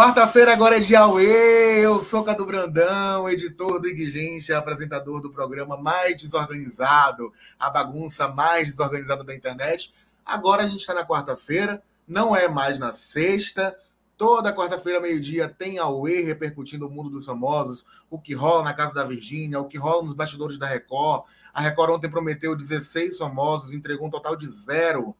Quarta-feira 0.00 0.54
agora 0.54 0.78
é 0.78 0.80
dia 0.80 1.00
Aue, 1.00 1.26
eu 1.26 2.02
sou 2.02 2.24
Cadu 2.24 2.46
Brandão, 2.46 3.28
editor 3.28 3.78
do 3.78 3.86
Igigente, 3.86 4.50
apresentador 4.50 5.20
do 5.20 5.28
programa 5.28 5.76
mais 5.76 6.16
desorganizado, 6.16 7.30
a 7.58 7.68
bagunça 7.68 8.26
mais 8.26 8.68
desorganizada 8.68 9.22
da 9.22 9.34
internet. 9.34 9.92
Agora 10.24 10.62
a 10.62 10.66
gente 10.66 10.80
está 10.80 10.94
na 10.94 11.06
quarta-feira, 11.06 11.82
não 12.08 12.34
é 12.34 12.48
mais 12.48 12.78
na 12.78 12.94
sexta. 12.94 13.76
Toda 14.16 14.56
quarta-feira, 14.56 15.02
meio-dia, 15.02 15.50
tem 15.50 15.78
Aue 15.78 16.22
repercutindo 16.22 16.86
o 16.86 16.90
mundo 16.90 17.10
dos 17.10 17.26
famosos, 17.26 17.84
o 18.08 18.18
que 18.18 18.32
rola 18.32 18.62
na 18.62 18.72
casa 18.72 18.94
da 18.94 19.04
Virgínia, 19.04 19.60
o 19.60 19.66
que 19.66 19.76
rola 19.76 20.02
nos 20.02 20.14
bastidores 20.14 20.56
da 20.56 20.64
Record. 20.64 21.24
A 21.52 21.60
Record 21.60 21.90
ontem 21.90 22.10
prometeu 22.10 22.56
16 22.56 23.18
famosos, 23.18 23.74
entregou 23.74 24.06
um 24.06 24.10
total 24.10 24.34
de 24.34 24.46
zero. 24.46 25.14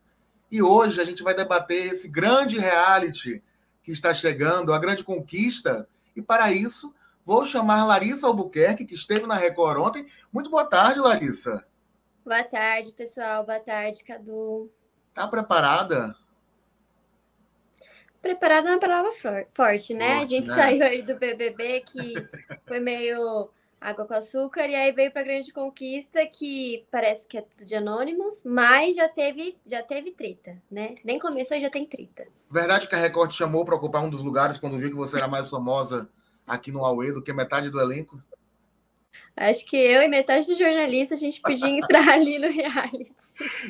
E 0.51 0.63
hoje 0.63 1.03
a 1.03 1.05
gente 1.05 1.23
vai 1.23 1.35
debater 1.35 1.93
esse 1.93 2.09
grande 2.09 2.59
reality 2.59 3.43
que 3.83 3.91
está 3.91 4.13
chegando, 4.13 4.73
a 4.73 4.79
grande 4.79 5.05
conquista. 5.05 5.89
E 6.15 6.23
para 6.23 6.53
isso, 6.53 6.95
vou 7.25 7.47
chamar 7.47 7.85
Larissa 7.85 8.27
Albuquerque, 8.27 8.85
que 8.85 8.95
esteve 8.95 9.27
na 9.27 9.35
Record 9.35 9.79
ontem. 9.79 10.07
Muito 10.33 10.51
boa 10.51 10.65
tarde, 10.65 11.01
Larissa. 11.01 11.65
Boa 12.25 12.45
tarde, 12.45 12.93
pessoal. 12.93 13.45
Boa 13.45 13.61
tarde, 13.61 14.05
Cadu. 14.05 14.71
Tá 15.15 15.27
preparada? 15.27 16.15
Preparada 18.23 18.69
é 18.69 18.73
uma 18.73 18.81
palavra 18.81 19.13
forte, 19.51 19.95
né? 19.95 20.19
Forte, 20.19 20.23
a 20.23 20.27
gente 20.27 20.47
né? 20.47 20.55
saiu 20.55 20.85
aí 20.85 21.03
do 21.03 21.17
BBB 21.17 21.81
que 21.81 22.15
foi 22.67 22.79
meio 22.79 23.51
Água 23.81 24.07
com 24.07 24.13
Açúcar, 24.13 24.67
e 24.67 24.75
aí 24.75 24.93
veio 24.93 25.11
para 25.11 25.23
Grande 25.23 25.53
Conquista, 25.53 26.27
que 26.27 26.85
parece 26.91 27.27
que 27.27 27.39
é 27.39 27.41
tudo 27.41 27.65
de 27.65 27.75
anônimos, 27.75 28.43
mas 28.45 28.95
já 28.95 29.09
teve, 29.09 29.57
já 29.67 29.83
teve 29.83 30.11
treta, 30.11 30.61
né? 30.71 30.97
Nem 31.03 31.19
começou 31.19 31.57
e 31.57 31.61
já 31.63 31.71
tem 31.71 31.87
treta. 31.87 32.27
Verdade 32.51 32.87
que 32.87 32.95
a 32.95 32.99
Record 32.99 33.31
te 33.31 33.39
chamou 33.39 33.65
para 33.65 33.75
ocupar 33.75 34.05
um 34.05 34.11
dos 34.11 34.21
lugares 34.21 34.59
quando 34.59 34.77
viu 34.77 34.91
que 34.91 34.97
você 34.97 35.17
era 35.17 35.27
mais 35.27 35.49
famosa 35.49 36.11
aqui 36.47 36.71
no 36.71 36.85
Aue 36.85 37.13
do 37.13 37.23
que 37.23 37.33
metade 37.33 37.71
do 37.71 37.81
elenco? 37.81 38.23
Acho 39.37 39.65
que 39.65 39.77
eu 39.77 40.03
e 40.03 40.09
metade 40.09 40.47
dos 40.47 40.59
jornalistas 40.59 41.19
a 41.19 41.21
gente 41.21 41.41
podia 41.41 41.69
entrar 41.69 42.07
ali 42.13 42.39
no 42.39 42.51
reality. 42.53 43.15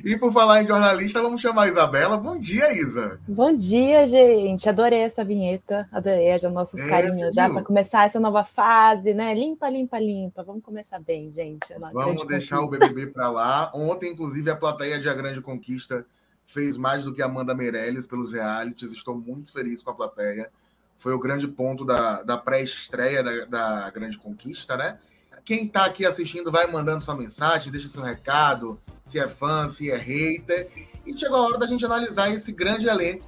E 0.04 0.18
por 0.18 0.32
falar 0.32 0.62
em 0.62 0.66
jornalista, 0.66 1.22
vamos 1.22 1.40
chamar 1.40 1.64
a 1.64 1.68
Isabela. 1.68 2.16
Bom 2.16 2.38
dia, 2.38 2.72
Isa. 2.72 3.20
Bom 3.28 3.54
dia, 3.54 4.06
gente. 4.06 4.68
Adorei 4.68 5.00
essa 5.00 5.24
vinheta. 5.24 5.88
Adorei 5.92 6.32
as 6.32 6.42
nossas 6.42 6.80
é, 6.80 6.88
carinhas 6.88 7.34
já 7.34 7.48
para 7.48 7.62
começar 7.62 8.06
essa 8.06 8.18
nova 8.18 8.44
fase, 8.44 9.14
né? 9.14 9.32
Limpa, 9.34 9.68
limpa, 9.68 9.98
limpa. 9.98 10.42
Vamos 10.42 10.64
começar 10.64 10.98
bem, 10.98 11.30
gente. 11.30 11.72
Vamos 11.92 12.26
deixar 12.26 12.58
conquista. 12.58 12.84
o 12.84 12.88
BBB 12.88 13.12
para 13.12 13.30
lá. 13.30 13.70
Ontem, 13.72 14.10
inclusive, 14.10 14.50
a 14.50 14.56
plateia 14.56 14.98
de 14.98 15.08
A 15.08 15.14
Grande 15.14 15.40
Conquista 15.40 16.04
fez 16.46 16.76
mais 16.76 17.04
do 17.04 17.14
que 17.14 17.22
Amanda 17.22 17.54
Meirelles 17.54 18.06
pelos 18.06 18.32
realities. 18.32 18.92
Estou 18.92 19.16
muito 19.16 19.52
feliz 19.52 19.82
com 19.82 19.90
a 19.90 19.94
plateia. 19.94 20.50
Foi 20.98 21.12
o 21.14 21.18
grande 21.18 21.46
ponto 21.46 21.84
da, 21.84 22.22
da 22.22 22.36
pré-estreia 22.36 23.22
da, 23.22 23.44
da 23.44 23.90
Grande 23.90 24.18
Conquista, 24.18 24.76
né? 24.76 24.98
Quem 25.44 25.64
está 25.64 25.84
aqui 25.84 26.06
assistindo 26.06 26.50
vai 26.50 26.66
mandando 26.66 27.02
sua 27.02 27.16
mensagem, 27.16 27.72
deixa 27.72 27.88
seu 27.88 28.02
recado, 28.02 28.80
se 29.04 29.18
é 29.18 29.26
fã, 29.26 29.68
se 29.68 29.90
é 29.90 29.96
hater. 29.96 30.70
E 31.06 31.16
chegou 31.16 31.36
a 31.38 31.42
hora 31.42 31.58
da 31.58 31.66
gente 31.66 31.84
analisar 31.84 32.30
esse 32.30 32.52
grande 32.52 32.88
elenco, 32.88 33.26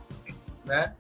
né? 0.65 0.95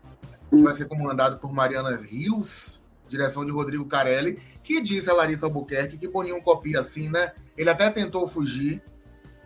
Que 0.50 0.62
vai 0.62 0.74
ser 0.74 0.86
comandado 0.86 1.38
por 1.38 1.52
Mariana 1.52 1.96
Rios, 1.96 2.82
direção 3.08 3.44
de 3.44 3.52
Rodrigo 3.52 3.86
Carelli, 3.86 4.40
que 4.62 4.80
disse 4.80 5.10
a 5.10 5.14
Larissa 5.14 5.46
Albuquerque 5.46 5.98
que 5.98 6.08
Boninho 6.08 6.42
copia 6.42 6.80
assim, 6.80 7.08
né? 7.08 7.32
Ele 7.56 7.70
até 7.70 7.90
tentou 7.90 8.26
fugir, 8.26 8.82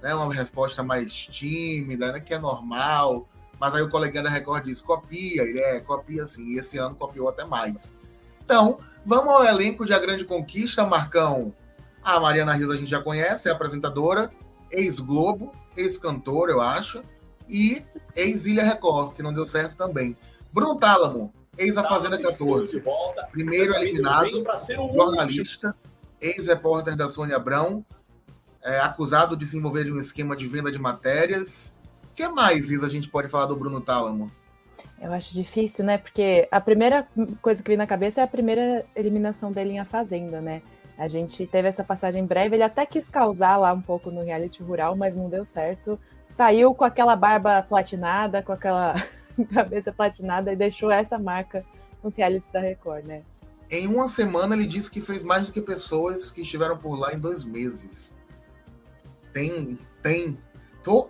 né? 0.02 0.14
Uma 0.14 0.32
resposta 0.32 0.82
mais 0.82 1.12
tímida, 1.12 2.12
né? 2.12 2.20
Que 2.20 2.34
é 2.34 2.38
normal. 2.38 3.28
Mas 3.58 3.74
aí 3.74 3.82
o 3.82 3.88
coleguinha 3.88 4.22
da 4.22 4.30
Record 4.30 4.64
disse: 4.64 4.82
copia, 4.82 5.42
ele 5.42 5.58
é, 5.58 5.80
copia 5.80 6.22
assim. 6.22 6.46
E 6.48 6.58
esse 6.58 6.78
ano 6.78 6.94
copiou 6.94 7.28
até 7.28 7.44
mais. 7.44 7.96
Então, 8.46 8.78
vamos 9.04 9.32
ao 9.32 9.44
elenco 9.44 9.84
de 9.84 9.92
A 9.92 9.98
Grande 9.98 10.24
Conquista, 10.24 10.86
Marcão. 10.86 11.52
A 12.00 12.20
Mariana 12.20 12.54
Rios 12.54 12.70
a 12.70 12.76
gente 12.76 12.88
já 12.88 13.02
conhece, 13.02 13.48
é 13.48 13.52
apresentadora, 13.52 14.30
ex-Globo, 14.70 15.50
ex-cantora, 15.76 16.52
eu 16.52 16.60
acho, 16.60 17.02
e 17.48 17.82
ex-Ilha 18.14 18.62
Record, 18.62 19.16
que 19.16 19.22
não 19.22 19.34
deu 19.34 19.44
certo 19.44 19.74
também. 19.74 20.16
Bruno 20.52 20.76
Tálamo, 20.76 21.34
ex-A 21.58 21.82
Fazenda 21.82 22.22
14, 22.22 22.84
primeiro 23.32 23.74
eliminado, 23.74 24.44
jornalista, 24.94 25.74
ex-repórter 26.20 26.94
da 26.94 27.08
Sônia 27.08 27.34
Abrão, 27.34 27.84
é, 28.62 28.78
acusado 28.78 29.36
de 29.36 29.44
se 29.44 29.56
envolver 29.56 29.88
em 29.88 29.92
um 29.92 29.98
esquema 29.98 30.36
de 30.36 30.46
venda 30.46 30.70
de 30.70 30.78
matérias. 30.78 31.74
O 32.04 32.14
que 32.14 32.28
mais, 32.28 32.70
Isa, 32.70 32.86
a 32.86 32.88
gente 32.88 33.08
pode 33.08 33.26
falar 33.26 33.46
do 33.46 33.56
Bruno 33.56 33.80
Tálamo? 33.80 34.30
Eu 35.00 35.12
acho 35.12 35.34
difícil, 35.34 35.84
né? 35.84 35.98
Porque 35.98 36.48
a 36.50 36.60
primeira 36.60 37.06
coisa 37.42 37.62
que 37.62 37.68
vem 37.68 37.76
na 37.76 37.86
cabeça 37.86 38.20
é 38.20 38.24
a 38.24 38.28
primeira 38.28 38.84
eliminação 38.94 39.52
dele 39.52 39.72
em 39.72 39.78
A 39.78 39.84
Fazenda, 39.84 40.40
né? 40.40 40.62
A 40.96 41.06
gente 41.06 41.46
teve 41.46 41.68
essa 41.68 41.84
passagem 41.84 42.24
breve, 42.24 42.56
ele 42.56 42.62
até 42.62 42.86
quis 42.86 43.08
causar 43.08 43.58
lá 43.58 43.72
um 43.72 43.82
pouco 43.82 44.10
no 44.10 44.24
reality 44.24 44.62
rural, 44.62 44.96
mas 44.96 45.14
não 45.14 45.28
deu 45.28 45.44
certo. 45.44 45.98
Saiu 46.28 46.74
com 46.74 46.84
aquela 46.84 47.14
barba 47.14 47.62
platinada, 47.62 48.42
com 48.42 48.52
aquela 48.52 48.94
cabeça 49.52 49.92
platinada 49.92 50.52
e 50.52 50.56
deixou 50.56 50.90
essa 50.90 51.18
marca 51.18 51.64
nos 52.02 52.16
realities 52.16 52.50
da 52.50 52.60
Record, 52.60 53.06
né? 53.06 53.22
Em 53.70 53.86
uma 53.88 54.08
semana 54.08 54.54
ele 54.54 54.64
disse 54.64 54.90
que 54.90 55.00
fez 55.00 55.22
mais 55.22 55.46
do 55.46 55.52
que 55.52 55.60
pessoas 55.60 56.30
que 56.30 56.40
estiveram 56.40 56.78
por 56.78 56.98
lá 56.98 57.12
em 57.12 57.18
dois 57.18 57.44
meses. 57.44 58.14
Tem, 59.32 59.78
tem. 60.02 60.38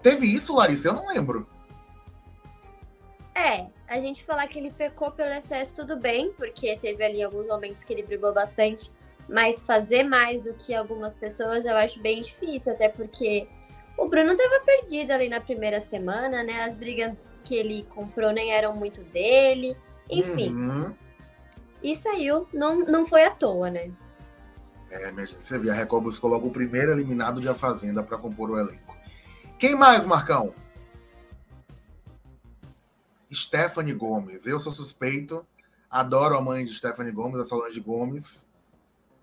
Teve 0.02 0.26
isso, 0.26 0.56
Larissa? 0.56 0.88
Eu 0.88 0.94
não 0.94 1.08
lembro. 1.08 1.46
É, 3.36 3.66
a 3.86 4.00
gente 4.00 4.24
falar 4.24 4.48
que 4.48 4.58
ele 4.58 4.70
pecou 4.70 5.10
pelo 5.10 5.34
excesso, 5.34 5.74
tudo 5.74 5.94
bem, 5.98 6.32
porque 6.32 6.74
teve 6.78 7.04
ali 7.04 7.22
alguns 7.22 7.46
momentos 7.46 7.84
que 7.84 7.92
ele 7.92 8.02
brigou 8.02 8.32
bastante, 8.32 8.90
mas 9.28 9.62
fazer 9.62 10.04
mais 10.04 10.40
do 10.40 10.54
que 10.54 10.74
algumas 10.74 11.12
pessoas 11.12 11.66
eu 11.66 11.76
acho 11.76 12.00
bem 12.00 12.22
difícil, 12.22 12.72
até 12.72 12.88
porque 12.88 13.46
o 13.98 14.08
Bruno 14.08 14.32
estava 14.32 14.64
perdido 14.64 15.10
ali 15.10 15.28
na 15.28 15.38
primeira 15.38 15.82
semana, 15.82 16.42
né? 16.42 16.64
As 16.64 16.74
brigas 16.74 17.14
que 17.44 17.54
ele 17.54 17.86
comprou 17.94 18.32
nem 18.32 18.52
eram 18.52 18.74
muito 18.74 19.02
dele, 19.02 19.76
enfim. 20.10 20.48
Uhum. 20.48 20.94
E 21.82 21.94
saiu, 21.94 22.48
não, 22.54 22.78
não 22.86 23.04
foi 23.04 23.24
à 23.24 23.30
toa, 23.30 23.68
né? 23.68 23.90
É, 24.90 25.12
minha 25.12 25.26
gente, 25.26 25.42
você 25.42 25.58
viu, 25.58 25.70
a 25.70 25.74
Record 25.74 26.04
buscou 26.04 26.30
logo 26.30 26.48
o 26.48 26.52
primeiro 26.52 26.90
eliminado 26.90 27.38
de 27.38 27.48
A 27.50 27.54
Fazenda 27.54 28.02
para 28.02 28.16
compor 28.16 28.50
o 28.50 28.58
elenco. 28.58 28.96
Quem 29.58 29.74
mais, 29.74 30.06
Marcão? 30.06 30.54
Stephanie 33.32 33.94
Gomes. 33.94 34.46
Eu 34.46 34.58
sou 34.58 34.72
suspeito, 34.72 35.44
adoro 35.90 36.36
a 36.36 36.40
mãe 36.40 36.64
de 36.64 36.74
Stephanie 36.74 37.12
Gomes, 37.12 37.40
a 37.40 37.44
Solange 37.44 37.80
Gomes. 37.80 38.46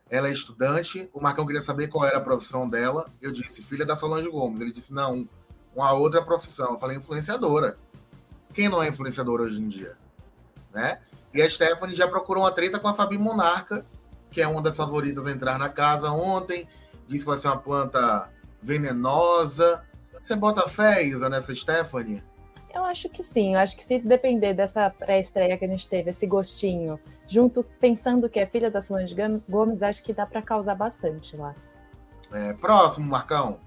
Ela 0.10 0.28
é 0.28 0.32
estudante. 0.32 1.10
O 1.14 1.22
Marcão 1.22 1.46
queria 1.46 1.62
saber 1.62 1.88
qual 1.88 2.06
era 2.06 2.18
a 2.18 2.22
profissão 2.22 2.70
dela. 2.70 3.10
Eu 3.22 3.32
disse, 3.32 3.62
filha 3.62 3.86
da 3.86 3.96
Solange 3.96 4.30
Gomes. 4.30 4.62
Ele 4.62 4.72
disse, 4.72 4.94
não, 4.94 5.28
uma 5.76 5.92
outra 5.94 6.22
profissão. 6.22 6.74
Eu 6.74 6.80
falei, 6.80 6.98
influenciadora. 6.98 7.78
Quem 8.54 8.70
não 8.70 8.84
é 8.84 8.88
influenciadora 8.88 9.44
hoje 9.44 9.60
em 9.60 9.68
dia? 9.68 9.98
Né? 10.74 11.00
E 11.34 11.42
a 11.42 11.50
Stephanie 11.50 11.96
já 11.96 12.08
procurou 12.08 12.44
uma 12.44 12.52
treta 12.52 12.80
com 12.80 12.88
a 12.88 12.94
Fabi 12.94 13.18
Monarca, 13.18 13.86
que 14.30 14.42
é 14.42 14.48
uma 14.48 14.62
das 14.62 14.78
favoritas 14.78 15.26
a 15.26 15.32
entrar 15.32 15.58
na 15.58 15.70
casa 15.70 16.12
ontem. 16.12 16.68
Disse 17.08 17.24
que 17.24 17.30
vai 17.30 17.38
ser 17.38 17.48
uma 17.48 17.58
planta 17.58 18.30
venenosa. 18.62 19.84
Você 20.22 20.36
bota 20.36 20.70
fé, 20.70 21.04
Isa, 21.04 21.30
nessa 21.30 21.56
Stephanie? 21.56 22.24
Eu 22.74 22.84
acho 22.86 23.08
que 23.08 23.24
sim. 23.24 23.54
Eu 23.54 23.60
acho 23.60 23.78
que 23.78 23.84
se 23.84 24.00
depender 24.00 24.54
dessa 24.54 24.90
pré-estreia 24.90 25.58
que 25.58 25.66
a 25.66 25.68
gente 25.68 25.88
teve, 25.88 26.10
esse 26.10 26.26
gostinho, 26.26 27.00
junto 27.28 27.64
pensando 27.80 28.28
que 28.28 28.40
é 28.40 28.48
filha 28.48 28.72
da 28.72 28.82
Solange 28.82 29.16
Gomes, 29.48 29.84
acho 29.84 30.04
que 30.04 30.14
dá 30.14 30.26
para 30.26 30.42
causar 30.42 30.76
bastante 30.76 31.38
lá. 31.38 31.54
É, 32.32 32.54
próximo, 32.54 33.06
Marcão. 33.06 33.60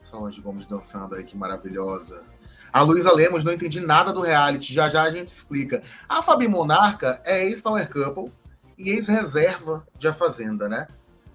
Solange 0.00 0.40
Gomes 0.40 0.66
dançando 0.66 1.14
aí, 1.14 1.22
que 1.22 1.36
maravilhosa. 1.36 2.24
A 2.72 2.82
Luísa 2.82 3.12
Lemos, 3.14 3.44
não 3.44 3.52
entendi 3.52 3.80
nada 3.80 4.12
do 4.12 4.20
reality, 4.20 4.72
já 4.72 4.88
já 4.88 5.02
a 5.02 5.10
gente 5.10 5.28
explica. 5.28 5.82
A 6.08 6.22
Fabi 6.22 6.48
Monarca 6.48 7.20
é 7.24 7.44
ex-Power 7.44 7.88
Couple 7.88 8.32
e 8.76 8.90
ex-reserva 8.90 9.86
de 9.98 10.08
A 10.08 10.12
Fazenda, 10.12 10.68
né? 10.68 10.86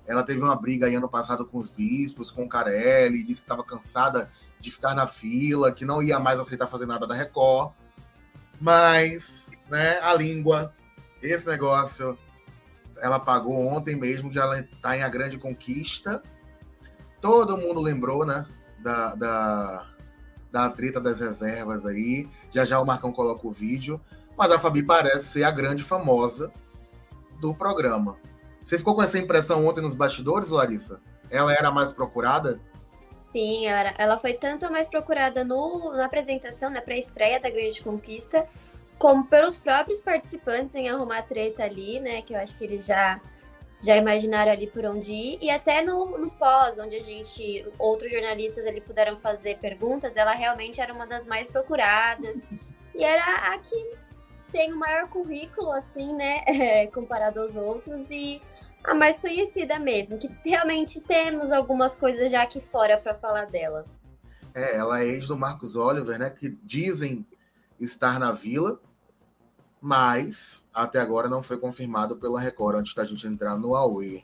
Ela 0.07 0.23
teve 0.23 0.39
uma 0.39 0.55
briga 0.55 0.85
aí 0.85 0.95
ano 0.95 1.09
passado 1.09 1.45
com 1.45 1.57
os 1.57 1.69
bispos, 1.69 2.31
com 2.31 2.43
o 2.43 2.49
Carelli, 2.49 3.23
disse 3.23 3.41
que 3.41 3.45
estava 3.45 3.63
cansada 3.63 4.29
de 4.59 4.71
ficar 4.71 4.95
na 4.95 5.07
fila, 5.07 5.71
que 5.71 5.85
não 5.85 6.01
ia 6.01 6.19
mais 6.19 6.39
aceitar 6.39 6.67
fazer 6.67 6.85
nada 6.85 7.05
da 7.05 7.15
Record. 7.15 7.73
Mas, 8.59 9.51
né, 9.69 9.99
a 9.99 10.13
língua, 10.13 10.73
esse 11.21 11.45
negócio, 11.47 12.17
ela 12.97 13.19
pagou 13.19 13.67
ontem 13.67 13.95
mesmo, 13.95 14.31
que 14.31 14.39
ela 14.39 14.59
está 14.59 14.97
em 14.97 15.03
A 15.03 15.09
Grande 15.09 15.37
Conquista. 15.37 16.21
Todo 17.21 17.57
mundo 17.57 17.79
lembrou, 17.79 18.25
né, 18.25 18.45
da, 18.79 19.15
da, 19.15 19.87
da 20.51 20.69
treta 20.69 21.01
das 21.01 21.19
reservas 21.19 21.85
aí. 21.85 22.29
Já 22.51 22.63
já 22.63 22.79
o 22.79 22.85
Marcão 22.85 23.11
coloca 23.11 23.47
o 23.47 23.51
vídeo. 23.51 23.99
Mas 24.37 24.51
a 24.51 24.59
Fabi 24.59 24.83
parece 24.83 25.27
ser 25.27 25.43
a 25.43 25.51
grande 25.51 25.83
famosa 25.83 26.51
do 27.39 27.53
programa. 27.53 28.17
Você 28.63 28.77
ficou 28.77 28.95
com 28.95 29.01
essa 29.01 29.19
impressão 29.19 29.65
ontem 29.65 29.81
nos 29.81 29.95
bastidores, 29.95 30.49
Larissa? 30.49 30.99
Ela 31.29 31.53
era 31.53 31.71
mais 31.71 31.93
procurada? 31.93 32.59
Sim, 33.35 33.67
ela, 33.67 33.93
ela 33.97 34.17
foi 34.17 34.31
tanto 34.33 34.71
mais 34.71 34.87
procurada 34.87 35.43
no, 35.43 35.91
na 35.91 36.05
apresentação, 36.05 36.69
na 36.69 36.81
pré-estreia 36.81 37.37
da 37.37 37.49
Grande 37.49 37.83
Conquista, 37.83 38.47
como 38.97 39.25
pelos 39.25 39.59
próprios 39.59 39.99
participantes 39.99 40.73
em 40.73 40.87
arrumar 40.87 41.23
treta 41.23 41.61
ali, 41.61 41.99
né? 41.99 42.21
Que 42.21 42.33
eu 42.33 42.39
acho 42.39 42.57
que 42.57 42.63
eles 42.63 42.85
já 42.85 43.19
já 43.83 43.97
imaginaram 43.97 44.53
ali 44.53 44.67
por 44.67 44.85
onde 44.85 45.11
ir. 45.11 45.37
E 45.41 45.49
até 45.49 45.81
no, 45.81 46.17
no 46.17 46.31
pós, 46.31 46.79
onde 46.79 46.95
a 46.95 47.03
gente, 47.03 47.67
outros 47.77 48.09
jornalistas 48.09 48.65
ali 48.65 48.79
puderam 48.79 49.17
fazer 49.17 49.57
perguntas, 49.57 50.15
ela 50.15 50.31
realmente 50.31 50.79
era 50.79 50.93
uma 50.93 51.05
das 51.05 51.27
mais 51.27 51.45
procuradas. 51.47 52.41
E 52.95 53.03
era 53.03 53.53
a 53.53 53.57
que 53.57 53.97
tem 54.49 54.71
o 54.71 54.77
maior 54.77 55.09
currículo, 55.09 55.73
assim, 55.73 56.13
né? 56.13 56.41
É, 56.47 56.87
comparado 56.87 57.41
aos 57.41 57.57
outros. 57.57 58.09
E 58.09 58.41
a 58.87 58.93
mais 58.93 59.19
conhecida 59.19 59.79
mesmo, 59.79 60.17
que 60.17 60.29
realmente 60.43 61.01
temos 61.01 61.51
algumas 61.51 61.95
coisas 61.95 62.31
já 62.31 62.43
aqui 62.43 62.61
fora 62.61 62.97
para 62.97 63.15
falar 63.15 63.45
dela. 63.45 63.85
É, 64.53 64.77
ela 64.77 65.01
é 65.01 65.07
ex 65.07 65.27
do 65.27 65.37
Marcos 65.37 65.75
Oliver, 65.75 66.17
né? 66.17 66.29
Que 66.29 66.49
dizem 66.63 67.25
estar 67.79 68.19
na 68.19 68.31
vila, 68.31 68.79
mas 69.81 70.63
até 70.73 70.99
agora 70.99 71.27
não 71.27 71.43
foi 71.43 71.57
confirmado 71.57 72.15
pela 72.15 72.39
Record 72.39 72.77
antes 72.77 72.93
da 72.93 73.03
gente 73.03 73.27
entrar 73.27 73.57
no 73.57 73.75
Aue. 73.75 74.23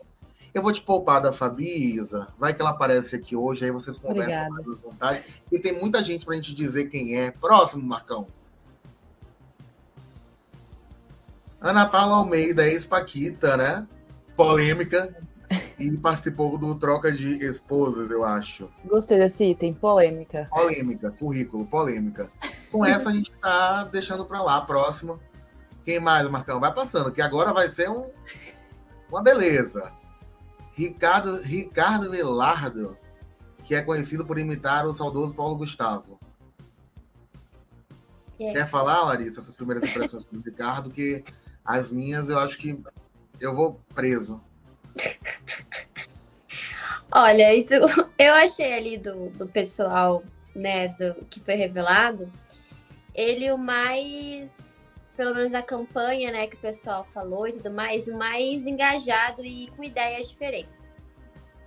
Eu 0.54 0.62
vou 0.62 0.72
te 0.72 0.82
poupar 0.82 1.22
da 1.22 1.32
Fabi 1.32 1.96
Isa. 1.96 2.28
Vai 2.38 2.54
que 2.54 2.62
ela 2.62 2.72
aparece 2.72 3.16
aqui 3.16 3.36
hoje, 3.36 3.64
aí 3.64 3.72
vocês 3.72 3.98
conversam 3.98 4.50
mais 4.50 4.68
à 4.68 4.76
vontade. 4.76 5.24
E 5.52 5.60
tem 5.60 5.80
muita 5.80 6.04
gente 6.04 6.26
para 6.26 6.34
a 6.34 6.36
gente 6.36 6.54
dizer 6.54 6.90
quem 6.90 7.18
é. 7.18 7.32
Próximo, 7.32 7.84
Marcão. 7.84 8.28
Ana 11.62 11.86
Paula 11.86 12.18
Almeida, 12.18 12.68
ex-Paquita, 12.68 13.56
né? 13.56 13.88
Polêmica. 14.36 15.16
E 15.78 15.98
participou 15.98 16.58
do 16.58 16.76
Troca 16.76 17.12
de 17.12 17.44
Esposas, 17.44 18.10
eu 18.10 18.24
acho. 18.24 18.70
Gostei 18.86 19.18
desse 19.18 19.44
item, 19.44 19.74
polêmica. 19.74 20.48
Polêmica, 20.50 21.12
currículo, 21.12 21.66
polêmica. 21.66 22.32
Com 22.72 22.86
essa 22.86 23.10
a 23.10 23.12
gente 23.12 23.32
tá 23.32 23.84
deixando 23.86 24.26
para 24.26 24.42
lá, 24.42 24.62
próximo. 24.62 25.20
Quem 25.84 26.00
mais, 26.00 26.30
Marcão? 26.30 26.60
Vai 26.60 26.74
passando, 26.74 27.12
que 27.12 27.22
agora 27.22 27.52
vai 27.52 27.68
ser 27.68 27.90
um, 27.90 28.10
uma 29.10 29.22
beleza. 29.22 29.92
Ricardo, 30.74 31.42
Ricardo 31.42 32.10
Velardo, 32.10 32.98
que 33.64 33.76
é 33.76 33.82
conhecido 33.82 34.26
por 34.26 34.40
imitar 34.40 34.86
o 34.86 34.94
saudoso 34.94 35.36
Paulo 35.36 35.58
Gustavo. 35.58 36.20
É. 38.40 38.54
Quer 38.54 38.68
falar, 38.68 39.04
Larissa, 39.04 39.40
essas 39.40 39.56
primeiras 39.56 39.84
impressões 39.84 40.24
do 40.26 40.40
Ricardo? 40.40 40.90
Que 40.90 41.24
as 41.64 41.92
minhas 41.92 42.30
eu 42.30 42.40
acho 42.40 42.58
que 42.58 42.80
eu 43.42 43.54
vou 43.56 43.82
preso. 43.94 44.42
Olha, 47.12 47.54
isso 47.54 47.74
eu 48.18 48.34
achei 48.36 48.74
ali 48.74 48.98
do, 48.98 49.30
do 49.32 49.48
pessoal, 49.48 50.24
né, 50.56 50.90
do, 50.90 51.26
que 51.26 51.40
foi 51.40 51.56
revelado, 51.56 52.32
ele 53.14 53.52
o 53.52 53.58
mais 53.58 54.50
pelo 55.18 55.36
menos 55.36 55.54
a 55.54 55.62
campanha, 55.62 56.32
né, 56.32 56.48
que 56.48 56.56
o 56.56 56.60
pessoal 56.60 57.06
falou 57.14 57.48
e 57.48 57.54
tudo 57.54 57.70
mais, 57.70 58.08
o 58.08 58.18
mais 58.18 58.66
engajado 58.66 59.44
e 59.46 59.68
com 59.76 59.84
ideias 59.84 60.30
diferentes. 60.30 60.74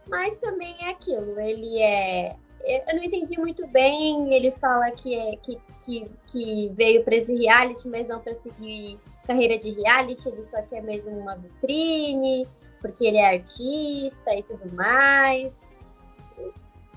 Mas 0.08 0.36
também 0.38 0.74
é 0.80 0.90
aquilo, 0.90 1.38
ele 1.38 1.80
é. 1.80 2.36
Eu 2.66 2.96
não 2.96 3.04
entendi 3.04 3.38
muito 3.38 3.66
bem, 3.68 4.34
ele 4.34 4.50
fala 4.50 4.90
que, 4.90 5.14
é, 5.14 5.36
que, 5.36 5.60
que, 5.82 6.10
que 6.26 6.72
veio 6.74 7.04
para 7.04 7.14
esse 7.14 7.32
reality, 7.36 7.86
mas 7.88 8.08
não 8.08 8.20
para 8.20 8.34
seguir 8.34 8.98
carreira 9.26 9.58
de 9.58 9.70
reality, 9.70 10.28
ele 10.28 10.44
só 10.44 10.62
quer 10.62 10.82
mesmo 10.82 11.18
uma 11.18 11.36
vitrine, 11.36 12.46
porque 12.80 13.04
ele 13.06 13.18
é 13.18 13.34
artista 13.34 14.34
e 14.34 14.42
tudo 14.42 14.74
mais. 14.74 15.52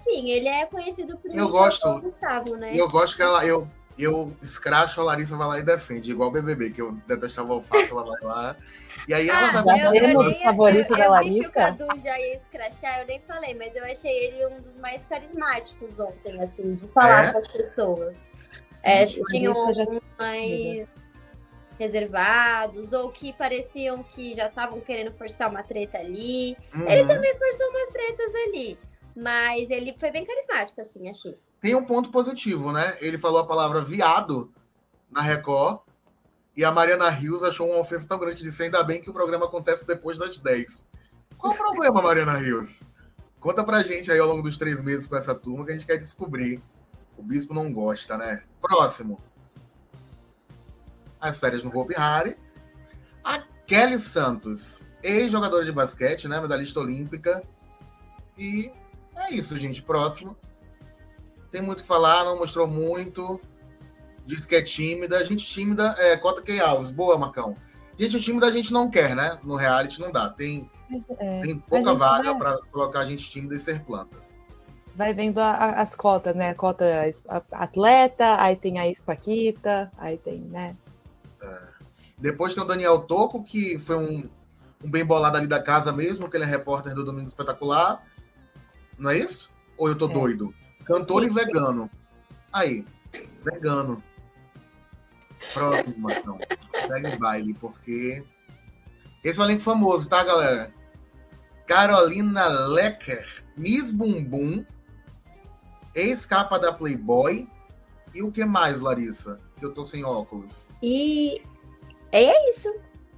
Sim, 0.04 0.30
ele 0.30 0.48
é 0.48 0.66
conhecido 0.66 1.18
por 1.18 1.34
eu 1.34 1.50
gosto, 1.50 2.02
Gustavo, 2.02 2.56
né? 2.56 2.72
Eu 2.76 2.88
gosto 2.88 3.16
que 3.16 3.22
ela, 3.22 3.46
eu, 3.46 3.68
eu 3.98 4.34
escracho, 4.42 5.02
a 5.02 5.04
Larissa 5.04 5.36
vai 5.36 5.48
lá 5.48 5.60
e 5.60 5.64
defende, 5.64 6.12
igual 6.12 6.30
o 6.30 6.32
BBB, 6.32 6.72
que 6.72 6.82
eu 6.82 6.94
detestava 7.08 7.54
alface, 7.54 7.92
ela 7.92 8.06
vai 8.06 8.22
lá. 8.22 8.56
E 9.08 9.14
aí 9.14 9.30
ah, 9.30 9.50
ela 9.50 9.64
vai 9.64 9.64
dar 9.64 9.96
eu, 9.96 10.10
eu, 10.10 10.22
eu, 10.22 10.34
favorito 10.42 10.94
eu, 10.94 10.98
da 10.98 11.10
Larissa. 11.10 11.46
Eu 11.46 11.50
o 11.50 11.54
Cadu 11.54 11.88
já 12.04 12.20
ia 12.20 12.36
escrachar, 12.36 13.02
eu 13.02 13.08
nem 13.08 13.22
falei, 13.22 13.54
mas 13.56 13.76
eu 13.76 13.84
achei 13.84 14.12
ele 14.12 14.46
um 14.48 14.62
dos 14.62 14.76
mais 14.78 15.04
carismáticos 15.06 16.00
ontem, 16.00 16.42
assim, 16.42 16.76
de 16.76 16.88
falar 16.88 17.26
é? 17.26 17.32
com 17.32 17.38
as 17.40 17.48
pessoas. 17.48 18.32
É, 18.84 19.04
alguns 19.04 20.02
mais 20.18 20.88
reservados, 21.78 22.94
ou 22.94 23.12
que 23.12 23.34
pareciam 23.34 24.04
que 24.04 24.36
já 24.36 24.48
estavam 24.48 24.80
querendo 24.82 25.12
forçar 25.14 25.50
uma 25.50 25.64
treta 25.64 25.98
ali. 25.98 26.58
Uhum. 26.74 26.90
Ele 26.90 27.06
também 27.06 27.36
forçou 27.38 27.70
umas 27.70 27.90
tretas 27.90 28.36
ali. 28.48 28.80
Mas 29.16 29.70
ele 29.70 29.96
foi 30.00 30.12
bem 30.12 30.26
carismático, 30.26 30.80
assim, 30.80 31.10
achei 31.10 31.36
tem 31.60 31.76
um 31.76 31.84
ponto 31.84 32.10
positivo, 32.10 32.72
né? 32.72 32.98
Ele 33.02 33.18
falou 33.18 33.40
a 33.40 33.46
palavra 33.46 33.82
viado 33.82 34.52
na 35.10 35.22
Record 35.22 35.80
e 36.56 36.64
a 36.64 36.72
Mariana 36.72 37.10
Rios 37.10 37.44
achou 37.44 37.70
uma 37.70 37.80
ofensa 37.80 38.08
tão 38.08 38.20
grande 38.20 38.38
de 38.38 38.44
disse 38.44 38.64
ainda 38.64 38.84
bem 38.84 39.02
que 39.02 39.10
o 39.10 39.14
programa 39.14 39.46
acontece 39.46 39.86
depois 39.86 40.18
das 40.18 40.38
10. 40.38 40.88
Qual 41.38 41.54
o 41.54 41.58
problema, 41.58 42.02
Mariana 42.02 42.38
Rios? 42.38 42.84
Conta 43.40 43.64
pra 43.64 43.84
gente 43.84 44.12
aí 44.12 44.20
ao 44.20 44.28
longo 44.28 44.42
dos 44.42 44.58
três 44.58 44.82
meses 44.82 45.08
com 45.08 45.16
essa 45.16 45.34
turma 45.34 45.66
que 45.66 45.72
a 45.72 45.74
gente 45.74 45.86
quer 45.86 45.98
descobrir. 45.98 46.62
O 47.18 47.24
bispo 47.24 47.54
não 47.54 47.72
gosta, 47.72 48.18
né? 48.18 48.44
Próximo. 48.62 49.20
As 51.20 51.40
férias 51.40 51.64
no 51.64 51.78
Hope 51.78 51.94
Harry. 51.96 52.36
A 53.24 53.44
Kelly 53.66 54.00
Santos, 54.00 54.86
ex-jogadora 55.04 55.66
de 55.66 55.72
basquete, 55.72 56.28
né? 56.28 56.40
Medalhista 56.40 56.80
olímpica. 56.80 57.44
E 58.38 58.72
é 59.16 59.34
isso, 59.34 59.58
gente. 59.58 59.82
Próximo 59.82 60.38
tem 61.52 61.62
muito 61.62 61.82
que 61.82 61.88
falar, 61.88 62.24
não 62.24 62.38
mostrou 62.38 62.68
muito. 62.68 63.40
Diz 64.26 64.46
que 64.46 64.56
é 64.56 64.62
tímida. 64.62 65.18
A 65.18 65.24
gente 65.24 65.46
tímida 65.46 65.96
é 65.98 66.18
Cota 66.18 66.42
Key 66.42 66.60
Alves. 66.60 66.92
Boa, 66.92 67.18
Macão. 67.18 67.56
Gente 67.98 68.20
tímida 68.20 68.46
a 68.46 68.52
gente 68.52 68.72
não 68.72 68.90
quer, 68.90 69.16
né? 69.16 69.40
No 69.44 69.56
reality 69.56 70.00
não 70.00 70.12
dá. 70.12 70.30
Tem, 70.30 70.70
é, 71.18 71.42
tem 71.42 71.58
pouca 71.60 71.94
vaga 71.94 72.34
vai... 72.34 72.38
para 72.38 72.58
colocar 72.72 73.00
a 73.00 73.06
gente 73.06 73.30
tímida 73.30 73.56
e 73.56 73.60
ser 73.60 73.82
planta. 73.82 74.18
Vai 74.96 75.14
vendo 75.14 75.40
a, 75.40 75.52
a, 75.52 75.82
as 75.82 75.96
cotas, 75.96 76.36
né? 76.36 76.54
Cota 76.54 76.86
atleta, 77.52 78.42
aí 78.42 78.56
tem 78.56 78.80
a 78.80 78.88
Espaquita, 78.88 79.92
aí 79.98 80.18
tem, 80.18 80.40
né? 80.40 80.76
É. 81.42 81.60
Depois 82.18 82.54
tem 82.54 82.64
o 82.64 82.66
Daniel 82.66 83.00
Toco, 83.00 83.44
que 83.44 83.78
foi 83.78 83.96
um, 83.96 84.30
um 84.84 84.90
bem 84.90 85.06
bolado 85.06 85.38
ali 85.38 85.48
da 85.48 85.62
casa 85.62 85.92
mesmo, 85.92 86.30
que 86.30 86.36
ele 86.36 86.44
é 86.44 86.48
repórter 86.48 86.96
do 86.96 87.06
Domingo 87.06 87.28
Espetacular. 87.28 88.04
Não 88.98 89.10
é 89.10 89.18
isso? 89.18 89.52
Ou 89.78 89.88
eu 89.88 89.96
tô 89.96 90.10
é. 90.10 90.14
doido? 90.14 90.54
Cantor 90.86 91.24
Sim. 91.24 91.30
e 91.30 91.34
vegano. 91.34 91.90
Aí, 92.52 92.86
vegano. 93.44 94.04
Próximo, 95.54 96.00
Matão. 96.00 96.40
Segue 96.88 97.16
o 97.16 97.20
baile, 97.20 97.54
porque. 97.54 98.24
Esse 99.24 99.40
é 99.40 99.42
um 99.42 99.46
elenco 99.46 99.62
famoso, 99.62 100.08
tá, 100.08 100.24
galera? 100.24 100.74
Carolina 101.66 102.48
Lecker, 102.48 103.44
Miss 103.58 103.92
Bumbum, 103.92 104.66
ex-capa 105.94 106.58
da 106.58 106.72
Playboy. 106.72 107.48
E 108.14 108.24
o 108.24 108.32
que 108.32 108.46
mais, 108.46 108.80
Larissa? 108.80 109.40
Que 109.58 109.66
eu 109.66 109.74
tô 109.74 109.84
sem 109.84 110.04
óculos. 110.04 110.70
E 110.82 111.42
é 112.12 112.50
isso. 112.50 112.74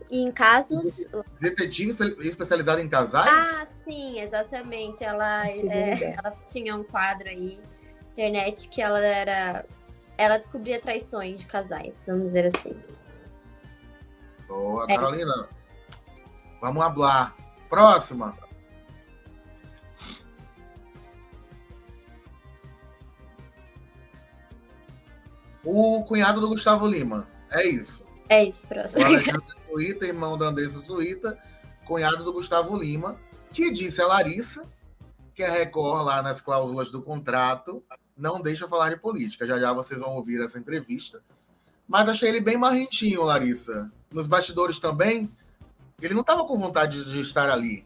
E 0.09 0.23
em 0.23 0.31
casos. 0.31 1.05
Detetive 1.39 1.93
especializado 2.21 2.81
em 2.81 2.89
casais? 2.89 3.61
Ah, 3.61 3.67
sim, 3.83 4.19
exatamente. 4.19 5.03
Ela, 5.03 5.47
é, 5.47 6.15
ela 6.17 6.31
tinha 6.47 6.75
um 6.75 6.83
quadro 6.83 7.29
aí 7.29 7.59
na 8.05 8.11
internet 8.11 8.69
que 8.69 8.81
ela 8.81 8.99
era. 8.99 9.65
Ela 10.17 10.37
descobria 10.37 10.81
traições 10.81 11.39
de 11.39 11.45
casais, 11.45 12.03
vamos 12.05 12.27
dizer 12.27 12.51
assim. 12.55 12.75
Boa, 14.47 14.85
é. 14.89 14.95
Carolina. 14.95 15.47
Vamos 16.59 16.83
hablar. 16.83 17.35
Próxima. 17.69 18.35
O 25.63 26.03
cunhado 26.03 26.39
do 26.39 26.49
Gustavo 26.49 26.87
Lima. 26.87 27.27
É 27.51 27.67
isso. 27.67 28.05
É 28.27 28.43
isso, 28.43 28.65
próximo. 28.67 29.01
O 29.01 29.05
Alexandre 29.05 29.55
Suíta, 29.67 30.05
irmão 30.05 30.37
da 30.37 30.45
Andressa 30.45 30.79
Suíta, 30.79 31.37
cunhado 31.85 32.23
do 32.23 32.31
Gustavo 32.31 32.77
Lima, 32.77 33.19
que 33.51 33.71
disse 33.71 34.01
a 34.01 34.07
Larissa 34.07 34.65
que 35.33 35.43
a 35.43 35.49
Record, 35.49 36.05
lá 36.05 36.21
nas 36.21 36.41
cláusulas 36.41 36.91
do 36.91 37.01
contrato, 37.01 37.81
não 38.15 38.41
deixa 38.41 38.67
falar 38.67 38.89
de 38.89 38.97
política. 38.97 39.47
Já 39.47 39.57
já 39.57 39.71
vocês 39.71 39.99
vão 39.99 40.15
ouvir 40.15 40.43
essa 40.43 40.59
entrevista. 40.59 41.21
Mas 41.87 42.09
achei 42.09 42.27
ele 42.27 42.41
bem 42.41 42.57
marrentinho, 42.57 43.23
Larissa. 43.23 43.89
Nos 44.11 44.27
bastidores 44.27 44.79
também, 44.79 45.31
ele 46.01 46.13
não 46.13 46.21
estava 46.21 46.45
com 46.45 46.57
vontade 46.57 47.05
de 47.05 47.21
estar 47.21 47.49
ali. 47.49 47.85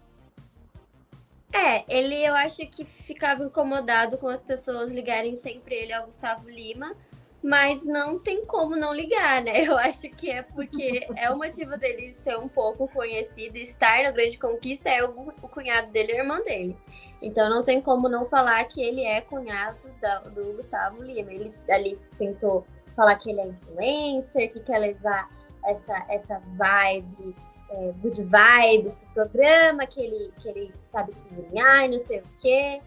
É, 1.53 1.85
ele 1.87 2.15
eu 2.25 2.33
acho 2.33 2.65
que 2.67 2.83
ficava 2.83 3.43
incomodado 3.43 4.17
com 4.17 4.27
as 4.27 4.41
pessoas 4.41 4.91
ligarem 4.91 5.35
sempre 5.35 5.75
ele 5.75 5.93
ao 5.93 6.07
Gustavo 6.07 6.49
Lima 6.49 6.95
mas 7.43 7.83
não 7.83 8.17
tem 8.17 8.45
como 8.45 8.77
não 8.77 8.93
ligar, 8.93 9.41
né? 9.41 9.67
Eu 9.67 9.77
acho 9.77 10.09
que 10.09 10.31
é 10.31 10.41
porque 10.41 11.05
é 11.17 11.29
o 11.29 11.37
motivo 11.37 11.77
dele 11.77 12.13
ser 12.13 12.37
um 12.37 12.47
pouco 12.47 12.87
conhecido, 12.87 13.57
estar 13.57 14.01
na 14.01 14.11
Grande 14.11 14.37
Conquista 14.37 14.89
é 14.89 15.03
o, 15.03 15.11
cunhado 15.49 15.91
dele 15.91 16.13
e 16.13 16.15
a 16.15 16.19
irmã 16.19 16.41
dele. 16.41 16.77
Então 17.21 17.49
não 17.49 17.61
tem 17.61 17.81
como 17.81 18.07
não 18.07 18.25
falar 18.25 18.63
que 18.65 18.81
ele 18.81 19.03
é 19.03 19.19
cunhado 19.19 19.77
da, 19.99 20.19
do 20.19 20.53
Gustavo 20.53 21.03
Lima. 21.03 21.33
Ele 21.33 21.53
ali 21.69 21.99
tentou 22.17 22.65
falar 22.95 23.15
que 23.15 23.29
ele 23.29 23.41
é 23.41 23.47
influencer, 23.47 24.53
que 24.53 24.61
quer 24.61 24.79
levar 24.79 25.29
essa, 25.65 26.05
essa 26.07 26.41
vibe, 26.55 27.35
é, 27.69 27.91
good 28.01 28.23
vibes 28.23 28.95
pro 28.95 29.27
programa, 29.27 29.85
que 29.85 29.99
ele, 29.99 30.31
que 30.39 30.47
ele 30.47 30.73
sabe 30.91 31.13
cozinhar 31.27 31.85
e 31.85 31.89
não 31.89 32.01
sei 32.01 32.19
o 32.19 32.23
quê. 32.39 32.81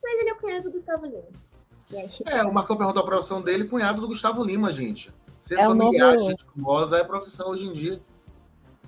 Mas 0.00 0.20
ele 0.20 0.30
é 0.30 0.32
o 0.32 0.36
cunhado 0.36 0.62
do 0.64 0.72
Gustavo 0.72 1.06
Lima. 1.06 1.49
É, 2.26 2.42
o 2.44 2.52
Marcão 2.52 2.76
perguntou 2.76 3.02
a 3.02 3.06
profissão 3.06 3.42
dele, 3.42 3.64
cunhado 3.64 4.00
do 4.00 4.06
Gustavo 4.06 4.44
Lima, 4.44 4.70
gente. 4.70 5.12
Ser 5.40 5.58
é 5.58 5.64
familiar, 5.64 6.14
novo... 6.14 6.30
gente 6.30 6.44
famosa 6.44 6.98
é 6.98 7.04
profissão 7.04 7.48
hoje 7.48 7.64
em 7.64 7.72
dia. 7.72 8.00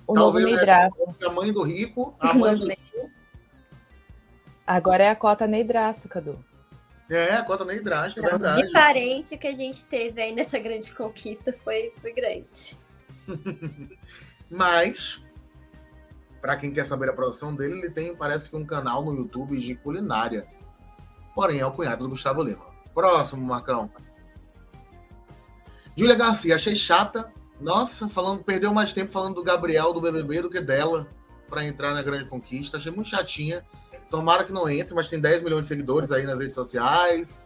O 0.07 0.13
Talvez 0.13 0.45
novo 0.45 0.55
Neidrasto. 0.55 1.15
É 1.19 1.25
a 1.25 1.29
mãe 1.29 1.51
do 1.51 1.63
rico, 1.63 2.15
a 2.19 2.33
mãe 2.33 2.57
do 2.57 2.67
rico. 2.67 3.11
Agora 4.65 5.03
é 5.03 5.09
a 5.09 5.15
cota 5.15 5.45
Neidrasto, 5.45 6.07
Cadu. 6.07 6.43
É, 7.09 7.33
a 7.33 7.43
cota 7.43 7.65
Neidrasto, 7.65 8.19
é 8.19 8.23
verdade. 8.23 8.61
De 8.61 8.71
parente 8.71 9.37
que 9.37 9.47
a 9.47 9.55
gente 9.55 9.85
teve 9.85 10.21
aí 10.21 10.33
nessa 10.33 10.57
grande 10.57 10.93
conquista 10.93 11.53
foi, 11.63 11.93
foi 12.01 12.13
grande. 12.13 12.77
Mas, 14.49 15.21
para 16.41 16.55
quem 16.55 16.71
quer 16.71 16.85
saber 16.85 17.09
a 17.09 17.13
profissão 17.13 17.53
dele, 17.53 17.79
ele 17.79 17.89
tem, 17.89 18.15
parece 18.15 18.49
que 18.49 18.55
um 18.55 18.65
canal 18.65 19.03
no 19.03 19.13
YouTube 19.15 19.59
de 19.59 19.75
culinária. 19.75 20.47
Porém, 21.35 21.59
é 21.59 21.65
o 21.65 21.71
cunhado 21.71 22.03
do 22.03 22.09
Gustavo 22.09 22.41
Lima. 22.41 22.72
Próximo, 22.93 23.45
Marcão. 23.45 23.89
Júlia 25.95 26.15
Garcia, 26.15 26.55
achei 26.55 26.75
chata. 26.75 27.31
Nossa, 27.59 28.09
falando, 28.09 28.43
perdeu 28.43 28.73
mais 28.73 28.93
tempo 28.93 29.11
falando 29.11 29.35
do 29.35 29.43
Gabriel 29.43 29.93
do 29.93 30.01
BBB 30.01 30.41
do 30.41 30.49
que 30.49 30.59
dela 30.59 31.07
para 31.47 31.63
entrar 31.63 31.93
na 31.93 32.01
grande 32.01 32.27
conquista. 32.27 32.77
Achei 32.77 32.91
muito 32.91 33.09
chatinha. 33.09 33.63
Tomara 34.09 34.43
que 34.43 34.51
não 34.51 34.69
entre, 34.69 34.93
mas 34.93 35.07
tem 35.07 35.19
10 35.19 35.43
milhões 35.43 35.61
de 35.61 35.67
seguidores 35.67 36.11
aí 36.11 36.23
nas 36.23 36.39
redes 36.39 36.53
sociais. 36.53 37.43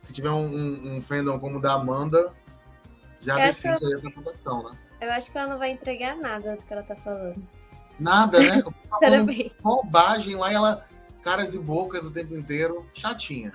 Se 0.00 0.12
tiver 0.12 0.30
um, 0.30 0.46
um, 0.46 0.96
um 0.96 1.02
fandom 1.02 1.38
como 1.38 1.58
o 1.58 1.60
da 1.60 1.74
Amanda, 1.74 2.32
já 3.20 3.36
decide 3.36 3.78
eu... 3.80 3.94
essa 3.94 4.10
votação, 4.10 4.64
né? 4.64 4.78
Eu 5.00 5.12
acho 5.12 5.30
que 5.30 5.38
ela 5.38 5.48
não 5.48 5.58
vai 5.58 5.70
entregar 5.70 6.16
nada 6.16 6.56
do 6.56 6.64
que 6.64 6.72
ela 6.72 6.82
tá 6.82 6.96
falando. 6.96 7.42
Nada, 7.98 8.40
né? 8.40 8.62
Sinceramente. 8.92 9.52
Bobagem 9.62 10.36
lá, 10.36 10.52
ela 10.52 10.86
caras 11.22 11.54
e 11.54 11.58
bocas 11.58 12.04
o 12.04 12.10
tempo 12.10 12.34
inteiro, 12.34 12.86
chatinha. 12.92 13.52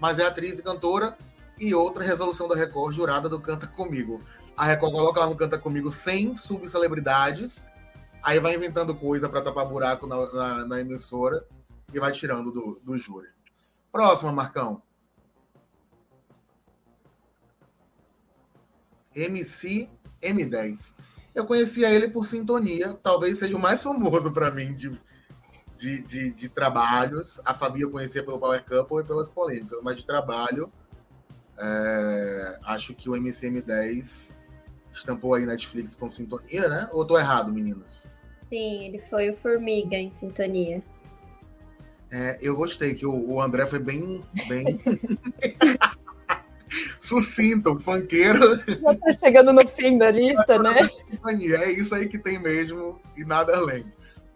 Mas 0.00 0.18
é 0.18 0.24
atriz 0.24 0.58
e 0.58 0.62
cantora 0.62 1.16
e 1.58 1.74
outra 1.74 2.02
resolução 2.02 2.48
da 2.48 2.56
Record 2.56 2.96
jurada 2.96 3.28
do 3.28 3.38
Canta 3.38 3.66
Comigo. 3.66 4.20
A 4.56 4.64
Record 4.64 4.92
coloca 4.92 5.20
lá 5.20 5.26
no 5.26 5.36
Canta 5.36 5.58
Comigo 5.58 5.90
100 5.90 6.34
subcelebridades, 6.36 7.68
aí 8.22 8.40
vai 8.40 8.54
inventando 8.54 8.94
coisa 8.94 9.28
para 9.28 9.42
tapar 9.42 9.66
buraco 9.66 10.06
na, 10.06 10.32
na, 10.32 10.66
na, 10.66 10.80
emissora 10.80 11.46
e 11.92 12.00
vai 12.00 12.12
tirando 12.12 12.50
do, 12.50 12.80
do 12.82 12.96
júri. 12.96 13.28
Próxima, 13.92 14.32
Marcão. 14.32 14.82
MC 19.14 19.88
M10. 20.22 20.94
Eu 21.34 21.44
conhecia 21.44 21.90
ele 21.90 22.08
por 22.08 22.24
sintonia, 22.24 22.98
talvez 23.02 23.38
seja 23.38 23.56
o 23.56 23.60
mais 23.60 23.82
famoso 23.82 24.32
para 24.32 24.50
mim 24.50 24.74
de, 24.74 24.90
de, 25.80 26.02
de, 26.02 26.30
de, 26.30 26.48
trabalhos. 26.48 27.40
A 27.44 27.54
Fabi 27.54 27.80
eu 27.80 27.90
conhecia 27.90 28.22
pelo 28.22 28.38
Power 28.38 28.62
Couple 28.64 29.00
e 29.00 29.04
pelas 29.04 29.30
polêmicas, 29.30 29.78
mas 29.82 29.96
de 29.96 30.04
trabalho 30.04 30.70
é, 31.58 32.58
acho 32.64 32.94
que 32.94 33.08
o 33.08 33.12
MCM10 33.12 34.34
estampou 34.92 35.34
aí 35.34 35.46
Netflix 35.46 35.94
com 35.94 36.08
sintonia, 36.08 36.68
né? 36.68 36.88
Ou 36.92 37.04
tô 37.04 37.18
errado, 37.18 37.52
meninas? 37.52 38.08
Sim, 38.48 38.86
ele 38.86 38.98
foi 38.98 39.30
o 39.30 39.36
Formiga 39.36 39.96
em 39.96 40.10
sintonia. 40.10 40.82
É, 42.10 42.38
eu 42.42 42.56
gostei 42.56 42.94
que 42.94 43.06
o, 43.06 43.12
o, 43.12 43.40
André 43.40 43.66
foi 43.66 43.78
bem, 43.78 44.24
bem 44.48 44.80
sucinto, 47.00 47.78
funkeiro. 47.78 48.58
Já 48.58 48.94
tá 48.96 49.12
chegando 49.12 49.52
no 49.52 49.66
fim 49.68 49.96
da 49.96 50.10
lista, 50.10 50.58
né? 50.58 50.76
É 51.62 51.70
isso 51.70 51.94
aí 51.94 52.08
que 52.08 52.18
tem 52.18 52.38
mesmo 52.38 53.00
e 53.16 53.24
nada 53.24 53.56
além. 53.56 53.84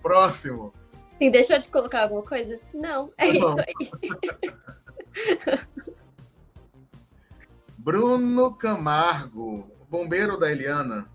Próximo. 0.00 0.72
Sim, 1.18 1.30
deixou 1.30 1.58
de 1.58 1.68
colocar 1.68 2.02
alguma 2.02 2.22
coisa? 2.22 2.60
Não, 2.72 3.12
é 3.16 3.32
Não. 3.32 3.34
isso 3.34 3.60
aí. 3.60 3.90
Bruno 7.78 8.54
Camargo, 8.54 9.70
bombeiro 9.90 10.38
da 10.38 10.50
Eliana. 10.50 11.06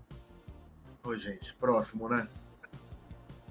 Ô, 1.02 1.14
gente, 1.16 1.54
próximo, 1.54 2.08
né? 2.08 2.28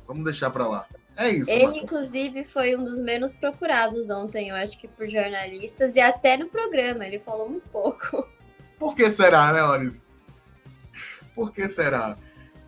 Vamos 0.07 0.23
deixar 0.23 0.49
para 0.49 0.67
lá. 0.67 0.87
É 1.15 1.29
isso. 1.29 1.51
Ele, 1.51 1.65
Marcos. 1.65 1.83
inclusive, 1.83 2.43
foi 2.45 2.77
um 2.77 2.83
dos 2.83 2.99
menos 2.99 3.33
procurados 3.33 4.09
ontem, 4.09 4.49
eu 4.49 4.55
acho 4.55 4.79
que 4.79 4.87
por 4.87 5.07
jornalistas 5.09 5.95
e 5.95 5.99
até 5.99 6.37
no 6.37 6.47
programa. 6.47 7.05
Ele 7.05 7.19
falou 7.19 7.49
muito 7.49 7.67
pouco. 7.69 8.25
Por 8.79 8.95
que 8.95 9.11
será, 9.11 9.51
né, 9.51 9.61
Oris? 9.61 10.01
Por 11.35 11.51
que 11.51 11.67
será? 11.67 12.15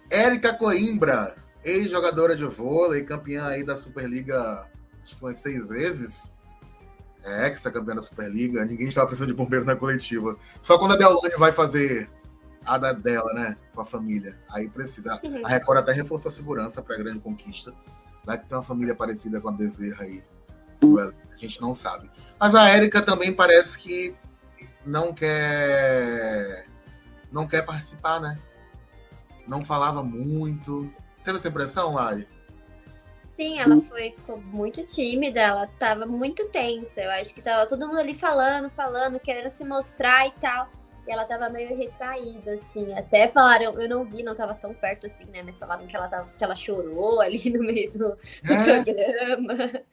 Érica 0.10 0.54
Coimbra, 0.54 1.34
ex-jogadora 1.64 2.36
de 2.36 2.46
vôlei, 2.46 3.04
campeã 3.04 3.48
aí 3.48 3.64
da 3.64 3.76
Superliga, 3.76 4.68
acho 5.04 5.16
que 5.16 5.24
umas 5.24 5.38
seis 5.38 5.70
vezes 5.70 6.34
é 7.24 7.48
ex-campeã 7.48 7.96
da 7.96 8.02
Superliga, 8.02 8.66
ninguém 8.66 8.88
estava 8.88 9.08
precisando 9.08 9.30
de 9.30 9.36
bombeiro 9.36 9.66
na 9.66 9.76
coletiva. 9.76 10.38
Só 10.62 10.78
quando 10.78 10.94
a 10.94 10.98
Deolane 10.98 11.36
vai 11.38 11.52
fazer 11.52 12.10
a 12.66 12.78
da 12.78 12.94
dela, 12.94 13.34
né? 13.34 13.58
Com 13.74 13.82
a 13.82 13.86
família. 13.86 14.38
Aí 14.50 14.70
precisa. 14.70 15.20
Uhum. 15.24 15.46
A 15.46 15.50
Record 15.50 15.80
até 15.80 15.92
reforçou 15.92 16.30
a 16.30 16.32
segurança 16.32 16.82
para 16.82 16.96
a 16.96 16.98
grande 16.98 17.20
conquista. 17.20 17.74
Vai 18.24 18.38
que 18.38 18.48
tem 18.48 18.58
uma 18.58 18.64
família 18.64 18.96
parecida 18.96 19.42
com 19.42 19.50
a 19.50 19.52
Bezerra 19.52 20.04
aí. 20.04 20.24
A 20.84 21.38
gente 21.38 21.62
não 21.62 21.74
sabe. 21.74 22.10
Mas 22.40 22.56
a 22.56 22.70
Érica 22.70 23.02
também 23.02 23.34
parece 23.34 23.78
que 23.78 24.16
não 24.86 25.14
quer. 25.14 26.68
Não 27.32 27.48
quer 27.48 27.64
participar, 27.64 28.20
né? 28.20 28.40
Não 29.48 29.64
falava 29.64 30.04
muito. 30.04 30.92
Teve 31.24 31.38
essa 31.38 31.48
impressão, 31.48 31.94
Lari? 31.94 32.28
Sim, 33.36 33.60
ela 33.60 33.82
foi, 33.82 34.12
ficou 34.12 34.38
muito 34.38 34.86
tímida, 34.86 35.40
ela 35.40 35.68
tava 35.80 36.06
muito 36.06 36.48
tensa. 36.50 37.02
Eu 37.02 37.10
acho 37.12 37.34
que 37.34 37.42
tava 37.42 37.66
todo 37.66 37.88
mundo 37.88 38.00
ali 38.00 38.14
falando, 38.14 38.70
falando, 38.70 39.20
querendo 39.20 39.50
se 39.50 39.64
mostrar 39.64 40.28
e 40.28 40.32
tal. 40.40 40.70
E 41.08 41.12
ela 41.12 41.26
tava 41.26 41.50
meio 41.50 41.76
retraída, 41.76 42.54
assim. 42.54 42.94
Até 42.94 43.28
falaram, 43.30 43.82
eu 43.82 43.90
não 43.90 44.06
vi, 44.06 44.22
não 44.22 44.36
tava 44.36 44.54
tão 44.54 44.74
perto 44.74 45.08
assim, 45.08 45.26
né? 45.26 45.42
Mas 45.42 45.58
falaram 45.58 45.88
que 45.88 45.96
ela, 45.96 46.08
tava, 46.08 46.30
que 46.38 46.44
ela 46.44 46.56
chorou 46.56 47.20
ali 47.20 47.50
no 47.50 47.64
meio 47.64 47.92
do, 47.92 48.16
do 48.44 48.54
é. 48.54 48.84
programa. 48.84 49.84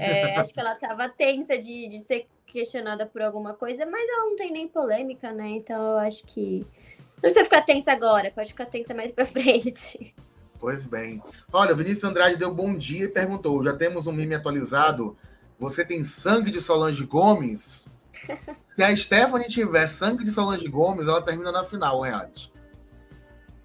É, 0.00 0.34
acho 0.40 0.52
que 0.52 0.60
ela 0.60 0.74
tava 0.74 1.08
tensa 1.08 1.56
de, 1.56 1.88
de 1.88 2.00
ser 2.00 2.26
questionada 2.46 3.06
por 3.06 3.22
alguma 3.22 3.54
coisa, 3.54 3.86
mas 3.86 4.08
ela 4.08 4.24
não 4.24 4.36
tem 4.36 4.50
nem 4.50 4.66
polêmica, 4.66 5.30
né? 5.32 5.48
Então 5.50 5.92
eu 5.92 5.98
acho 5.98 6.24
que. 6.26 6.66
Não 7.14 7.20
precisa 7.20 7.44
ficar 7.44 7.62
tensa 7.62 7.92
agora, 7.92 8.32
pode 8.32 8.48
ficar 8.48 8.66
tensa 8.66 8.92
mais 8.92 9.12
pra 9.12 9.24
frente. 9.26 10.12
Pois 10.58 10.86
bem. 10.86 11.22
Olha, 11.52 11.72
o 11.72 11.76
Vinícius 11.76 12.04
Andrade 12.04 12.36
deu 12.36 12.52
bom 12.52 12.76
dia 12.76 13.04
e 13.04 13.08
perguntou: 13.08 13.62
já 13.62 13.72
temos 13.72 14.06
um 14.06 14.12
meme 14.12 14.34
atualizado? 14.34 15.16
Você 15.58 15.84
tem 15.84 16.04
sangue 16.04 16.50
de 16.50 16.60
Solange 16.60 17.04
Gomes? 17.04 17.88
Se 18.74 18.82
a 18.82 18.94
Stephanie 18.94 19.48
tiver 19.48 19.88
sangue 19.88 20.24
de 20.24 20.30
Solange 20.30 20.68
Gomes, 20.68 21.08
ela 21.08 21.22
termina 21.22 21.50
na 21.50 21.64
final, 21.64 21.98
o 21.98 22.02
reality. 22.02 22.52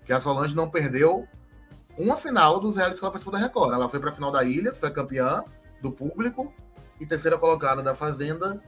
Que 0.05 0.13
a 0.13 0.19
Solange 0.19 0.55
não 0.55 0.69
perdeu 0.69 1.27
uma 1.97 2.15
final 2.15 2.59
dos 2.59 2.75
realities 2.75 2.99
que 2.99 3.05
ela 3.05 3.11
participou 3.11 3.37
da 3.37 3.45
Record. 3.45 3.73
Ela 3.73 3.89
foi 3.89 3.99
para 3.99 4.09
a 4.09 4.13
final 4.13 4.31
da 4.31 4.43
Ilha, 4.43 4.73
foi 4.73 4.89
campeã 4.91 5.43
do 5.81 5.91
público 5.91 6.53
e 6.99 7.05
terceira 7.05 7.37
colocada 7.37 7.81
da 7.81 7.95
Fazenda, 7.95 8.61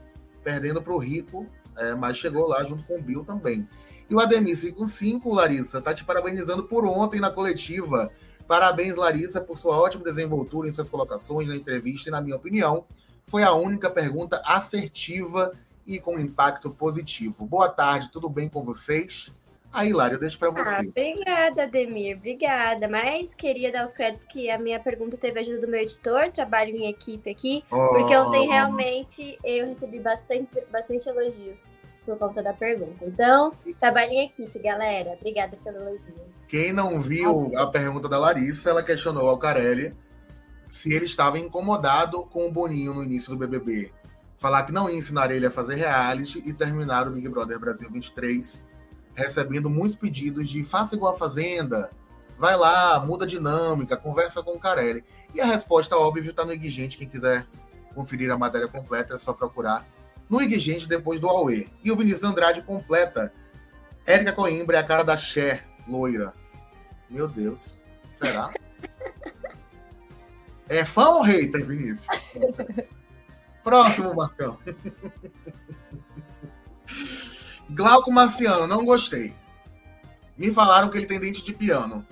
perdendo 0.43 0.81
para 0.81 0.93
o 0.93 0.97
Rico, 0.97 1.47
é, 1.77 1.95
mas 1.95 2.17
chegou 2.17 2.47
lá 2.47 2.63
junto 2.63 2.83
com 2.83 2.97
o 2.97 3.01
Bill 3.01 3.23
também. 3.23 3.67
E 4.09 4.15
o 4.15 4.19
Ademir 4.19 4.57
55, 4.57 5.33
Larissa, 5.33 5.81
tá 5.81 5.93
te 5.93 6.03
parabenizando 6.03 6.63
por 6.63 6.85
ontem 6.85 7.19
na 7.19 7.31
coletiva. 7.31 8.11
Parabéns, 8.47 8.95
Larissa, 8.95 9.39
por 9.39 9.57
sua 9.57 9.77
ótima 9.77 10.03
desenvoltura 10.03 10.67
em 10.67 10.71
suas 10.71 10.89
colocações 10.89 11.47
na 11.47 11.55
entrevista 11.55 12.09
e, 12.09 12.11
na 12.11 12.21
minha 12.21 12.35
opinião, 12.35 12.85
foi 13.27 13.43
a 13.43 13.53
única 13.53 13.89
pergunta 13.89 14.41
assertiva 14.45 15.53
e 15.87 15.99
com 15.99 16.19
impacto 16.19 16.69
positivo. 16.69 17.45
Boa 17.45 17.69
tarde, 17.69 18.11
tudo 18.11 18.29
bem 18.29 18.49
com 18.49 18.63
vocês? 18.63 19.31
Aí, 19.71 19.91
Lara, 19.91 20.13
eu 20.13 20.19
deixo 20.19 20.37
para 20.37 20.51
você. 20.51 20.69
Ah, 20.69 20.81
obrigada, 20.87 21.63
Ademir, 21.63 22.17
obrigada. 22.17 22.87
Mas 22.87 23.33
queria 23.33 23.71
dar 23.71 23.83
os 23.83 23.91
créditos 23.91 24.23
que 24.23 24.51
a 24.51 24.59
minha 24.59 24.79
pergunta 24.79 25.17
teve 25.17 25.39
ajuda 25.39 25.61
do 25.61 25.67
meu 25.67 25.79
editor, 25.79 26.31
trabalho 26.31 26.75
em 26.75 26.89
equipe 26.89 27.27
aqui, 27.31 27.63
oh. 27.71 27.89
porque 27.89 28.15
ontem 28.15 28.47
realmente 28.47 29.39
eu 29.43 29.65
recebi 29.65 29.99
bastante, 29.99 30.61
bastante 30.71 31.09
elogios 31.09 31.63
por 32.05 32.17
conta 32.17 32.41
da 32.41 32.53
pergunta. 32.53 33.05
Então, 33.05 33.51
trabalho 33.79 34.11
em 34.11 34.25
equipe, 34.25 34.59
galera. 34.59 35.11
Obrigada 35.11 35.57
pelo 35.63 35.77
elogio. 35.77 36.13
Quem 36.47 36.71
não 36.71 36.99
viu 36.99 37.51
a 37.57 37.67
pergunta 37.67 38.07
da 38.07 38.19
Larissa, 38.19 38.69
ela 38.69 38.83
questionou 38.83 39.29
ao 39.29 39.37
Carelli 39.37 39.95
se 40.67 40.93
ele 40.93 41.05
estava 41.05 41.39
incomodado 41.39 42.25
com 42.25 42.47
o 42.47 42.51
Boninho 42.51 42.93
no 42.93 43.03
início 43.03 43.29
do 43.29 43.37
BBB. 43.37 43.91
Falar 44.37 44.63
que 44.63 44.71
não 44.71 44.89
ia 44.89 44.97
ensinar 44.97 45.31
ele 45.31 45.45
a 45.45 45.51
fazer 45.51 45.75
reality 45.75 46.41
e 46.45 46.53
terminar 46.53 47.07
o 47.07 47.11
Big 47.11 47.29
Brother 47.29 47.59
Brasil 47.59 47.89
23 47.89 48.63
recebendo 49.15 49.69
muitos 49.69 49.95
pedidos 49.95 50.49
de 50.49 50.63
faça 50.63 50.95
igual 50.95 51.13
a 51.13 51.17
Fazenda, 51.17 51.91
vai 52.37 52.57
lá, 52.57 52.99
muda 52.99 53.25
a 53.25 53.27
dinâmica, 53.27 53.95
conversa 53.95 54.41
com 54.41 54.51
o 54.51 54.59
Carelli. 54.59 55.03
E 55.33 55.41
a 55.41 55.45
resposta, 55.45 55.95
óbvio, 55.95 56.29
está 56.29 56.45
no 56.45 56.53
Igigente. 56.53 56.97
Quem 56.97 57.07
quiser 57.07 57.45
conferir 57.93 58.31
a 58.31 58.37
matéria 58.37 58.67
completa 58.67 59.15
é 59.15 59.17
só 59.17 59.33
procurar 59.33 59.87
no 60.33 60.41
Igigente 60.41 60.89
depois 60.89 61.19
do 61.19 61.29
Aue. 61.29 61.69
E 61.83 61.91
o 61.91 61.95
Vinícius 61.95 62.23
Andrade 62.23 62.63
completa 62.63 63.31
Érica 64.05 64.33
Coimbra 64.33 64.77
é 64.77 64.79
a 64.79 64.83
cara 64.83 65.03
da 65.03 65.15
Cher, 65.15 65.63
loira. 65.87 66.33
Meu 67.07 67.27
Deus. 67.27 67.79
Será? 68.09 68.51
É 70.67 70.83
fã 70.83 71.09
ou 71.09 71.21
hater, 71.21 71.65
Vinícius? 71.65 72.07
Próximo, 73.63 74.15
Marcão. 74.15 74.57
Glauco 77.69 78.11
Marciano, 78.11 78.65
não 78.65 78.83
gostei. 78.83 79.33
Me 80.35 80.51
falaram 80.51 80.89
que 80.89 80.97
ele 80.97 81.05
tem 81.05 81.19
dente 81.19 81.43
de 81.43 81.53
piano. 81.53 82.05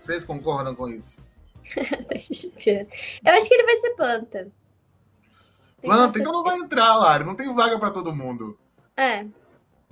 Vocês 0.00 0.24
concordam 0.24 0.74
com 0.74 0.88
isso? 0.88 1.24
Eu 1.74 3.32
acho 3.32 3.48
que 3.48 3.54
ele 3.54 3.64
vai 3.64 3.76
ser 3.76 3.90
planta. 3.94 4.52
Planta? 5.82 6.18
Então 6.18 6.32
não 6.32 6.42
vai 6.42 6.56
entrar, 6.58 6.96
Lari. 6.96 7.24
Não 7.24 7.34
tem 7.34 7.52
vaga 7.54 7.78
para 7.78 7.90
todo 7.90 8.14
mundo. 8.14 8.58
É. 8.96 9.24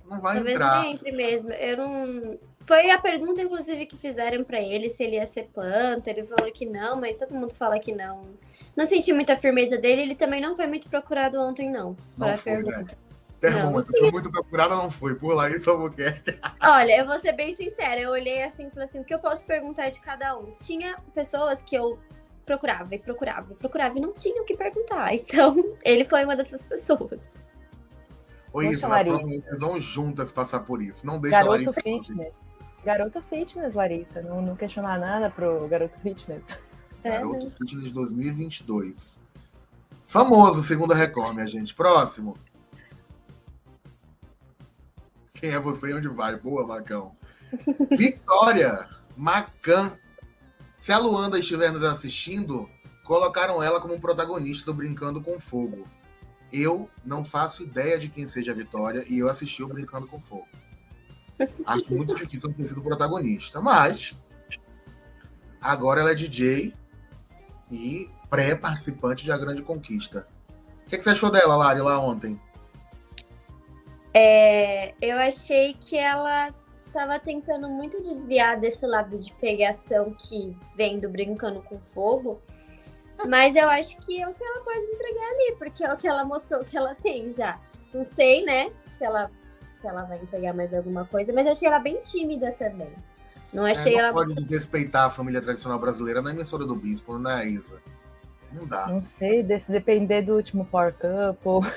Não 0.08 0.20
vai 0.20 0.36
Talvez 0.36 0.54
entrar. 0.54 0.72
Talvez 0.72 0.94
entre 0.94 1.12
mesmo. 1.12 1.52
Eu 1.52 1.76
não. 1.76 2.38
Foi 2.66 2.90
a 2.90 2.98
pergunta, 2.98 3.40
inclusive, 3.42 3.86
que 3.86 3.96
fizeram 3.96 4.44
para 4.44 4.60
ele 4.60 4.90
se 4.90 5.02
ele 5.02 5.16
ia 5.16 5.26
ser 5.26 5.48
planta. 5.52 6.10
Ele 6.10 6.24
falou 6.24 6.52
que 6.52 6.66
não, 6.66 7.00
mas 7.00 7.18
todo 7.18 7.34
mundo 7.34 7.54
fala 7.54 7.78
que 7.78 7.92
não. 7.92 8.22
Não 8.76 8.86
senti 8.86 9.12
muita 9.12 9.36
firmeza 9.36 9.76
dele. 9.76 10.02
Ele 10.02 10.14
também 10.14 10.40
não 10.40 10.56
foi 10.56 10.66
muito 10.66 10.88
procurado 10.88 11.40
ontem, 11.40 11.70
não. 11.70 11.96
Não 12.16 12.36
foi, 12.36 12.62
né? 12.62 12.86
Termômetro, 13.40 13.92
não, 13.98 14.10
muito 14.10 14.30
procurada 14.30 14.76
não 14.76 14.90
foi. 14.90 15.14
Por 15.14 15.32
lá 15.32 15.48
isso 15.48 15.70
Albuquerque. 15.70 16.38
Olha, 16.60 16.98
eu 16.98 17.06
vou 17.06 17.18
ser 17.20 17.32
bem 17.32 17.54
sincera. 17.54 17.98
Eu 17.98 18.10
olhei 18.10 18.42
assim 18.42 18.66
e 18.66 18.70
falei 18.70 18.84
assim: 18.84 19.00
o 19.00 19.04
que 19.04 19.14
eu 19.14 19.18
posso 19.18 19.44
perguntar 19.46 19.88
de 19.88 20.00
cada 20.00 20.36
um? 20.36 20.52
Tinha 20.62 20.98
pessoas 21.14 21.62
que 21.62 21.74
eu 21.74 21.98
procurava 22.44 22.94
e 22.94 22.98
procurava 22.98 23.52
e 23.52 23.56
procurava 23.56 23.98
e 23.98 24.00
não 24.00 24.12
tinha 24.12 24.42
o 24.42 24.44
que 24.44 24.56
perguntar. 24.56 25.12
Então, 25.14 25.76
ele 25.84 26.04
foi 26.04 26.24
uma 26.24 26.36
dessas 26.36 26.62
pessoas. 26.62 27.20
Oi, 28.52 28.68
isso, 28.68 28.88
na 28.88 29.04
próxima 29.04 29.30
vocês 29.30 29.60
vão 29.60 29.78
juntas 29.78 30.32
passar 30.32 30.60
por 30.60 30.82
isso. 30.82 31.06
Não 31.06 31.20
deixa 31.20 31.36
Garoto 31.36 31.50
Larissa 31.52 31.72
Fitness. 31.74 32.36
Garoto 32.84 33.22
Fitness, 33.22 33.74
Larissa. 33.74 34.22
Não, 34.22 34.42
não 34.42 34.56
questionar 34.56 34.98
nada 34.98 35.30
pro 35.30 35.68
Garoto 35.68 35.98
Fitness. 36.00 36.58
Garoto 37.04 37.46
é. 37.46 37.50
Fitness 37.50 37.92
2022. 37.92 39.20
Famoso, 40.06 40.62
segundo 40.62 40.92
a 40.92 40.96
Record, 40.96 41.34
minha 41.34 41.46
gente. 41.46 41.74
Próximo. 41.74 42.36
Quem 45.34 45.50
é 45.50 45.60
você 45.60 45.90
e 45.90 45.94
onde 45.94 46.08
vai? 46.08 46.36
Boa, 46.36 46.66
Macão. 46.66 47.14
Vitória 47.96 48.88
Macan. 49.16 49.92
Se 50.80 50.92
a 50.92 50.98
Luanda 50.98 51.38
estiver 51.38 51.70
nos 51.70 51.84
assistindo, 51.84 52.66
colocaram 53.04 53.62
ela 53.62 53.78
como 53.82 54.00
protagonista 54.00 54.64
do 54.64 54.72
Brincando 54.72 55.20
com 55.20 55.38
Fogo. 55.38 55.84
Eu 56.50 56.88
não 57.04 57.22
faço 57.22 57.62
ideia 57.62 57.98
de 57.98 58.08
quem 58.08 58.24
seja 58.24 58.52
a 58.52 58.54
Vitória 58.54 59.04
e 59.06 59.18
eu 59.18 59.28
assisti 59.28 59.62
o 59.62 59.68
Brincando 59.68 60.06
com 60.06 60.18
Fogo. 60.18 60.48
Acho 61.66 61.92
muito 61.92 62.14
difícil 62.14 62.50
ter 62.54 62.64
sido 62.64 62.80
protagonista, 62.80 63.60
mas 63.60 64.16
agora 65.60 66.00
ela 66.00 66.12
é 66.12 66.14
DJ 66.14 66.72
e 67.70 68.08
pré-participante 68.30 69.22
de 69.22 69.32
A 69.32 69.36
Grande 69.36 69.60
Conquista. 69.60 70.26
O 70.86 70.88
que, 70.88 70.96
que 70.96 71.04
você 71.04 71.10
achou 71.10 71.30
dela, 71.30 71.56
Lari, 71.56 71.82
lá 71.82 72.00
ontem? 72.00 72.40
É, 74.14 74.94
eu 74.98 75.18
achei 75.18 75.74
que 75.74 75.98
ela 75.98 76.54
estava 76.90 77.18
tentando 77.18 77.68
muito 77.68 78.02
desviar 78.02 78.58
desse 78.58 78.84
lado 78.86 79.18
de 79.18 79.32
pegação 79.34 80.14
que 80.18 80.56
vem 80.76 80.98
do 80.98 81.08
Brincando 81.08 81.62
com 81.62 81.78
Fogo. 81.78 82.40
Mas 83.28 83.54
eu 83.54 83.68
acho 83.68 83.96
que 83.98 84.20
é 84.20 84.28
o 84.28 84.34
que 84.34 84.42
ela 84.42 84.64
pode 84.64 84.78
entregar 84.78 85.30
ali, 85.30 85.56
porque 85.58 85.84
é 85.84 85.92
o 85.92 85.96
que 85.96 86.08
ela 86.08 86.24
mostrou 86.24 86.64
que 86.64 86.76
ela 86.76 86.94
tem 86.94 87.32
já. 87.32 87.58
Não 87.92 88.04
sei, 88.04 88.44
né, 88.44 88.70
se 88.96 89.04
ela, 89.04 89.30
se 89.76 89.86
ela 89.86 90.04
vai 90.04 90.18
entregar 90.18 90.54
mais 90.54 90.72
alguma 90.72 91.04
coisa, 91.04 91.32
mas 91.32 91.46
eu 91.46 91.52
achei 91.52 91.68
ela 91.68 91.78
bem 91.78 92.00
tímida 92.00 92.52
também. 92.52 92.92
Não 93.52 93.64
achei 93.64 93.94
é, 93.94 93.98
não 93.98 94.04
ela. 94.04 94.12
pode 94.12 94.34
desrespeitar 94.34 95.06
a 95.06 95.10
família 95.10 95.40
tradicional 95.40 95.78
brasileira 95.78 96.22
na 96.22 96.30
emissora 96.30 96.64
do 96.64 96.74
Bispo, 96.74 97.18
né, 97.18 97.46
Isa? 97.46 97.80
Não 98.52 98.66
dá. 98.66 98.86
Não 98.86 99.02
sei, 99.02 99.44
se 99.58 99.70
depender 99.70 100.22
do 100.22 100.34
último 100.34 100.64
Power 100.64 100.94
Couple, 100.94 101.68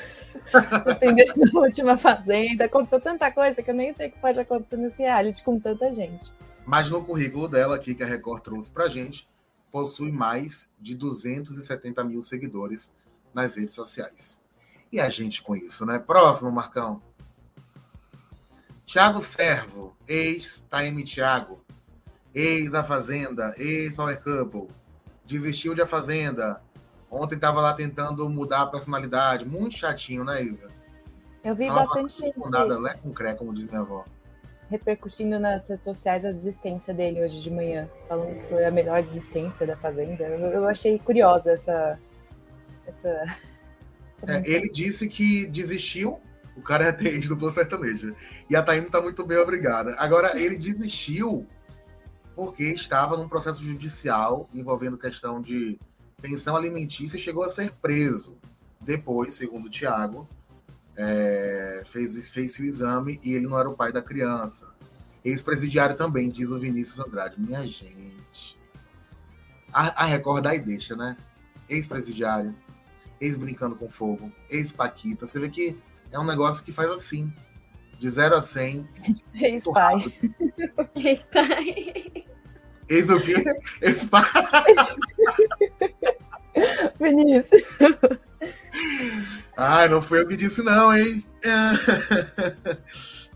depender 0.86 1.32
da 1.34 1.60
última 1.60 1.98
Fazenda. 1.98 2.65
Aconteceu 2.65 3.00
tanta 3.00 3.32
coisa 3.32 3.62
que 3.62 3.69
eu 3.69 3.76
nem 3.76 3.93
sei 3.93 4.08
o 4.08 4.12
que 4.12 4.19
pode 4.19 4.39
acontecer 4.39 4.78
nesse 4.78 4.98
reality 4.98 5.43
com 5.43 5.60
tanta 5.60 5.93
gente. 5.93 6.32
Mas 6.65 6.89
no 6.89 7.04
currículo 7.04 7.48
dela 7.48 7.76
aqui, 7.76 7.93
que 7.93 8.04
a 8.04 8.06
Record 8.06 8.41
trouxe 8.41 8.72
pra 8.72 8.88
gente, 8.88 9.28
possui 9.72 10.12
mais 10.12 10.69
de 10.80 10.96
270 10.96 12.04
mil 12.04 12.22
seguidores 12.22 12.93
nas 13.34 13.56
redes 13.56 13.74
sociais. 13.74 14.41
E 14.91 15.00
a 15.00 15.10
gente 15.10 15.41
com 15.41 15.56
isso, 15.56 15.86
né? 15.86 16.00
Próximo, 16.00 16.52
Marcão. 16.52 17.02
Tiago 18.86 19.22
Servo, 19.22 19.96
ex-Time 20.08 21.04
Tiago, 21.04 21.63
ex-A 22.34 22.84
Fazenda, 22.84 23.54
ex-Power 23.58 24.22
Couple 24.22 24.67
desistiu 25.26 25.74
de 25.74 25.82
A 25.82 25.88
Fazenda. 25.88 26.62
Ontem 27.13 27.36
estava 27.36 27.62
lá 27.62 27.73
tentando 27.73 28.28
mudar 28.28 28.63
a 28.63 28.65
personalidade. 28.65 29.45
Muito 29.45 29.78
chatinho, 29.78 30.23
né, 30.23 30.41
Isa? 30.41 30.67
Eu 31.43 31.56
vi 31.56 31.69
bastante 31.69 32.19
gente. 32.19 32.49
Nada, 32.49 32.80
lé 32.80 32.95
com 32.95 33.13
cré, 33.13 33.36
como 33.36 33.54
diz 33.54 33.67
minha 33.67 33.82
avó. 33.82 34.04
Repercutindo 34.67 35.39
nas 35.39 35.69
redes 35.69 35.84
sociais 35.84 36.26
a 36.26 36.32
desistência 36.32 36.91
dele 36.91 37.23
hoje 37.23 37.39
de 37.39 37.52
manhã, 37.52 37.88
falando 38.10 38.36
que 38.39 38.47
foi 38.47 38.65
a 38.65 38.71
melhor 38.71 39.04
desistência 39.04 39.67
da 39.67 39.78
Fazenda. 39.78 40.23
Eu, 40.23 40.39
eu 40.39 40.67
achei 40.67 40.97
curiosa 40.97 41.52
essa. 41.52 41.99
essa, 42.88 43.10
essa 44.23 44.32
é, 44.32 44.41
ele 44.49 44.69
disse 44.69 45.08
que 45.08 45.45
desistiu. 45.45 46.19
O 46.58 46.62
cara 46.62 46.86
é 46.86 46.89
ateísta 46.89 47.30
do 47.30 47.38
Plano 47.38 47.54
Sertaneja. 47.54 48.15
E 48.49 48.56
a 48.56 48.63
Taína 48.63 48.89
tá 48.89 49.02
muito 49.02 49.23
bem, 49.23 49.38
obrigada. 49.38 49.95
Agora, 49.99 50.39
ele 50.39 50.56
desistiu 50.56 51.45
porque 52.36 52.63
estava 52.63 53.15
num 53.17 53.28
processo 53.28 53.62
judicial 53.63 54.47
envolvendo 54.52 54.97
questão 54.97 55.39
de 55.39 55.80
pensão 56.23 56.55
alimentícia 56.55 57.17
e 57.17 57.19
chegou 57.19 57.43
a 57.43 57.49
ser 57.49 57.73
preso. 57.73 58.38
Depois, 58.79 59.33
segundo 59.33 59.65
o 59.65 59.69
Tiago, 59.69 60.27
é, 60.95 61.83
fez, 61.86 62.29
fez 62.29 62.57
o 62.57 62.63
exame 62.63 63.19
e 63.21 63.33
ele 63.33 63.45
não 63.45 63.59
era 63.59 63.69
o 63.69 63.75
pai 63.75 63.91
da 63.91 64.01
criança. 64.01 64.73
Ex-presidiário 65.23 65.97
também, 65.97 66.29
diz 66.29 66.49
o 66.49 66.59
Vinícius 66.59 67.05
Andrade. 67.05 67.36
Minha 67.38 67.67
gente. 67.67 68.57
A, 69.73 70.03
a 70.03 70.05
Record 70.05 70.43
dá 70.43 70.55
e 70.55 70.59
deixa, 70.59 70.95
né? 70.95 71.17
Ex-presidiário, 71.67 72.55
ex-brincando 73.19 73.75
com 73.75 73.89
fogo, 73.89 74.31
ex-paquita. 74.49 75.25
Você 75.25 75.39
vê 75.41 75.49
que 75.49 75.77
é 76.09 76.17
um 76.17 76.25
negócio 76.25 76.63
que 76.63 76.71
faz 76.71 76.89
assim. 76.89 77.33
De 77.99 78.09
0 78.09 78.36
a 78.36 78.41
100. 78.41 78.88
Ex-pai. 79.36 80.13
Ex-pai. 80.95 82.25
Ex 82.89 83.09
o 83.09 83.19
quê? 83.19 83.43
Ex-pai. 83.81 84.23
Vinícius. 86.99 87.63
Ai, 89.58 89.88
não 89.88 90.01
foi 90.01 90.21
eu 90.21 90.27
que 90.27 90.36
disse, 90.36 90.63
não, 90.63 90.95
hein? 90.95 91.23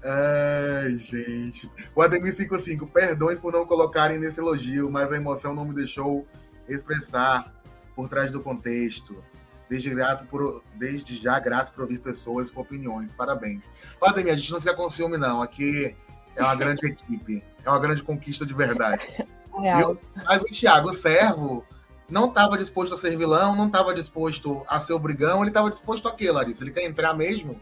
Ai, 0.03 0.97
gente. 0.97 1.69
O 1.95 2.01
Ademir 2.01 2.33
55, 2.33 2.87
perdões 2.87 3.39
por 3.39 3.53
não 3.53 3.65
colocarem 3.65 4.17
nesse 4.17 4.39
elogio, 4.39 4.89
mas 4.89 5.11
a 5.11 5.17
emoção 5.17 5.53
não 5.53 5.65
me 5.65 5.75
deixou 5.75 6.27
expressar 6.67 7.53
por 7.95 8.07
trás 8.09 8.31
do 8.31 8.41
contexto. 8.41 9.23
Desde, 9.69 9.89
grato 9.89 10.25
por, 10.27 10.63
desde 10.75 11.17
já 11.17 11.37
grato 11.39 11.73
por 11.73 11.81
ouvir 11.81 11.99
pessoas 11.99 12.49
com 12.49 12.61
opiniões. 12.61 13.11
Parabéns. 13.11 13.69
Ademir, 14.01 14.33
a 14.33 14.37
gente 14.37 14.51
não 14.51 14.61
fica 14.61 14.73
com 14.73 14.89
ciúme, 14.89 15.17
não. 15.17 15.41
Aqui 15.41 15.95
é 16.35 16.43
uma 16.43 16.55
grande 16.55 16.87
equipe. 16.87 17.43
É 17.65 17.69
uma 17.69 17.79
grande 17.79 18.01
conquista 18.01 18.45
de 18.45 18.53
verdade. 18.53 19.05
Real. 19.59 19.97
Mas 20.23 20.41
o 20.43 20.45
Thiago 20.45 20.93
Servo 20.93 21.65
não 22.09 22.27
estava 22.27 22.57
disposto 22.57 22.93
a 22.93 22.97
ser 22.97 23.17
vilão, 23.17 23.55
não 23.55 23.67
estava 23.67 23.93
disposto 23.93 24.63
a 24.67 24.79
ser 24.79 24.93
o 24.93 24.99
brigão, 24.99 25.41
ele 25.41 25.49
estava 25.49 25.69
disposto 25.69 26.07
a 26.07 26.13
quê, 26.13 26.31
Larissa? 26.31 26.63
Ele 26.63 26.71
quer 26.71 26.85
entrar 26.85 27.13
mesmo? 27.13 27.59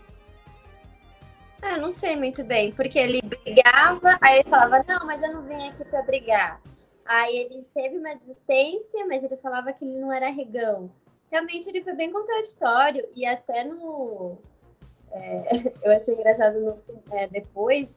Ah, 1.62 1.78
não 1.78 1.92
sei 1.92 2.16
muito 2.16 2.44
bem, 2.44 2.72
porque 2.72 3.00
ele 3.00 3.22
brigava, 3.22 4.18
aí 4.22 4.40
ele 4.40 4.50
falava, 4.50 4.86
não, 4.88 5.06
mas 5.06 5.22
eu 5.22 5.34
não 5.34 5.42
vim 5.42 5.68
aqui 5.68 5.84
para 5.86 6.04
brigar. 6.04 6.62
Aí 7.04 7.36
ele 7.38 7.66
teve 7.74 7.98
uma 7.98 8.16
desistência, 8.16 9.06
mas 9.08 9.24
ele 9.24 9.38
falava 9.38 9.74
que 9.74 9.84
ele 9.84 10.00
não 10.00 10.14
era 10.14 10.30
regão. 10.30 10.92
Realmente 11.32 11.68
ele 11.68 11.84
foi 11.84 11.94
bem 11.94 12.12
contraditório, 12.12 13.08
e 13.16 13.26
até 13.26 13.64
no. 13.64 14.38
É, 15.12 15.74
eu 15.82 15.92
achei 15.92 16.14
engraçado 16.14 16.60
no, 16.60 16.80
é, 17.12 17.28
depois, 17.28 17.88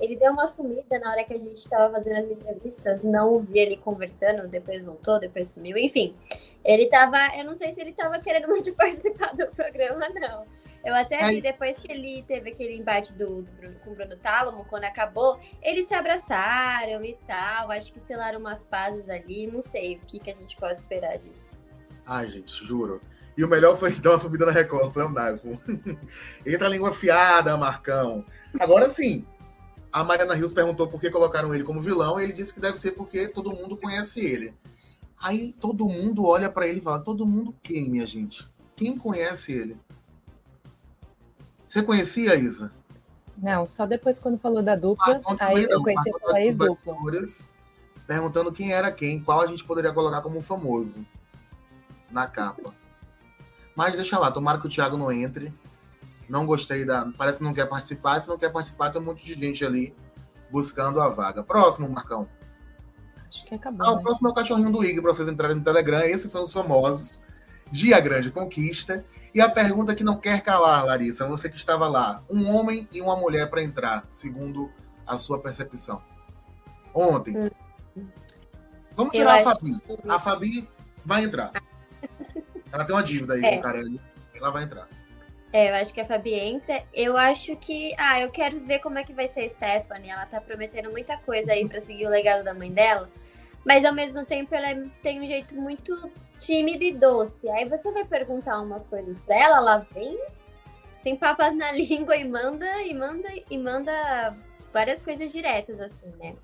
ele 0.00 0.16
deu 0.16 0.32
uma 0.32 0.48
sumida 0.48 0.98
na 0.98 1.10
hora 1.10 1.24
que 1.24 1.32
a 1.32 1.38
gente 1.38 1.56
estava 1.56 1.92
fazendo 1.94 2.24
as 2.24 2.30
entrevistas, 2.30 3.04
não 3.04 3.40
vi 3.40 3.58
ele 3.58 3.76
conversando, 3.76 4.48
depois 4.48 4.82
voltou, 4.82 5.20
depois 5.20 5.48
sumiu, 5.48 5.76
enfim. 5.78 6.16
Ele 6.64 6.86
tava, 6.86 7.18
eu 7.36 7.44
não 7.44 7.54
sei 7.54 7.72
se 7.72 7.80
ele 7.80 7.92
tava 7.92 8.18
querendo 8.18 8.48
muito 8.48 8.72
participar 8.74 9.34
do 9.34 9.46
programa, 9.48 10.08
não. 10.08 10.44
Eu 10.84 10.94
até 10.94 11.28
vi 11.28 11.40
depois 11.40 11.76
que 11.78 11.90
ele 11.90 12.22
teve 12.24 12.50
aquele 12.50 12.76
embate 12.76 13.12
do, 13.14 13.42
do 13.42 13.50
Bruno, 13.52 13.76
com 13.82 13.90
o 13.92 13.94
Bruno 13.94 14.16
Tálamo, 14.16 14.66
quando 14.66 14.84
acabou, 14.84 15.40
eles 15.62 15.86
se 15.86 15.94
abraçaram 15.94 17.02
e 17.02 17.16
tal, 17.26 17.70
acho 17.70 17.90
que 17.92 18.00
selaram 18.00 18.38
umas 18.38 18.64
pazes 18.64 19.08
ali, 19.08 19.46
não 19.46 19.62
sei 19.62 19.96
o 19.96 20.00
que, 20.00 20.18
que 20.18 20.30
a 20.30 20.34
gente 20.34 20.56
pode 20.56 20.80
esperar 20.80 21.16
disso. 21.16 21.58
Ai, 22.04 22.28
gente, 22.28 22.52
juro. 22.66 23.00
E 23.36 23.42
o 23.42 23.48
melhor 23.48 23.78
foi 23.78 23.92
dar 23.98 24.10
uma 24.10 24.20
subida 24.20 24.44
na 24.44 24.52
Record, 24.52 24.92
foi 24.92 25.04
um 25.06 25.14
Entra 26.46 26.66
a 26.66 26.70
língua 26.70 26.92
fiada, 26.92 27.56
Marcão. 27.56 28.24
Agora 28.60 28.90
sim, 28.90 29.26
a 29.94 30.02
Mariana 30.02 30.34
Rios 30.34 30.50
perguntou 30.50 30.88
por 30.88 31.00
que 31.00 31.08
colocaram 31.08 31.54
ele 31.54 31.62
como 31.62 31.80
vilão, 31.80 32.18
e 32.18 32.24
ele 32.24 32.32
disse 32.32 32.52
que 32.52 32.58
deve 32.58 32.80
ser 32.80 32.90
porque 32.92 33.28
todo 33.28 33.54
mundo 33.54 33.76
conhece 33.76 34.18
ele. 34.18 34.52
Aí 35.22 35.54
todo 35.60 35.88
mundo 35.88 36.26
olha 36.26 36.50
para 36.50 36.66
ele 36.66 36.80
e 36.80 36.82
fala: 36.82 36.98
todo 36.98 37.24
mundo 37.24 37.54
quem, 37.62 37.88
minha 37.88 38.04
gente? 38.04 38.44
Quem 38.74 38.98
conhece 38.98 39.52
ele? 39.52 39.76
Você 41.68 41.80
conhecia, 41.80 42.34
Isa? 42.34 42.72
Não, 43.38 43.68
só 43.68 43.86
depois 43.86 44.18
quando 44.18 44.36
falou 44.36 44.64
da 44.64 44.74
dupla, 44.74 45.20
ah, 45.24 45.36
aí 45.38 45.62
eu 45.62 45.80
conheci 45.80 46.10
pela 46.18 46.40
ex-dupla. 46.40 46.96
Perguntando 48.04 48.52
quem 48.52 48.72
era 48.72 48.90
quem, 48.90 49.22
qual 49.22 49.42
a 49.42 49.46
gente 49.46 49.64
poderia 49.64 49.92
colocar 49.92 50.20
como 50.22 50.42
famoso 50.42 51.06
na 52.10 52.26
capa. 52.26 52.74
Mas 53.76 53.94
deixa 53.94 54.18
lá, 54.18 54.30
tomara 54.32 54.58
que 54.58 54.66
o 54.66 54.70
Thiago 54.70 54.96
não 54.96 55.12
entre. 55.12 55.54
Não 56.28 56.46
gostei 56.46 56.84
da. 56.84 57.10
Parece 57.16 57.38
que 57.38 57.44
não 57.44 57.54
quer 57.54 57.66
participar. 57.68 58.20
Se 58.20 58.28
não 58.28 58.38
quer 58.38 58.50
participar, 58.50 58.90
tem 58.90 59.00
um 59.00 59.04
monte 59.04 59.24
de 59.24 59.34
gente 59.34 59.64
ali 59.64 59.94
buscando 60.50 61.00
a 61.00 61.08
vaga. 61.08 61.42
Próximo, 61.42 61.88
Marcão. 61.88 62.28
Acho 63.28 63.44
que 63.44 63.54
acabou. 63.54 63.86
Ah, 63.86 63.90
né? 63.90 63.96
o 63.96 64.02
próximo 64.02 64.28
é 64.28 64.30
o 64.30 64.34
cachorrinho 64.34 64.70
do 64.70 64.84
Ig 64.84 65.00
para 65.00 65.12
vocês 65.12 65.28
entrarem 65.28 65.56
no 65.56 65.64
Telegram. 65.64 66.00
Esses 66.00 66.30
são 66.30 66.44
os 66.44 66.52
famosos. 66.52 67.20
Dia 67.70 67.98
Grande 68.00 68.30
Conquista. 68.30 69.04
E 69.34 69.40
a 69.40 69.50
pergunta 69.50 69.94
que 69.94 70.04
não 70.04 70.16
quer 70.16 70.40
calar, 70.42 70.84
Larissa, 70.86 71.26
você 71.26 71.50
que 71.50 71.56
estava 71.56 71.88
lá: 71.88 72.22
um 72.30 72.48
homem 72.54 72.88
e 72.92 73.00
uma 73.00 73.16
mulher 73.16 73.50
para 73.50 73.62
entrar, 73.62 74.04
segundo 74.08 74.70
a 75.06 75.18
sua 75.18 75.40
percepção. 75.40 76.00
Ontem. 76.94 77.36
Hum. 77.36 78.06
Vamos 78.96 79.12
tirar 79.12 79.40
a 79.40 79.42
Fabi. 79.42 79.80
Que... 79.80 79.98
A 80.08 80.20
Fabi 80.20 80.68
vai 81.04 81.24
entrar. 81.24 81.50
Ela 82.70 82.84
tem 82.84 82.94
uma 82.94 83.02
dívida 83.02 83.34
aí 83.34 83.44
é. 83.44 83.50
com 83.50 83.58
o 83.58 83.62
Carelli. 83.62 84.00
Ela 84.34 84.50
vai 84.50 84.62
entrar. 84.62 84.88
É, 85.54 85.70
eu 85.70 85.74
acho 85.76 85.94
que 85.94 86.00
a 86.00 86.04
Fabi 86.04 86.34
entra. 86.34 86.82
Eu 86.92 87.16
acho 87.16 87.54
que. 87.54 87.94
Ah, 87.96 88.20
eu 88.20 88.28
quero 88.32 88.58
ver 88.58 88.80
como 88.80 88.98
é 88.98 89.04
que 89.04 89.12
vai 89.12 89.28
ser 89.28 89.42
a 89.42 89.48
Stephanie. 89.48 90.10
Ela 90.10 90.26
tá 90.26 90.40
prometendo 90.40 90.90
muita 90.90 91.16
coisa 91.18 91.52
aí 91.52 91.68
para 91.68 91.80
seguir 91.80 92.06
o 92.06 92.10
legado 92.10 92.42
da 92.42 92.52
mãe 92.52 92.72
dela. 92.72 93.08
Mas 93.64 93.84
ao 93.84 93.94
mesmo 93.94 94.24
tempo 94.24 94.52
ela 94.52 94.70
é, 94.70 94.84
tem 95.00 95.22
um 95.22 95.26
jeito 95.28 95.54
muito 95.54 96.10
tímido 96.40 96.82
e 96.82 96.92
doce. 96.92 97.48
Aí 97.50 97.68
você 97.68 97.92
vai 97.92 98.04
perguntar 98.04 98.60
umas 98.60 98.84
coisas 98.88 99.20
pra 99.20 99.36
ela, 99.36 99.58
ela 99.58 99.78
vem, 99.94 100.18
tem 101.04 101.14
papas 101.14 101.54
na 101.56 101.70
língua 101.72 102.16
e 102.16 102.28
manda, 102.28 102.82
e 102.82 102.92
manda, 102.92 103.28
e 103.48 103.56
manda 103.56 104.36
várias 104.72 105.02
coisas 105.02 105.30
diretas, 105.30 105.80
assim, 105.80 106.12
né? 106.18 106.34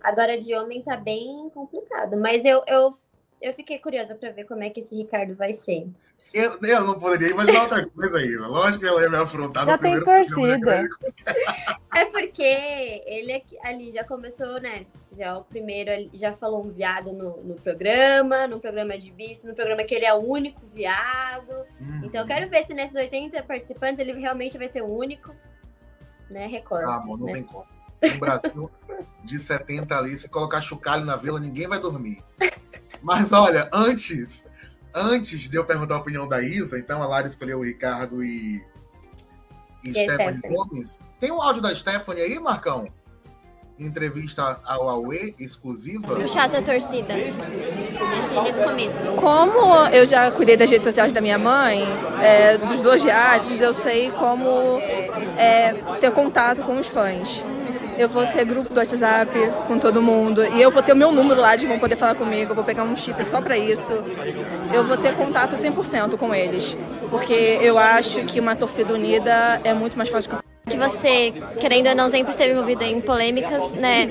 Agora 0.00 0.40
de 0.40 0.54
homem 0.54 0.80
tá 0.80 0.96
bem 0.96 1.50
complicado. 1.52 2.16
Mas 2.16 2.44
eu, 2.44 2.62
eu, 2.68 2.96
eu 3.42 3.52
fiquei 3.52 3.80
curiosa 3.80 4.14
para 4.14 4.30
ver 4.30 4.44
como 4.44 4.62
é 4.62 4.70
que 4.70 4.78
esse 4.78 4.94
Ricardo 4.94 5.34
vai 5.34 5.52
ser. 5.52 5.88
Eu, 6.34 6.58
eu 6.60 6.84
não 6.84 6.98
poderia 6.98 7.30
imaginar 7.30 7.62
outra 7.62 7.86
coisa 7.86 8.18
ainda. 8.18 8.48
Lógico 8.48 8.80
que 8.80 8.88
ela 8.88 9.02
ia 9.02 9.08
me 9.08 9.16
afrontar 9.16 9.64
já 9.64 9.72
no 9.72 9.78
primeiro 9.78 10.04
torcida. 10.04 10.88
É 11.94 12.04
porque 12.06 12.42
ele 13.06 13.44
ali 13.62 13.92
já 13.92 14.02
começou, 14.02 14.60
né? 14.60 14.84
Já 15.16 15.38
o 15.38 15.44
primeiro 15.44 16.10
já 16.12 16.34
falou 16.34 16.66
um 16.66 16.70
viado 16.70 17.12
no, 17.12 17.40
no 17.44 17.54
programa, 17.54 18.48
no 18.48 18.58
programa 18.58 18.98
de 18.98 19.12
bis, 19.12 19.44
no 19.44 19.54
programa 19.54 19.84
que 19.84 19.94
ele 19.94 20.04
é 20.04 20.12
o 20.12 20.18
único 20.18 20.60
viado. 20.74 21.52
Uhum. 21.80 22.00
Então 22.02 22.22
eu 22.22 22.26
quero 22.26 22.50
ver 22.50 22.66
se 22.66 22.74
nesses 22.74 22.96
80 22.96 23.40
participantes 23.44 24.00
ele 24.00 24.12
realmente 24.18 24.58
vai 24.58 24.66
ser 24.66 24.82
o 24.82 24.92
único, 24.92 25.32
né? 26.28 26.48
Record. 26.48 26.88
Ah, 26.88 26.96
amor, 26.96 27.16
não 27.16 27.26
né? 27.26 27.34
tem 27.34 27.42
como. 27.44 27.64
No 28.02 28.18
Brasil, 28.18 28.70
de 29.22 29.38
70 29.38 29.96
ali, 29.96 30.16
se 30.16 30.28
colocar 30.28 30.60
chocalho 30.60 31.04
na 31.04 31.14
vila, 31.14 31.38
ninguém 31.38 31.68
vai 31.68 31.78
dormir. 31.78 32.24
Mas 33.00 33.32
olha, 33.32 33.70
antes 33.72 34.44
antes 34.94 35.48
de 35.48 35.56
eu 35.56 35.64
perguntar 35.64 35.96
a 35.96 35.98
opinião 35.98 36.28
da 36.28 36.40
Isa, 36.42 36.78
então 36.78 37.02
a 37.02 37.06
Lara 37.06 37.26
escolheu 37.26 37.58
o 37.58 37.64
Ricardo 37.64 38.22
e, 38.22 38.64
e, 39.82 39.90
e 39.90 39.90
Stephanie, 39.90 40.40
Gomes. 40.48 41.02
Tem 41.18 41.30
o 41.30 41.36
um 41.36 41.42
áudio 41.42 41.60
da 41.60 41.74
Stephanie 41.74 42.22
aí, 42.22 42.38
Marcão? 42.38 42.88
Entrevista 43.76 44.60
ao 44.64 44.88
Aue, 44.88 45.34
exclusiva. 45.36 46.14
Puxar 46.14 46.44
essa 46.44 46.62
torcida 46.62 47.12
nesse, 47.12 47.40
nesse 48.40 48.62
começo. 48.62 49.04
Como 49.16 49.88
eu 49.88 50.06
já 50.06 50.30
cuidei 50.30 50.56
das 50.56 50.70
redes 50.70 50.84
sociais 50.84 51.12
da 51.12 51.20
minha 51.20 51.38
mãe, 51.38 51.82
é, 52.22 52.56
dos 52.56 52.80
dois 52.80 53.02
realities, 53.02 53.60
eu 53.60 53.74
sei 53.74 54.12
como 54.12 54.78
é, 55.36 55.72
ter 56.00 56.12
contato 56.12 56.62
com 56.62 56.78
os 56.78 56.86
fãs 56.86 57.44
eu 57.98 58.08
vou 58.08 58.26
ter 58.26 58.44
grupo 58.44 58.72
do 58.72 58.78
WhatsApp 58.78 59.30
com 59.66 59.78
todo 59.78 60.02
mundo 60.02 60.44
e 60.54 60.60
eu 60.60 60.70
vou 60.70 60.82
ter 60.82 60.92
o 60.92 60.96
meu 60.96 61.12
número 61.12 61.40
lá, 61.40 61.56
de 61.56 61.66
vão 61.66 61.78
poder 61.78 61.96
falar 61.96 62.14
comigo, 62.14 62.52
eu 62.52 62.54
vou 62.54 62.64
pegar 62.64 62.82
um 62.82 62.96
chip 62.96 63.22
só 63.24 63.40
para 63.40 63.56
isso. 63.56 63.92
Eu 64.72 64.84
vou 64.84 64.96
ter 64.96 65.14
contato 65.14 65.54
100% 65.54 66.16
com 66.16 66.34
eles, 66.34 66.76
porque 67.10 67.58
eu 67.62 67.78
acho 67.78 68.24
que 68.24 68.40
uma 68.40 68.56
torcida 68.56 68.92
unida 68.92 69.60
é 69.64 69.72
muito 69.72 69.96
mais 69.96 70.10
fácil 70.10 70.30
que 70.30 70.78
você, 70.78 71.32
querendo 71.60 71.88
ou 71.88 71.94
não, 71.94 72.08
sempre 72.08 72.30
esteve 72.30 72.52
envolvido 72.52 72.84
em 72.84 73.00
polêmicas, 73.00 73.72
né? 73.72 74.08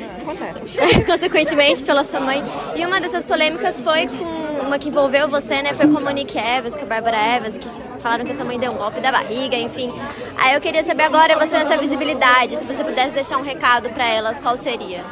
Consequentemente, 1.06 1.84
pela 1.84 2.04
sua 2.04 2.20
mãe. 2.20 2.44
E 2.76 2.86
uma 2.86 3.02
dessas 3.02 3.26
polêmicas 3.26 3.82
foi 3.82 4.08
com 4.08 4.68
uma 4.68 4.78
que 4.78 4.90
envolveu 4.90 5.28
você, 5.28 5.62
né? 5.64 5.74
Foi 5.74 5.88
com 5.88 5.98
a 5.98 6.02
Monique 6.02 6.38
Evans, 6.38 6.76
com 6.76 6.84
a 6.84 6.86
Bárbara 6.86 7.18
Evans, 7.38 7.58
que 7.58 7.68
falaram 8.04 8.26
que 8.26 8.36
sua 8.36 8.44
mãe 8.44 8.60
deu 8.60 8.74
um 8.74 8.76
golpe 8.76 9.00
da 9.00 9.12
barriga, 9.12 9.56
enfim. 9.56 9.92
Aí 10.38 10.54
eu 10.54 10.62
queria 10.62 10.84
saber 10.84 11.04
agora, 11.04 11.40
você 11.40 11.58
nessa 11.58 11.78
visibilidade, 11.78 12.58
se 12.58 12.68
você 12.68 12.84
pudesse 12.84 13.14
deixar 13.14 13.38
um 13.38 13.42
recado 13.42 13.90
para 13.90 14.06
elas, 14.06 14.42
qual 14.42 14.58
seria? 14.58 15.04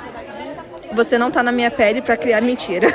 Você 0.94 1.18
não 1.18 1.32
tá 1.32 1.42
na 1.42 1.54
minha 1.54 1.72
pele 1.72 2.02
para 2.02 2.18
criar 2.18 2.42
mentira. 2.42 2.94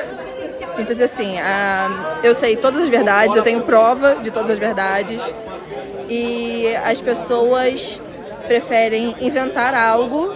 Simples 0.75 1.01
assim. 1.01 1.37
Uh, 1.37 2.19
eu 2.23 2.35
sei 2.35 2.55
todas 2.57 2.83
as 2.83 2.91
verdades, 2.91 3.35
eu 3.35 3.43
tenho 3.43 3.63
prova 3.63 4.17
de 4.17 4.31
todas 4.31 4.51
as 4.51 4.59
verdades. 4.59 5.35
E 6.09 6.77
as 6.85 7.01
pessoas 7.01 7.99
preferem 8.47 9.17
inventar 9.21 9.75
algo 9.75 10.33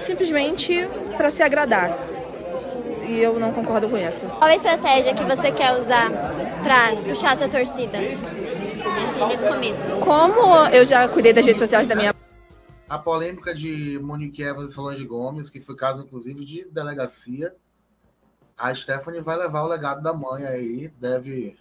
simplesmente 0.00 0.86
para 1.16 1.30
se 1.30 1.42
agradar. 1.42 1.96
E 3.06 3.20
eu 3.20 3.38
não 3.38 3.52
concordo 3.52 3.88
com 3.88 3.96
isso. 3.96 4.26
Qual 4.26 4.44
a 4.44 4.54
estratégia 4.54 5.14
que 5.14 5.24
você 5.24 5.50
quer 5.52 5.76
usar 5.78 6.10
para 6.62 6.96
puxar 7.06 7.36
sua 7.36 7.48
torcida 7.48 7.98
nesse, 7.98 8.24
nesse 9.28 9.46
começo? 9.46 9.90
Como 10.04 10.66
eu 10.68 10.84
já 10.84 11.08
cuidei 11.08 11.32
das 11.32 11.44
redes 11.44 11.60
sociais 11.60 11.86
da 11.86 11.94
minha 11.94 12.14
a 12.88 12.98
polêmica 12.98 13.54
de 13.54 13.98
Monique 13.98 14.42
Evans 14.42 14.70
e 14.70 14.74
Solange 14.74 15.04
Gomes, 15.04 15.50
que 15.50 15.60
foi 15.60 15.74
caso, 15.74 16.02
inclusive, 16.02 16.44
de 16.44 16.64
delegacia. 16.66 17.54
A 18.56 18.72
Stephanie 18.72 19.20
vai 19.20 19.36
levar 19.36 19.62
o 19.62 19.66
legado 19.66 20.00
da 20.00 20.12
mãe 20.12 20.46
aí, 20.46 20.88
deve 21.00 21.56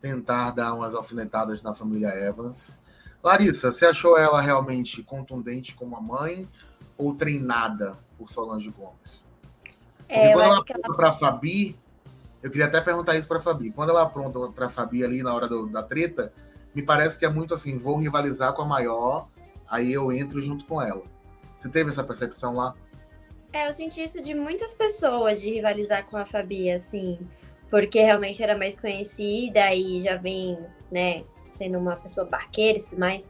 tentar 0.00 0.52
dar 0.52 0.74
umas 0.74 0.94
alfinetadas 0.94 1.62
na 1.62 1.74
família 1.74 2.14
Evans. 2.14 2.78
Larissa, 3.24 3.72
você 3.72 3.86
achou 3.86 4.16
ela 4.16 4.40
realmente 4.40 5.02
contundente 5.02 5.74
como 5.74 5.96
a 5.96 6.00
mãe 6.00 6.48
ou 6.96 7.14
treinada 7.14 7.98
por 8.16 8.30
Solange 8.30 8.70
Gomes? 8.70 9.25
É, 10.08 10.32
quando 10.32 10.44
ela 10.44 10.58
aponta 10.58 10.80
ela... 10.84 10.96
para 10.96 11.12
Fabi, 11.12 11.76
eu 12.42 12.50
queria 12.50 12.66
até 12.66 12.80
perguntar 12.80 13.16
isso 13.16 13.26
para 13.26 13.40
Fabi. 13.40 13.72
Quando 13.72 13.90
ela 13.90 14.02
apronta 14.02 14.38
para 14.52 14.68
Fabi 14.68 15.04
ali 15.04 15.22
na 15.22 15.34
hora 15.34 15.48
do, 15.48 15.66
da 15.66 15.82
treta, 15.82 16.32
me 16.74 16.82
parece 16.82 17.18
que 17.18 17.24
é 17.24 17.28
muito 17.28 17.54
assim, 17.54 17.76
vou 17.76 17.96
rivalizar 17.96 18.52
com 18.52 18.62
a 18.62 18.66
maior, 18.66 19.28
aí 19.68 19.92
eu 19.92 20.12
entro 20.12 20.40
junto 20.40 20.64
com 20.66 20.80
ela. 20.80 21.02
Você 21.56 21.68
teve 21.68 21.90
essa 21.90 22.04
percepção 22.04 22.54
lá? 22.54 22.74
É, 23.52 23.68
eu 23.68 23.72
senti 23.72 24.04
isso 24.04 24.20
de 24.20 24.34
muitas 24.34 24.74
pessoas, 24.74 25.40
de 25.40 25.48
rivalizar 25.50 26.04
com 26.06 26.16
a 26.16 26.26
Fabi, 26.26 26.70
assim, 26.70 27.18
porque 27.70 28.00
realmente 28.00 28.42
era 28.42 28.56
mais 28.56 28.78
conhecida 28.78 29.74
e 29.74 30.02
já 30.02 30.16
vem, 30.16 30.58
né, 30.90 31.24
sendo 31.48 31.78
uma 31.78 31.96
pessoa 31.96 32.26
barqueira 32.26 32.78
e 32.78 32.82
tudo 32.82 32.98
mais. 32.98 33.28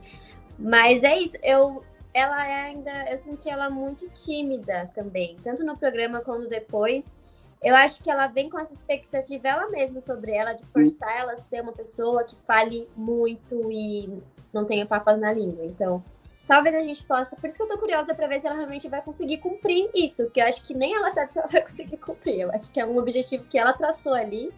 Mas 0.59 1.05
é 1.05 1.17
isso, 1.19 1.37
eu 1.43 1.85
ela 2.17 2.37
ainda 2.37 3.11
eu 3.11 3.19
senti 3.19 3.51
ela 3.51 3.69
muito 3.69 4.09
tímida 4.09 4.91
também, 4.95 5.37
tanto 5.45 5.63
no 5.63 5.77
programa 5.77 6.23
quanto 6.23 6.49
depois. 6.49 7.05
Eu 7.63 7.77
acho 7.77 8.03
que 8.03 8.11
ela 8.11 8.27
vem 8.27 8.49
com 8.49 8.59
essa 8.59 8.73
expectativa 8.73 9.49
ela 9.49 9.69
mesma 9.69 10.01
sobre 10.01 10.33
ela, 10.33 10.55
de 10.55 10.65
forçar 10.65 11.15
ela 11.15 11.33
a 11.33 11.37
ser 11.37 11.61
uma 11.61 11.73
pessoa 11.73 12.25
que 12.25 12.35
fale 12.47 12.89
muito 12.97 13.71
e 13.71 14.19
não 14.51 14.65
tenha 14.65 14.87
papas 14.87 15.21
na 15.21 15.31
língua. 15.31 15.67
Então, 15.67 16.03
talvez 16.49 16.75
a 16.75 16.81
gente 16.81 17.05
possa. 17.05 17.37
Por 17.37 17.49
isso 17.49 17.59
que 17.59 17.65
eu 17.65 17.69
tô 17.69 17.77
curiosa 17.77 18.15
para 18.15 18.27
ver 18.27 18.41
se 18.41 18.47
ela 18.47 18.57
realmente 18.57 18.89
vai 18.89 19.03
conseguir 19.03 19.37
cumprir 19.39 19.91
isso, 19.95 20.25
porque 20.25 20.41
eu 20.41 20.47
acho 20.47 20.65
que 20.67 20.73
nem 20.73 20.95
ela 20.95 21.11
sabe 21.11 21.35
se 21.35 21.39
ela 21.39 21.49
vai 21.49 21.61
conseguir 21.61 21.99
cumprir. 21.99 22.41
Eu 22.41 22.51
acho 22.51 22.73
que 22.73 22.81
é 22.81 22.87
um 22.87 22.97
objetivo 22.97 23.45
que 23.45 23.59
ela 23.59 23.75
traçou 23.75 24.15
ali. 24.15 24.51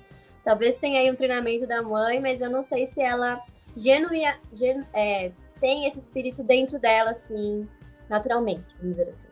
Talvez 0.45 0.77
tenha 0.77 1.01
aí 1.01 1.11
um 1.11 1.17
treinamento 1.17 1.67
da 1.67 1.83
mãe, 1.83 2.21
mas 2.21 2.41
eu 2.41 2.51
não 2.51 2.63
sei 2.63 2.87
se 2.87 3.01
ela 3.01 3.43
genuína, 3.77 4.39
genu, 4.53 4.87
é, 4.95 5.33
tem 5.61 5.87
esse 5.87 5.99
espírito 5.99 6.43
dentro 6.43 6.79
dela, 6.79 7.13
assim, 7.13 7.69
naturalmente, 8.09 8.67
vamos 8.81 8.97
dizer 8.97 9.11
assim. 9.11 9.29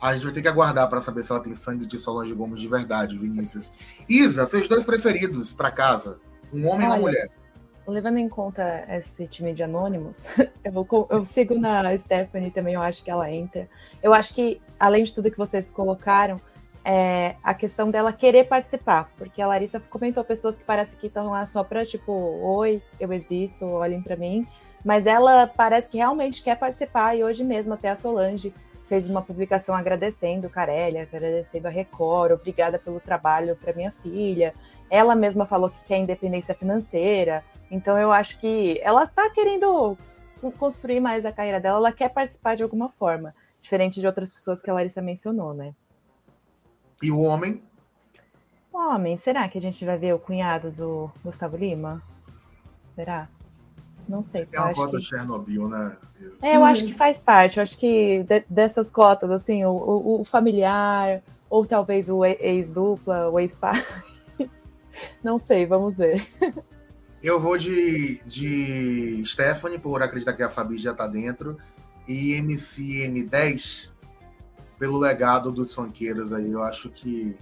A 0.00 0.14
gente 0.14 0.24
vai 0.24 0.32
ter 0.32 0.42
que 0.42 0.48
aguardar 0.48 0.88
para 0.88 1.00
saber 1.00 1.22
se 1.22 1.30
ela 1.30 1.42
tem 1.42 1.54
sangue 1.54 1.84
de 1.84 1.98
Solange 1.98 2.32
Gomes 2.32 2.58
de 2.58 2.66
verdade, 2.66 3.18
Vinícius. 3.18 3.70
Isa, 4.08 4.46
seus 4.46 4.66
dois 4.66 4.82
preferidos 4.82 5.52
para 5.52 5.70
casa? 5.70 6.18
Um 6.52 6.66
homem 6.66 6.86
Olha, 6.88 6.96
e 6.96 6.96
uma 6.96 6.96
mulher? 6.96 7.28
Levando 7.86 8.16
em 8.16 8.28
conta 8.28 8.86
esse 8.88 9.26
time 9.26 9.52
de 9.52 9.62
anônimos, 9.62 10.26
eu, 10.64 10.72
vou, 10.72 11.06
eu 11.10 11.24
sigo 11.26 11.54
na 11.54 11.96
Stephanie 11.98 12.50
também, 12.50 12.74
eu 12.74 12.82
acho 12.82 13.04
que 13.04 13.10
ela 13.10 13.30
entra. 13.30 13.68
Eu 14.02 14.14
acho 14.14 14.34
que, 14.34 14.60
além 14.78 15.04
de 15.04 15.14
tudo 15.14 15.30
que 15.30 15.36
vocês 15.36 15.70
colocaram, 15.70 16.40
é 16.82 17.36
a 17.42 17.52
questão 17.52 17.90
dela 17.90 18.12
querer 18.12 18.44
participar, 18.44 19.10
porque 19.18 19.42
a 19.42 19.46
Larissa 19.46 19.80
comentou 19.80 20.24
pessoas 20.24 20.56
que 20.56 20.64
parece 20.64 20.96
que 20.96 21.08
estão 21.08 21.30
lá 21.30 21.44
só 21.44 21.62
para 21.62 21.84
tipo, 21.84 22.10
oi, 22.12 22.82
eu 22.98 23.12
existo, 23.12 23.66
olhem 23.66 24.00
para 24.00 24.16
mim, 24.16 24.46
mas 24.84 25.06
ela 25.06 25.46
parece 25.46 25.90
que 25.90 25.98
realmente 25.98 26.42
quer 26.42 26.56
participar 26.56 27.16
e 27.16 27.24
hoje 27.24 27.44
mesmo 27.44 27.74
até 27.74 27.88
a 27.90 27.96
Solange 27.96 28.52
fez 28.86 29.08
uma 29.08 29.22
publicação 29.22 29.74
agradecendo 29.74 30.48
o 30.48 30.50
Carelli, 30.50 30.98
agradecendo 30.98 31.68
a 31.68 31.70
Record, 31.70 32.32
obrigada 32.32 32.76
pelo 32.76 32.98
trabalho 32.98 33.54
para 33.54 33.72
minha 33.72 33.92
filha. 33.92 34.52
Ela 34.90 35.14
mesma 35.14 35.46
falou 35.46 35.70
que 35.70 35.84
quer 35.84 35.98
independência 35.98 36.56
financeira. 36.56 37.44
Então 37.70 37.96
eu 37.96 38.10
acho 38.10 38.36
que 38.40 38.80
ela 38.82 39.04
está 39.04 39.30
querendo 39.30 39.96
construir 40.58 40.98
mais 40.98 41.24
a 41.24 41.30
carreira 41.30 41.60
dela, 41.60 41.76
ela 41.76 41.92
quer 41.92 42.08
participar 42.08 42.56
de 42.56 42.62
alguma 42.62 42.88
forma, 42.88 43.34
diferente 43.60 44.00
de 44.00 44.06
outras 44.06 44.30
pessoas 44.30 44.62
que 44.62 44.70
a 44.70 44.74
Larissa 44.74 45.02
mencionou, 45.02 45.54
né? 45.54 45.74
E 47.02 47.10
o 47.10 47.20
homem? 47.20 47.62
O 48.72 48.78
homem, 48.78 49.16
será 49.16 49.48
que 49.48 49.58
a 49.58 49.60
gente 49.60 49.84
vai 49.84 49.98
ver 49.98 50.14
o 50.14 50.18
cunhado 50.18 50.70
do 50.70 51.10
Gustavo 51.22 51.56
Lima? 51.56 52.02
Será? 52.96 53.28
Não 54.10 54.24
sei. 54.24 54.46
É 54.52 54.60
uma 54.60 54.72
cota 54.72 54.96
que... 54.96 55.04
Chernobyl, 55.04 55.68
né? 55.68 55.96
É, 56.42 56.56
eu 56.56 56.64
acho 56.64 56.84
que 56.84 56.92
faz 56.92 57.20
parte. 57.20 57.58
Eu 57.58 57.62
acho 57.62 57.78
que 57.78 58.24
de, 58.24 58.44
dessas 58.50 58.90
cotas, 58.90 59.30
assim, 59.30 59.64
o, 59.64 59.70
o, 59.70 60.20
o, 60.20 60.24
familiar, 60.24 61.22
ou 61.48 61.64
talvez 61.64 62.08
o 62.08 62.24
ex-dupla, 62.24 63.30
o 63.30 63.38
ex-pai. 63.38 63.82
Não 65.22 65.38
sei, 65.38 65.64
vamos 65.64 65.96
ver. 65.96 66.26
Eu 67.22 67.38
vou 67.38 67.56
de, 67.56 68.20
de 68.26 69.22
Stephanie, 69.24 69.78
por 69.78 70.02
acreditar 70.02 70.32
que 70.32 70.42
a 70.42 70.50
Fabi 70.50 70.76
já 70.76 70.92
tá 70.92 71.06
dentro, 71.06 71.56
e 72.08 72.32
MCM10 72.40 73.92
pelo 74.76 74.98
legado 74.98 75.52
dos 75.52 75.72
funkeiros 75.72 76.32
aí. 76.32 76.50
Eu 76.50 76.64
acho 76.64 76.90
que 76.90 77.38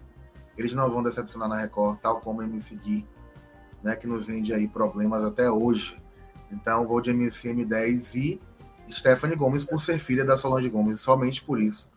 eles 0.59 0.75
não 0.75 0.91
vão 0.91 1.03
decepcionar 1.03 1.49
na 1.49 1.57
Record, 1.57 1.99
tal 2.01 2.21
como 2.21 2.43
MC 2.43 2.75
Gui, 2.77 3.07
né, 3.83 3.97
que 3.97 4.07
nos 4.07 4.27
rende 4.27 4.53
aí 4.53 4.69
problemas 4.69 5.25
até 5.25 5.51
hoje. 5.51 5.97
Então 6.51 6.87
vou 6.87 7.01
de 7.01 7.13
MCM10 7.13 8.15
e 8.17 8.41
Stephanie 8.93 9.37
Gomes 9.37 9.65
por 9.65 9.81
ser 9.81 9.99
filha 9.99 10.25
da 10.25 10.37
Solange 10.37 10.69
Gomes, 10.69 11.01
somente 11.01 11.43
por 11.43 11.61
isso. 11.61 11.89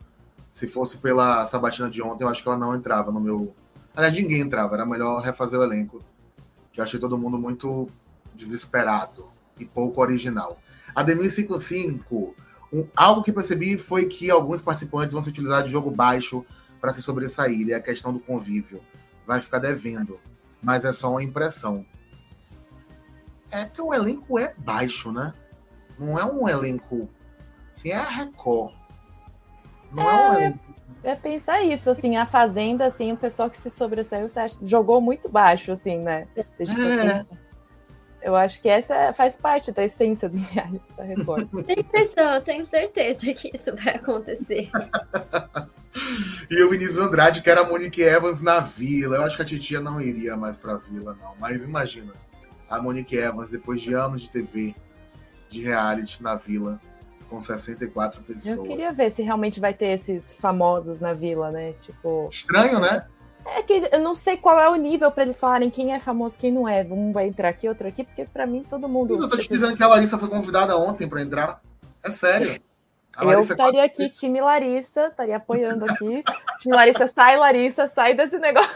Se 0.54 0.68
fosse 0.68 0.98
pela 0.98 1.48
sabatina 1.48 1.90
de 1.90 2.02
ontem, 2.02 2.24
eu 2.24 2.28
acho 2.28 2.44
que 2.44 2.50
ela 2.50 2.58
não 2.58 2.76
entrava 2.76 3.12
no 3.12 3.20
meu. 3.20 3.56
Aliás, 3.96 4.14
ninguém 4.14 4.42
entrava, 4.42 4.76
era 4.76 4.86
melhor 4.86 5.22
refazer 5.22 5.60
o 5.60 5.64
elenco. 5.64 6.04
Que 6.72 6.80
eu 6.80 6.84
achei 6.84 7.00
todo 7.00 7.18
mundo 7.18 7.38
muito 7.38 7.90
desesperado 8.36 9.26
e 9.60 9.66
pouco 9.66 10.02
original. 10.02 10.60
A 10.94 11.04
Demi 11.04 11.30
55, 11.30 12.36
um, 12.74 12.88
algo 12.96 13.24
que 13.24 13.32
percebi 13.32 13.78
foi 13.78 14.06
que 14.06 14.30
alguns 14.30 14.62
participantes 14.62 15.14
vão 15.14 15.22
se 15.22 15.30
utilizar 15.30 15.64
de 15.64 15.72
jogo 15.72 15.90
baixo 15.90 16.46
para 16.80 16.94
se 16.94 17.02
sobressair, 17.02 17.68
e 17.68 17.74
a 17.74 17.80
questão 17.80 18.12
do 18.12 18.20
convívio. 18.20 18.82
Vai 19.26 19.40
ficar 19.40 19.60
devendo, 19.60 20.20
mas 20.62 20.84
é 20.84 20.92
só 20.92 21.12
uma 21.12 21.24
impressão. 21.24 21.86
É 23.52 23.66
porque 23.66 23.82
o 23.82 23.94
elenco 23.94 24.40
é 24.40 24.54
baixo, 24.58 25.12
né? 25.12 25.34
Não 26.00 26.18
é 26.18 26.26
um 26.26 26.48
elenco. 26.48 27.10
Assim, 27.76 27.90
é 27.90 27.96
a 27.96 28.04
Record. 28.04 28.74
Não 29.92 30.10
é, 30.10 30.14
é 30.14 30.30
um 30.30 30.34
elenco. 30.34 30.76
É 31.04 31.16
pensar 31.16 31.64
isso, 31.64 31.90
assim, 31.90 32.16
a 32.16 32.26
Fazenda, 32.26 32.86
assim, 32.86 33.12
o 33.12 33.18
pessoal 33.18 33.50
que 33.50 33.58
se 33.58 33.70
sobressaiu, 33.70 34.30
você 34.30 34.40
acha, 34.40 34.58
jogou 34.64 35.02
muito 35.02 35.28
baixo, 35.28 35.72
assim, 35.72 35.98
né? 35.98 36.28
É. 36.36 37.26
Eu 38.22 38.36
acho 38.36 38.62
que 38.62 38.70
essa 38.70 39.12
faz 39.14 39.36
parte 39.36 39.72
da 39.72 39.84
essência 39.84 40.30
do 40.30 40.38
reality 40.38 40.94
da 40.96 41.04
Record. 41.04 41.48
Tenho 41.66 41.80
impressão, 41.80 42.36
eu 42.36 42.42
tenho 42.42 42.66
certeza 42.68 43.34
que 43.34 43.52
isso 43.52 43.76
vai 43.76 43.96
acontecer. 43.96 44.70
e 46.50 46.64
o 46.64 46.70
Vinícius 46.70 47.00
Andrade, 47.00 47.42
que 47.42 47.50
era 47.50 47.62
a 47.62 47.68
Monique 47.68 48.04
Evans 48.04 48.42
na 48.42 48.60
Vila. 48.60 49.18
Eu 49.18 49.24
acho 49.24 49.36
que 49.36 49.42
a 49.42 49.46
titia 49.46 49.80
não 49.80 50.00
iria 50.00 50.38
mais 50.38 50.56
pra 50.56 50.78
Vila, 50.78 51.18
não. 51.20 51.34
Mas 51.40 51.66
imagina 51.66 52.14
a 52.72 52.82
Monique 52.82 53.18
Evans, 53.18 53.50
depois 53.50 53.82
de 53.82 53.94
anos 53.94 54.22
de 54.22 54.30
TV, 54.30 54.74
de 55.50 55.62
reality 55.62 56.24
na 56.24 56.36
Vila, 56.36 56.80
com 57.30 57.42
64 57.42 58.24
pessoas. 58.24 58.58
Eu 58.58 58.64
queria 58.64 58.92
ver 58.92 59.12
se 59.12 59.22
realmente 59.22 59.60
vai 59.60 59.74
ter 59.74 59.88
esses 59.88 60.38
famosos 60.38 61.02
na 61.02 61.14
Vila, 61.14 61.52
né? 61.52 61.74
Tipo. 61.74 62.30
Estranho, 62.32 62.80
né? 62.80 63.06
É 63.46 63.62
que 63.62 63.90
eu 63.92 64.00
não 64.00 64.16
sei 64.16 64.38
qual 64.38 64.60
é 64.60 64.70
o 64.70 64.76
nível 64.76 65.12
para 65.12 65.24
eles 65.24 65.40
falarem 65.40 65.70
quem 65.70 65.94
é 65.94 66.00
famoso 66.00 66.38
quem 66.38 66.52
não 66.52 66.68
é. 66.68 66.84
Um 66.84 67.12
vai 67.12 67.28
entrar 67.28 67.50
aqui, 67.50 67.68
outro 67.68 67.88
aqui, 67.88 68.04
porque 68.04 68.24
para 68.26 68.46
mim 68.46 68.64
todo 68.64 68.88
mundo. 68.88 69.14
Mas 69.14 69.22
eu 69.22 69.28
tô 69.28 69.38
te 69.38 69.50
dizendo 69.50 69.76
que 69.76 69.84
a 69.84 69.88
Larissa 69.88 70.18
foi 70.18 70.30
convidada 70.30 70.78
ontem 70.78 71.08
para 71.08 71.22
entrar. 71.22 71.62
É 72.04 72.10
sério. 72.10 72.62
Eu 73.20 73.40
estaria 73.40 73.84
aqui, 73.84 74.10
time 74.10 74.40
Larissa, 74.40 75.08
estaria 75.08 75.36
apoiando 75.36 75.86
aqui. 75.86 76.24
time 76.60 76.76
Larissa, 76.76 77.08
sai, 77.08 77.38
Larissa, 77.38 77.88
sai 77.88 78.14
desse 78.16 78.38
negócio. 78.40 78.72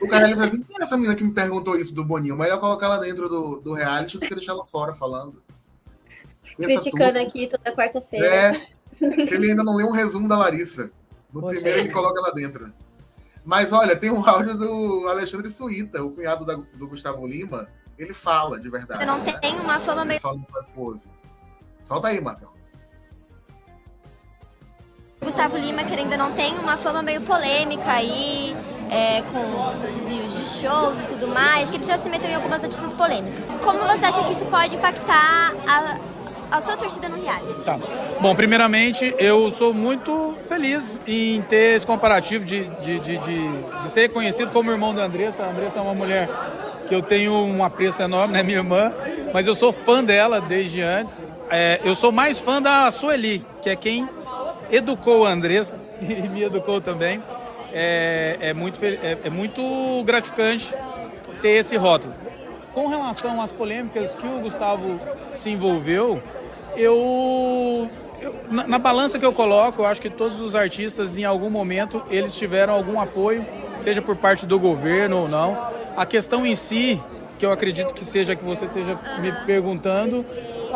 O 0.00 0.08
cara 0.08 0.30
ele 0.30 0.40
assim: 0.42 0.62
quem 0.62 0.76
é 0.78 0.82
essa 0.82 0.96
menina 0.96 1.14
que 1.14 1.24
me 1.24 1.32
perguntou 1.32 1.76
isso 1.76 1.94
do 1.94 2.04
Boninho? 2.04 2.36
Melhor 2.36 2.58
colocar 2.58 2.86
ela 2.86 2.98
dentro 2.98 3.28
do, 3.28 3.60
do 3.60 3.72
reality 3.72 4.18
do 4.18 4.26
que 4.26 4.34
deixar 4.34 4.52
ela 4.52 4.64
fora 4.64 4.94
falando. 4.94 5.42
Criticando 6.56 7.18
aqui 7.18 7.48
toda 7.48 7.74
quarta-feira. 7.74 8.26
É, 8.26 8.66
ele 9.00 9.50
ainda 9.50 9.62
não 9.62 9.76
leu 9.76 9.88
um 9.88 9.92
resumo 9.92 10.28
da 10.28 10.38
Larissa. 10.38 10.90
No 11.32 11.40
Poxa. 11.40 11.54
primeiro 11.54 11.80
ele 11.80 11.90
coloca 11.90 12.18
ela 12.18 12.32
dentro. 12.32 12.72
Mas 13.44 13.72
olha, 13.72 13.94
tem 13.94 14.10
um 14.10 14.26
áudio 14.26 14.56
do 14.56 15.06
Alexandre 15.08 15.50
Suíta, 15.50 16.02
o 16.02 16.10
cunhado 16.10 16.44
da, 16.44 16.54
do 16.54 16.88
Gustavo 16.88 17.26
Lima. 17.26 17.68
Ele 17.98 18.12
fala 18.12 18.58
de 18.58 18.68
verdade. 18.68 19.00
Você 19.00 19.06
não 19.06 19.18
né? 19.18 19.32
tem 19.40 19.58
uma 19.58 19.78
fama 19.78 20.04
meio. 20.04 20.20
Só 20.20 20.34
não 20.34 20.44
faz 20.44 20.66
pose. 20.74 21.08
Solta 21.84 22.08
aí, 22.08 22.20
Marcão. 22.20 22.55
Gustavo 25.20 25.56
Lima, 25.56 25.82
que 25.82 25.94
ainda 25.94 26.16
não 26.16 26.32
tem 26.32 26.54
uma 26.58 26.76
fama 26.76 27.02
meio 27.02 27.20
polêmica 27.22 27.90
aí, 27.90 28.54
é, 28.90 29.22
com 29.22 29.88
desvios 29.88 30.36
de 30.36 30.46
shows 30.60 31.00
e 31.00 31.04
tudo 31.04 31.26
mais, 31.28 31.68
que 31.68 31.76
ele 31.76 31.84
já 31.84 31.98
se 31.98 32.08
meteu 32.08 32.30
em 32.30 32.34
algumas 32.34 32.60
notícias 32.60 32.92
polêmicas. 32.92 33.44
Como 33.64 33.78
você 33.80 34.04
acha 34.04 34.22
que 34.24 34.32
isso 34.32 34.44
pode 34.44 34.76
impactar 34.76 35.54
a, 35.66 35.96
a 36.50 36.60
sua 36.60 36.76
torcida 36.76 37.08
no 37.08 37.20
reality? 37.20 37.64
Tá. 37.64 37.78
Bom, 38.20 38.34
primeiramente, 38.34 39.14
eu 39.18 39.50
sou 39.50 39.74
muito 39.74 40.36
feliz 40.48 41.00
em 41.06 41.42
ter 41.42 41.74
esse 41.74 41.86
comparativo 41.86 42.44
de, 42.44 42.64
de, 42.64 43.00
de, 43.00 43.18
de, 43.18 43.62
de 43.80 43.90
ser 43.90 44.10
conhecido 44.10 44.50
como 44.52 44.70
irmão 44.70 44.94
da 44.94 45.04
Andressa. 45.04 45.42
A 45.42 45.50
Andressa 45.50 45.78
é 45.78 45.82
uma 45.82 45.94
mulher 45.94 46.28
que 46.88 46.94
eu 46.94 47.02
tenho 47.02 47.32
um 47.32 47.64
apreço 47.64 48.00
enorme, 48.02 48.34
né, 48.34 48.42
minha 48.44 48.58
irmã, 48.58 48.92
mas 49.32 49.46
eu 49.46 49.56
sou 49.56 49.72
fã 49.72 50.04
dela 50.04 50.40
desde 50.40 50.82
antes. 50.82 51.24
É, 51.50 51.80
eu 51.84 51.94
sou 51.94 52.12
mais 52.12 52.38
fã 52.38 52.60
da 52.62 52.90
Sueli, 52.90 53.44
que 53.62 53.70
é 53.70 53.76
quem 53.76 54.08
educou 54.70 55.26
a 55.26 55.30
Andressa 55.30 55.76
e 56.00 56.28
me 56.28 56.42
educou 56.42 56.80
também. 56.80 57.22
É, 57.72 58.38
é, 58.40 58.54
muito, 58.54 58.82
é, 58.84 59.18
é 59.24 59.30
muito 59.30 59.62
gratificante 60.04 60.74
ter 61.42 61.50
esse 61.50 61.76
rótulo. 61.76 62.14
Com 62.72 62.88
relação 62.88 63.40
às 63.40 63.50
polêmicas 63.50 64.14
que 64.14 64.26
o 64.26 64.40
Gustavo 64.40 65.00
se 65.32 65.50
envolveu, 65.50 66.22
eu, 66.76 67.90
na, 68.50 68.66
na, 68.66 68.78
balança 68.78 69.18
que 69.18 69.24
eu 69.24 69.32
coloco, 69.32 69.82
eu 69.82 69.86
acho 69.86 70.00
que 70.00 70.10
todos 70.10 70.40
os 70.40 70.54
artistas, 70.54 71.16
em 71.16 71.24
algum 71.24 71.50
momento, 71.50 72.02
eles 72.10 72.36
tiveram 72.36 72.74
algum 72.74 73.00
apoio, 73.00 73.44
seja 73.76 74.02
por 74.02 74.16
parte 74.16 74.46
do 74.46 74.58
governo 74.58 75.22
ou 75.22 75.28
não. 75.28 75.58
A 75.96 76.04
questão 76.04 76.46
em 76.46 76.54
si, 76.54 77.00
que 77.38 77.46
eu 77.46 77.50
acredito 77.50 77.94
que 77.94 78.04
seja 78.04 78.36
que 78.36 78.44
você 78.44 78.66
esteja 78.66 78.98
me 79.20 79.32
perguntando, 79.46 80.24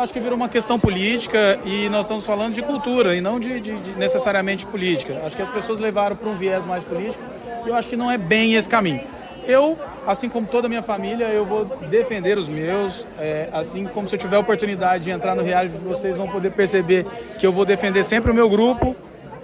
acho 0.01 0.11
que 0.11 0.19
virou 0.19 0.35
uma 0.35 0.49
questão 0.49 0.79
política 0.79 1.59
e 1.63 1.87
nós 1.89 2.05
estamos 2.05 2.25
falando 2.25 2.53
de 2.53 2.61
cultura 2.61 3.15
e 3.15 3.21
não 3.21 3.39
de, 3.39 3.59
de, 3.59 3.79
de 3.79 3.91
necessariamente 3.91 4.65
política. 4.65 5.21
Acho 5.25 5.35
que 5.35 5.41
as 5.41 5.49
pessoas 5.49 5.79
levaram 5.79 6.15
para 6.15 6.29
um 6.29 6.35
viés 6.35 6.65
mais 6.65 6.83
político 6.83 7.23
e 7.65 7.69
eu 7.69 7.75
acho 7.75 7.87
que 7.87 7.95
não 7.95 8.09
é 8.09 8.17
bem 8.17 8.55
esse 8.55 8.67
caminho. 8.67 9.01
Eu, 9.47 9.77
assim 10.05 10.29
como 10.29 10.47
toda 10.47 10.67
a 10.67 10.69
minha 10.69 10.83
família, 10.83 11.25
eu 11.25 11.45
vou 11.45 11.65
defender 11.65 12.37
os 12.37 12.47
meus. 12.47 13.05
É, 13.17 13.49
assim 13.51 13.85
como 13.85 14.07
se 14.07 14.15
eu 14.15 14.19
tiver 14.19 14.35
a 14.35 14.39
oportunidade 14.39 15.03
de 15.03 15.11
entrar 15.11 15.35
no 15.35 15.41
reality, 15.41 15.75
vocês 15.77 16.15
vão 16.15 16.27
poder 16.27 16.51
perceber 16.51 17.05
que 17.39 17.45
eu 17.45 17.51
vou 17.51 17.65
defender 17.65 18.03
sempre 18.03 18.31
o 18.31 18.33
meu 18.33 18.49
grupo 18.49 18.95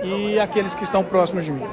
e 0.04 0.40
aqueles 0.40 0.76
que 0.76 0.84
estão 0.84 1.04
próximos 1.04 1.46
de 1.46 1.52
mim. 1.52 1.66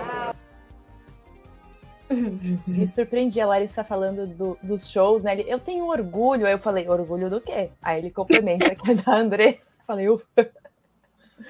Me 2.66 2.88
surpreendi, 2.88 3.40
a 3.40 3.46
Larissa 3.46 3.84
falando 3.84 4.26
do, 4.26 4.58
dos 4.62 4.88
shows, 4.88 5.22
né? 5.22 5.40
Eu 5.42 5.58
tenho 5.60 5.86
orgulho. 5.86 6.46
Aí 6.46 6.52
eu 6.52 6.58
falei, 6.58 6.88
orgulho 6.88 7.30
do 7.30 7.40
quê? 7.40 7.70
Aí 7.82 7.98
ele 7.98 8.10
complementa 8.10 8.74
que 8.74 8.90
é 8.90 8.94
da 8.94 9.16
Andressa. 9.16 9.60
Falei, 9.86 10.08
ufa. 10.08 10.50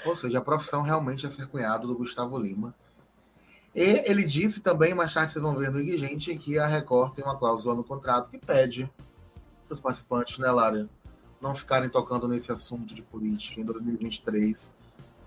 Ou 0.04 0.16
seja, 0.16 0.38
a 0.38 0.42
profissão 0.42 0.82
realmente 0.82 1.26
é 1.26 1.28
ser 1.28 1.46
cunhado 1.46 1.86
do 1.86 1.94
Gustavo 1.94 2.38
Lima. 2.38 2.74
E 3.74 4.02
ele 4.06 4.24
disse 4.24 4.60
também, 4.60 4.94
mais 4.94 5.12
tarde 5.12 5.32
vocês 5.32 5.42
vão 5.42 5.56
ver 5.56 5.70
no 5.70 5.80
Igigente, 5.80 6.36
que 6.36 6.58
a 6.58 6.66
Record 6.66 7.14
tem 7.14 7.24
uma 7.24 7.36
cláusula 7.36 7.74
no 7.74 7.82
contrato 7.82 8.30
que 8.30 8.38
pede 8.38 8.88
para 9.66 9.74
os 9.74 9.80
participantes, 9.80 10.38
né, 10.38 10.48
Lara, 10.50 10.88
não 11.40 11.54
ficarem 11.54 11.88
tocando 11.88 12.28
nesse 12.28 12.52
assunto 12.52 12.94
de 12.94 13.02
política 13.02 13.60
em 13.60 13.64
2023, 13.64 14.72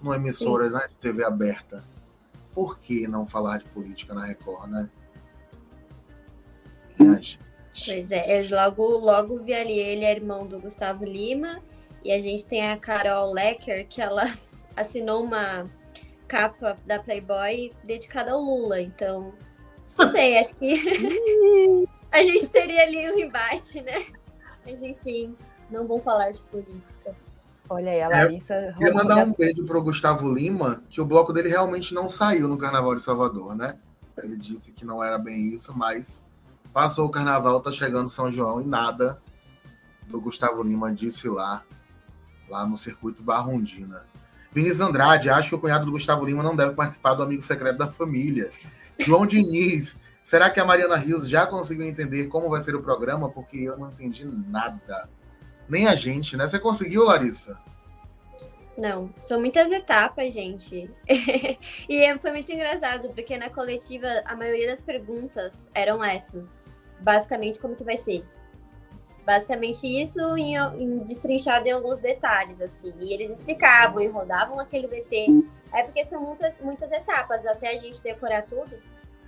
numa 0.02 0.15
emissora 0.15 0.69
né, 0.69 0.88
de 0.88 0.95
TV 0.95 1.26
aberta. 1.26 1.84
Por 2.54 2.80
que 2.80 3.08
não 3.08 3.28
falar 3.28 3.58
de 3.58 3.65
política 3.65 4.13
na 4.13 4.23
Record, 4.23 4.69
né? 4.69 4.89
Pois 7.86 8.12
é, 8.12 8.41
eu 8.41 8.49
logo, 8.49 8.83
logo 8.97 9.39
vi 9.39 9.53
ali, 9.53 9.77
ele 9.77 10.03
é 10.03 10.12
irmão 10.12 10.47
do 10.47 10.60
Gustavo 10.60 11.05
Lima, 11.05 11.62
e 12.03 12.12
a 12.12 12.21
gente 12.21 12.45
tem 12.45 12.69
a 12.69 12.77
Carol 12.77 13.31
Lecker, 13.31 13.88
que 13.88 14.01
ela 14.01 14.38
assinou 14.75 15.23
uma 15.23 15.65
capa 16.27 16.77
da 16.86 16.99
Playboy 16.99 17.71
dedicada 17.86 18.31
ao 18.31 18.41
Lula. 18.41 18.81
Então, 18.81 19.33
não 19.97 20.12
sei, 20.12 20.38
acho 20.38 20.55
que 20.55 21.88
a 22.12 22.23
gente 22.23 22.47
teria 22.49 22.83
ali 22.83 23.12
um 23.12 23.19
embate, 23.19 23.81
né? 23.81 24.05
Mas 24.65 24.81
enfim, 24.81 25.36
não 25.69 25.88
vou 25.88 26.01
falar 26.01 26.31
de 26.31 26.39
política. 26.43 27.15
Olha 27.69 27.91
aí, 27.91 28.01
a 28.01 28.10
Larissa. 28.10 28.53
É, 28.53 28.73
queria 28.73 28.93
mandar 28.93 29.17
um 29.25 29.33
beijo 29.33 29.65
pro 29.65 29.81
Gustavo 29.81 30.33
Lima, 30.33 30.83
que 30.89 31.01
o 31.01 31.05
bloco 31.05 31.33
dele 31.33 31.49
realmente 31.49 31.93
não 31.93 32.07
saiu 32.07 32.47
no 32.47 32.57
Carnaval 32.57 32.95
de 32.95 33.01
Salvador, 33.01 33.55
né? 33.55 33.77
Ele 34.23 34.38
disse 34.38 34.71
que 34.71 34.86
não 34.86 35.03
era 35.03 35.17
bem 35.17 35.47
isso, 35.47 35.77
mas 35.77 36.25
passou 36.77 37.07
o 37.07 37.09
carnaval, 37.09 37.59
tá 37.59 37.71
chegando 37.71 38.07
São 38.07 38.31
João 38.31 38.61
e 38.61 38.63
nada 38.63 39.17
do 40.05 40.21
Gustavo 40.21 40.61
Lima 40.61 40.93
disse 40.93 41.27
lá, 41.27 41.63
lá 42.47 42.67
no 42.67 42.77
circuito 42.77 43.23
Barrondina. 43.23 44.05
Vinícius 44.51 44.81
Andrade, 44.81 45.27
acho 45.27 45.49
que 45.49 45.55
o 45.55 45.59
cunhado 45.59 45.87
do 45.87 45.91
Gustavo 45.91 46.23
Lima 46.23 46.43
não 46.43 46.55
deve 46.55 46.75
participar 46.75 47.15
do 47.15 47.23
amigo 47.23 47.41
secreto 47.41 47.79
da 47.79 47.91
família. 47.91 48.51
João 48.99 49.25
Diniz, 49.25 49.97
será 50.23 50.51
que 50.51 50.59
a 50.59 50.65
Mariana 50.65 50.97
Rios 50.97 51.27
já 51.27 51.47
conseguiu 51.47 51.83
entender 51.83 52.27
como 52.27 52.47
vai 52.47 52.61
ser 52.61 52.75
o 52.75 52.83
programa? 52.83 53.27
Porque 53.27 53.57
eu 53.57 53.75
não 53.75 53.89
entendi 53.89 54.23
nada. 54.23 55.09
Nem 55.67 55.87
a 55.87 55.95
gente, 55.95 56.37
né? 56.37 56.47
Você 56.47 56.59
conseguiu, 56.59 57.05
Larissa? 57.05 57.59
Não, 58.77 59.11
são 59.23 59.39
muitas 59.39 59.71
etapas, 59.71 60.31
gente. 60.31 60.87
e 61.89 62.17
foi 62.19 62.31
muito 62.31 62.51
engraçado, 62.51 63.09
porque 63.15 63.35
na 63.35 63.49
coletiva 63.49 64.07
a 64.25 64.35
maioria 64.35 64.67
das 64.67 64.79
perguntas 64.79 65.67
eram 65.73 66.03
essas. 66.03 66.66
Basicamente, 66.99 67.60
como 67.60 67.75
que 67.75 67.83
vai 67.83 67.97
ser? 67.97 68.25
Basicamente 69.25 69.86
isso 69.86 70.19
em, 70.38 70.55
em, 70.55 70.99
destrinchado 70.99 71.67
em 71.67 71.71
alguns 71.71 71.99
detalhes, 71.99 72.62
assim. 72.62 72.93
E 72.99 73.13
eles 73.13 73.31
explicavam 73.31 74.01
e 74.01 74.07
rodavam 74.07 74.60
aquele 74.60 74.88
VT. 74.88 75.43
É 75.73 75.83
porque 75.83 76.05
são 76.05 76.21
muitas, 76.21 76.53
muitas 76.62 76.89
etapas 76.91 77.45
até 77.45 77.73
a 77.73 77.77
gente 77.77 78.01
decorar 78.01 78.43
tudo. 78.43 78.77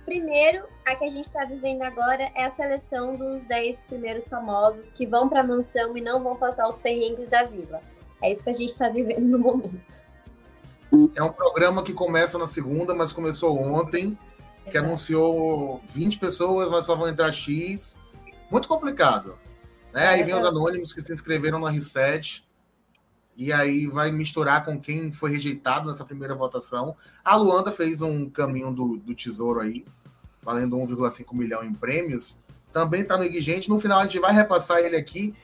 Primeiro, 0.04 0.64
a 0.86 0.96
que 0.96 1.04
a 1.04 1.10
gente 1.10 1.26
está 1.26 1.44
vivendo 1.44 1.82
agora 1.82 2.30
é 2.34 2.44
a 2.44 2.50
seleção 2.50 3.14
dos 3.14 3.44
10 3.44 3.82
primeiros 3.82 4.26
famosos 4.26 4.90
que 4.90 5.06
vão 5.06 5.28
para 5.28 5.40
a 5.40 5.44
mansão 5.44 5.96
e 5.96 6.00
não 6.00 6.22
vão 6.22 6.34
passar 6.34 6.68
os 6.68 6.78
perrengues 6.78 7.28
da 7.28 7.44
vila. 7.44 7.82
É 8.22 8.32
isso 8.32 8.42
que 8.42 8.50
a 8.50 8.54
gente 8.54 8.70
está 8.70 8.88
vivendo 8.88 9.20
no 9.20 9.38
momento. 9.38 10.02
É 11.14 11.22
um 11.22 11.32
programa 11.32 11.84
que 11.84 11.92
começa 11.92 12.38
na 12.38 12.46
segunda, 12.46 12.94
mas 12.94 13.12
começou 13.12 13.56
ontem, 13.56 14.18
que 14.70 14.78
anunciou 14.78 15.82
20 15.92 16.18
pessoas, 16.18 16.70
mas 16.70 16.86
só 16.86 16.96
vão 16.96 17.08
entrar 17.08 17.32
X. 17.32 17.98
Muito 18.50 18.68
complicado. 18.68 19.38
Né? 19.92 20.06
Aí 20.06 20.22
vem 20.22 20.34
os 20.34 20.44
anônimos 20.44 20.92
que 20.92 21.00
se 21.00 21.12
inscreveram 21.12 21.58
no 21.58 21.66
R7. 21.66 22.42
E 23.36 23.52
aí 23.52 23.86
vai 23.86 24.10
misturar 24.10 24.64
com 24.64 24.78
quem 24.78 25.12
foi 25.12 25.30
rejeitado 25.30 25.88
nessa 25.90 26.04
primeira 26.04 26.34
votação. 26.34 26.96
A 27.24 27.36
Luanda 27.36 27.72
fez 27.72 28.02
um 28.02 28.28
caminho 28.28 28.70
do, 28.70 28.96
do 28.98 29.14
tesouro 29.14 29.60
aí, 29.60 29.84
valendo 30.42 30.76
1,5 30.76 31.34
milhão 31.34 31.64
em 31.64 31.72
prêmios. 31.72 32.36
Também 32.72 33.02
está 33.02 33.16
no 33.16 33.24
Igigente. 33.24 33.68
No 33.68 33.80
final 33.80 34.00
a 34.00 34.02
gente 34.02 34.18
vai 34.18 34.32
repassar 34.32 34.78
ele 34.78 34.96
aqui. 34.96 35.34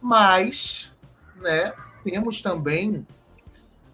Mas, 0.00 0.94
né, 1.36 1.72
temos 2.02 2.40
também 2.42 3.06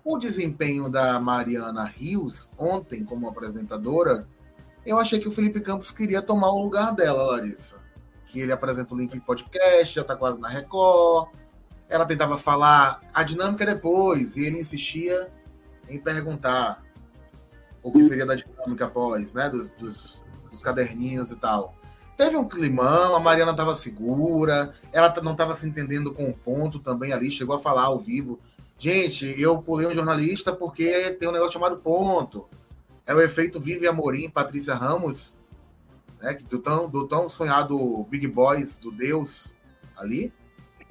o 0.05 0.19
desempenho 0.19 0.89
da 0.89 1.21
Mariana 1.21 1.85
Rios 1.85 2.49
ontem 2.59 3.05
como 3.05 3.29
apresentadora. 3.29 4.27
Eu 4.85 4.99
achei 4.99 5.19
que 5.21 5.29
o 5.29 5.33
Felipe 5.33 5.61
Campos 5.61 5.91
queria 5.91 6.23
tomar 6.23 6.51
o 6.51 6.63
lugar 6.63 6.95
dela, 6.95 7.23
Larissa. 7.23 7.79
Que 8.29 8.41
ele 8.41 8.53
apresenta 8.53 8.95
o 8.95 8.99
link 8.99 9.15
em 9.15 9.21
podcast, 9.21 9.95
já 9.95 10.03
está 10.03 10.17
quase 10.17 10.41
na 10.41 10.49
Record. 10.49 11.29
Ela 11.89 12.07
tentava 12.07 12.39
falar 12.39 13.01
a 13.13 13.23
dinâmica 13.23 13.67
depois, 13.67 14.37
e 14.37 14.45
ele 14.45 14.61
insistia 14.61 15.31
em 15.89 15.99
perguntar 15.99 16.83
o 17.83 17.91
que 17.91 18.03
seria 18.05 18.25
da 18.25 18.35
dinâmica 18.35 18.85
após, 18.85 19.35
né? 19.35 19.49
Dos, 19.49 19.71
dos, 19.71 20.25
dos 20.51 20.63
caderninhos 20.63 21.31
e 21.31 21.37
tal. 21.37 21.75
Teve 22.17 22.37
um 22.37 22.47
climão, 22.47 23.17
a 23.17 23.21
Mariana 23.21 23.53
estava 23.53 23.75
segura, 23.75 24.75
ela 24.93 25.13
não 25.23 25.33
estava 25.33 25.55
se 25.55 25.67
entendendo 25.67 26.13
com 26.13 26.29
o 26.29 26.35
ponto 26.35 26.79
também 26.79 27.13
ali, 27.13 27.31
chegou 27.31 27.57
a 27.57 27.59
falar 27.59 27.85
ao 27.85 27.99
vivo. 27.99 28.39
Gente, 28.79 29.41
eu 29.41 29.61
pulei 29.61 29.87
um 29.87 29.95
jornalista 29.95 30.53
porque 30.53 31.13
tem 31.13 31.29
um 31.29 31.33
negócio 31.33 31.55
chamado 31.55 31.79
ponto. 31.79 32.47
É 33.11 33.15
o 33.15 33.21
efeito 33.21 33.61
Vive 33.61 33.89
Amorim, 33.89 34.31
Patrícia 34.31 34.73
Ramos, 34.73 35.37
né, 36.21 36.39
do, 36.49 36.61
tão, 36.61 36.89
do 36.89 37.09
tão 37.09 37.29
sonhado 37.29 38.05
Big 38.05 38.29
Boys 38.29 38.77
do 38.77 38.93
Deus 38.93 39.57
ali. 39.97 40.33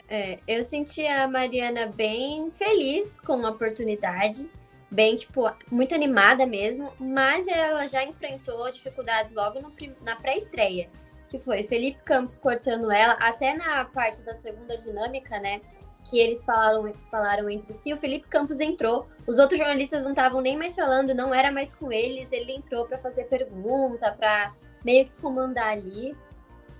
É, 0.09 0.37
eu 0.45 0.65
senti 0.65 1.07
a 1.07 1.29
Mariana 1.29 1.87
bem 1.87 2.51
feliz 2.51 3.17
com 3.21 3.45
a 3.45 3.51
oportunidade, 3.51 4.49
bem, 4.91 5.15
tipo, 5.15 5.49
muito 5.71 5.95
animada 5.95 6.45
mesmo, 6.45 6.91
mas 6.99 7.47
ela 7.47 7.87
já 7.87 8.03
enfrentou 8.03 8.69
dificuldades 8.69 9.33
logo 9.33 9.61
no, 9.61 9.71
na 10.01 10.17
pré-estreia 10.17 10.89
que 11.29 11.37
foi 11.37 11.63
Felipe 11.63 12.01
Campos 12.03 12.39
cortando 12.39 12.91
ela, 12.91 13.13
até 13.13 13.53
na 13.53 13.85
parte 13.85 14.21
da 14.23 14.33
segunda 14.33 14.75
dinâmica, 14.77 15.39
né? 15.39 15.61
Que 16.09 16.19
eles 16.19 16.43
falaram, 16.43 16.91
falaram 17.11 17.49
entre 17.49 17.73
si, 17.73 17.93
o 17.93 17.97
Felipe 17.97 18.27
Campos 18.27 18.59
entrou, 18.59 19.07
os 19.27 19.37
outros 19.37 19.59
jornalistas 19.59 20.03
não 20.03 20.11
estavam 20.11 20.41
nem 20.41 20.57
mais 20.57 20.73
falando, 20.75 21.13
não 21.13 21.33
era 21.33 21.51
mais 21.51 21.75
com 21.75 21.91
eles, 21.91 22.31
ele 22.31 22.53
entrou 22.53 22.85
para 22.85 22.97
fazer 22.97 23.25
pergunta, 23.25 24.11
para 24.17 24.53
meio 24.83 25.05
que 25.05 25.11
comandar 25.21 25.69
ali. 25.69 26.15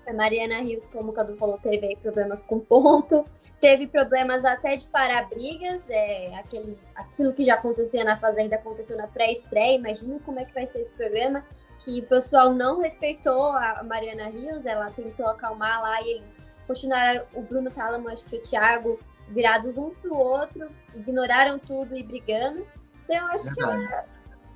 A 0.07 0.13
Mariana 0.13 0.61
Rios, 0.61 0.87
como 0.87 1.11
o 1.11 1.13
Cadu 1.13 1.35
falou, 1.35 1.59
teve 1.59 1.85
aí 1.85 1.95
problemas 1.95 2.43
com 2.45 2.59
ponto, 2.59 3.23
teve 3.61 3.85
problemas 3.85 4.43
até 4.43 4.75
de 4.75 4.87
parar 4.87 5.29
brigas, 5.29 5.81
é, 5.89 6.33
aquele, 6.35 6.77
aquilo 6.95 7.33
que 7.33 7.45
já 7.45 7.55
acontecia 7.55 8.03
na 8.03 8.17
Fazenda 8.17 8.55
aconteceu 8.55 8.97
na 8.97 9.07
pré-estreia, 9.07 9.75
imagina 9.75 10.19
como 10.25 10.39
é 10.39 10.45
que 10.45 10.53
vai 10.53 10.65
ser 10.65 10.79
esse 10.79 10.93
programa 10.93 11.45
que 11.79 11.99
o 11.99 12.05
pessoal 12.07 12.53
não 12.53 12.81
respeitou 12.81 13.47
a 13.47 13.83
Mariana 13.83 14.29
Rios, 14.29 14.65
ela 14.65 14.91
tentou 14.91 15.27
acalmar 15.27 15.81
lá 15.81 16.01
e 16.01 16.15
eles 16.15 16.35
continuaram, 16.67 17.23
o 17.33 17.41
Bruno 17.41 17.71
Talamo, 17.71 18.09
acho 18.09 18.25
que 18.25 18.35
o 18.35 18.41
Thiago, 18.41 18.99
virados 19.29 19.77
um 19.77 19.91
pro 19.91 20.17
outro, 20.17 20.69
ignoraram 20.95 21.59
tudo 21.59 21.95
e 21.95 22.03
brigando. 22.03 22.65
Então, 23.03 23.17
eu 23.17 23.25
acho 23.27 23.53
que 23.53 23.61
ela, 23.61 24.05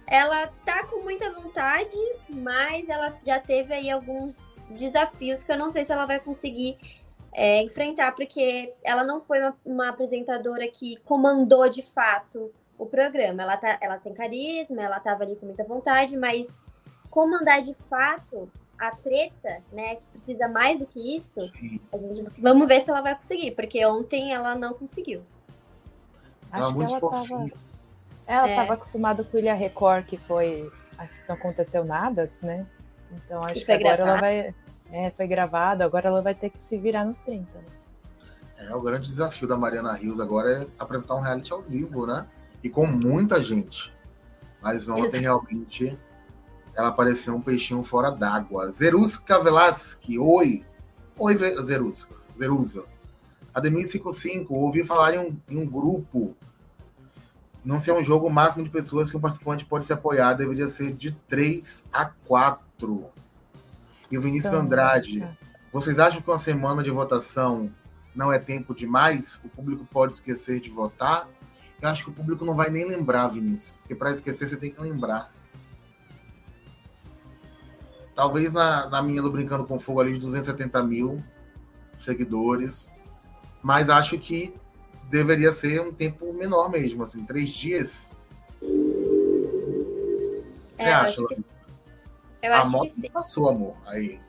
ela 0.07 0.47
tá 0.65 0.85
com 0.87 1.01
muita 1.01 1.31
vontade, 1.31 1.97
mas 2.29 2.87
ela 2.89 3.17
já 3.25 3.39
teve 3.39 3.73
aí 3.73 3.89
alguns 3.89 4.37
desafios 4.69 5.43
que 5.43 5.51
eu 5.51 5.57
não 5.57 5.71
sei 5.71 5.85
se 5.85 5.91
ela 5.91 6.05
vai 6.05 6.19
conseguir 6.19 6.77
é, 7.33 7.61
enfrentar, 7.61 8.13
porque 8.13 8.73
ela 8.83 9.03
não 9.03 9.19
foi 9.21 9.39
uma, 9.39 9.57
uma, 9.65 9.89
apresentadora 9.89 10.67
que 10.67 10.97
comandou 10.97 11.67
de 11.69 11.81
fato 11.81 12.53
o 12.77 12.85
programa. 12.85 13.41
Ela, 13.41 13.57
tá, 13.57 13.77
ela 13.81 13.97
tem 13.97 14.13
carisma, 14.13 14.83
ela 14.83 14.99
tava 14.99 15.23
ali 15.23 15.35
com 15.35 15.45
muita 15.45 15.63
vontade, 15.63 16.15
mas 16.15 16.59
comandar 17.09 17.61
de 17.61 17.73
fato 17.73 18.51
a 18.77 18.91
treta, 18.91 19.61
né, 19.71 19.95
que 19.95 20.03
precisa 20.13 20.47
mais 20.47 20.79
do 20.79 20.85
que 20.85 21.17
isso, 21.17 21.39
gente, 21.41 21.81
vamos 22.39 22.67
ver 22.67 22.83
se 22.83 22.89
ela 22.89 23.01
vai 23.01 23.15
conseguir, 23.15 23.51
porque 23.51 23.85
ontem 23.85 24.33
ela 24.33 24.55
não 24.55 24.73
conseguiu. 24.73 25.21
Acho 26.51 26.63
ela 26.63 26.73
que 26.73 26.83
ela 26.83 26.95
estava 26.97 27.45
ela 28.25 28.49
estava 28.49 28.71
é. 28.71 28.75
acostumada 28.75 29.23
com 29.23 29.37
o 29.37 29.39
Ilha 29.39 29.53
Record, 29.53 30.05
que 30.05 30.17
foi 30.17 30.71
não 31.27 31.35
aconteceu 31.35 31.83
nada, 31.83 32.31
né? 32.41 32.65
Então 33.11 33.43
acho 33.43 33.65
que 33.65 33.71
agora 33.71 33.97
gravado. 33.97 34.09
ela 34.09 34.21
vai 34.21 34.55
é, 34.91 35.11
foi 35.11 35.27
gravado, 35.27 35.83
agora 35.83 36.07
ela 36.07 36.21
vai 36.21 36.35
ter 36.35 36.49
que 36.49 36.61
se 36.61 36.77
virar 36.77 37.03
nos 37.03 37.19
30. 37.19 37.47
Né? 37.57 37.65
É, 38.57 38.75
o 38.75 38.81
grande 38.81 39.07
desafio 39.07 39.47
da 39.47 39.57
Mariana 39.57 39.93
Rios 39.93 40.19
agora 40.19 40.51
é 40.51 40.67
apresentar 40.77 41.15
um 41.15 41.21
reality 41.21 41.51
ao 41.51 41.61
vivo, 41.61 42.05
né? 42.05 42.27
E 42.63 42.69
com 42.69 42.85
muita 42.85 43.41
gente. 43.41 43.91
Mas 44.61 44.87
ontem 44.87 45.17
Exato. 45.17 45.21
realmente 45.21 45.97
ela 46.75 46.91
pareceu 46.91 47.35
um 47.35 47.41
peixinho 47.41 47.83
fora 47.83 48.09
d'água. 48.09 48.71
Zeruska 48.71 49.39
Velasque, 49.41 50.17
oi. 50.17 50.65
Oi, 51.17 51.37
Zeruska. 51.63 52.15
Zerusa. 52.37 52.83
Ademir 53.53 53.87
55, 53.87 54.53
ouvi 54.53 54.83
falar 54.83 55.13
em 55.13 55.19
um, 55.19 55.37
em 55.47 55.57
um 55.57 55.65
grupo. 55.65 56.35
Não 57.63 57.77
ser 57.77 57.93
um 57.93 58.03
jogo 58.03 58.29
máximo 58.29 58.63
de 58.63 58.69
pessoas 58.69 59.11
que 59.11 59.15
um 59.15 59.21
participante 59.21 59.65
pode 59.65 59.85
se 59.85 59.93
apoiar, 59.93 60.33
deveria 60.33 60.67
ser 60.67 60.91
de 60.91 61.11
3 61.29 61.85
a 61.93 62.05
4. 62.05 63.05
E 64.11 64.17
o 64.17 64.21
Vinícius 64.21 64.53
Andrade, 64.53 65.27
vocês 65.71 65.99
acham 65.99 66.21
que 66.21 66.29
uma 66.29 66.37
semana 66.37 66.83
de 66.83 66.91
votação 66.91 67.71
não 68.13 68.33
é 68.33 68.39
tempo 68.39 68.75
demais? 68.75 69.39
O 69.43 69.49
público 69.49 69.85
pode 69.85 70.15
esquecer 70.15 70.59
de 70.59 70.69
votar? 70.69 71.29
Eu 71.81 71.89
acho 71.89 72.03
que 72.03 72.09
o 72.09 72.13
público 72.13 72.43
não 72.43 72.55
vai 72.55 72.69
nem 72.69 72.85
lembrar, 72.85 73.27
Vinícius. 73.27 73.79
Porque 73.79 73.95
para 73.95 74.11
esquecer 74.11 74.49
você 74.49 74.57
tem 74.57 74.71
que 74.71 74.81
lembrar. 74.81 75.31
Talvez 78.15 78.53
na, 78.53 78.87
na 78.89 79.01
minha 79.01 79.21
do 79.21 79.31
Brincando 79.31 79.65
com 79.65 79.79
Fogo 79.79 80.01
ali 80.01 80.13
de 80.13 80.19
270 80.19 80.83
mil 80.83 81.23
seguidores. 81.99 82.91
Mas 83.61 83.89
acho 83.89 84.17
que 84.19 84.53
deveria 85.09 85.53
ser 85.53 85.81
um 85.81 85.93
tempo 85.93 86.33
menor 86.33 86.69
mesmo, 86.69 87.03
assim, 87.03 87.25
três 87.25 87.49
dias. 87.49 88.13
É, 90.77 90.89
eu 90.89 90.95
acho 90.95 91.27
que, 91.27 91.45
eu 92.41 92.53
A 92.53 92.61
acho 92.61 92.71
moto 92.71 92.93
que 92.93 93.01
sim. 93.01 93.09
passou, 93.09 93.49
amor, 93.49 93.75
aí, 93.85 94.19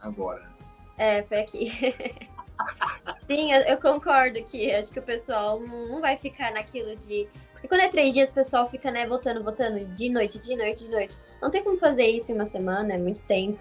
agora. 0.00 0.50
É, 0.96 1.22
foi 1.24 1.40
aqui. 1.40 1.72
sim, 3.28 3.52
eu, 3.52 3.60
eu, 3.62 3.78
concordo 3.78 4.42
que 4.44 4.72
acho 4.72 4.90
que 4.90 4.98
o 4.98 5.02
pessoal 5.02 5.60
não, 5.60 5.88
não 5.88 6.00
vai 6.00 6.16
ficar 6.16 6.52
naquilo 6.52 6.96
de 6.96 7.28
Porque 7.60 7.68
quando 7.68 7.82
é 7.82 7.88
três 7.88 8.14
dias, 8.14 8.30
o 8.30 8.32
pessoal 8.32 8.68
fica, 8.70 8.90
né, 8.90 9.06
votando, 9.06 9.44
votando 9.44 9.84
de 9.84 10.08
noite, 10.08 10.38
de 10.38 10.56
noite, 10.56 10.84
de 10.84 10.90
noite. 10.90 11.18
Não 11.42 11.50
tem 11.50 11.62
como 11.62 11.76
fazer 11.76 12.06
isso 12.06 12.32
em 12.32 12.34
uma 12.34 12.46
semana, 12.46 12.94
é 12.94 12.98
muito 12.98 13.20
tempo. 13.22 13.60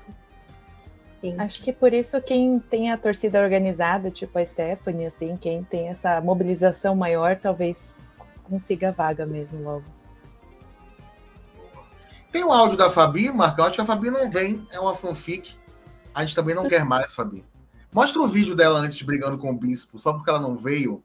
Sim. 1.19 1.35
Acho 1.37 1.61
que 1.61 1.73
por 1.73 1.93
isso 1.93 2.21
quem 2.21 2.59
tem 2.59 2.91
a 2.91 2.97
torcida 2.97 3.41
organizada, 3.41 4.09
tipo 4.09 4.39
a 4.39 4.45
Stephanie, 4.45 5.07
assim, 5.07 5.35
quem 5.35 5.63
tem 5.65 5.89
essa 5.89 6.21
mobilização 6.21 6.95
maior, 6.95 7.35
talvez 7.35 7.99
consiga 8.43 8.93
vaga 8.93 9.25
mesmo 9.25 9.61
logo. 9.61 9.83
Tem 12.31 12.43
o 12.43 12.53
áudio 12.53 12.77
da 12.77 12.89
Fabi, 12.89 13.29
Marcão. 13.31 13.65
Acho 13.65 13.75
que 13.75 13.81
a 13.81 13.85
Fabi 13.85 14.09
não 14.09 14.31
vem, 14.31 14.65
é 14.71 14.79
uma 14.79 14.95
fanfic. 14.95 15.57
A 16.13 16.23
gente 16.23 16.35
também 16.35 16.55
não 16.55 16.69
quer 16.69 16.85
mais, 16.85 17.13
Fabi. 17.13 17.43
Mostra 17.91 18.21
o 18.21 18.27
vídeo 18.27 18.55
dela 18.55 18.79
antes 18.79 19.01
brigando 19.01 19.37
com 19.37 19.49
o 19.49 19.57
bispo, 19.57 19.97
só 19.97 20.13
porque 20.13 20.29
ela 20.29 20.39
não 20.39 20.55
veio. 20.55 21.03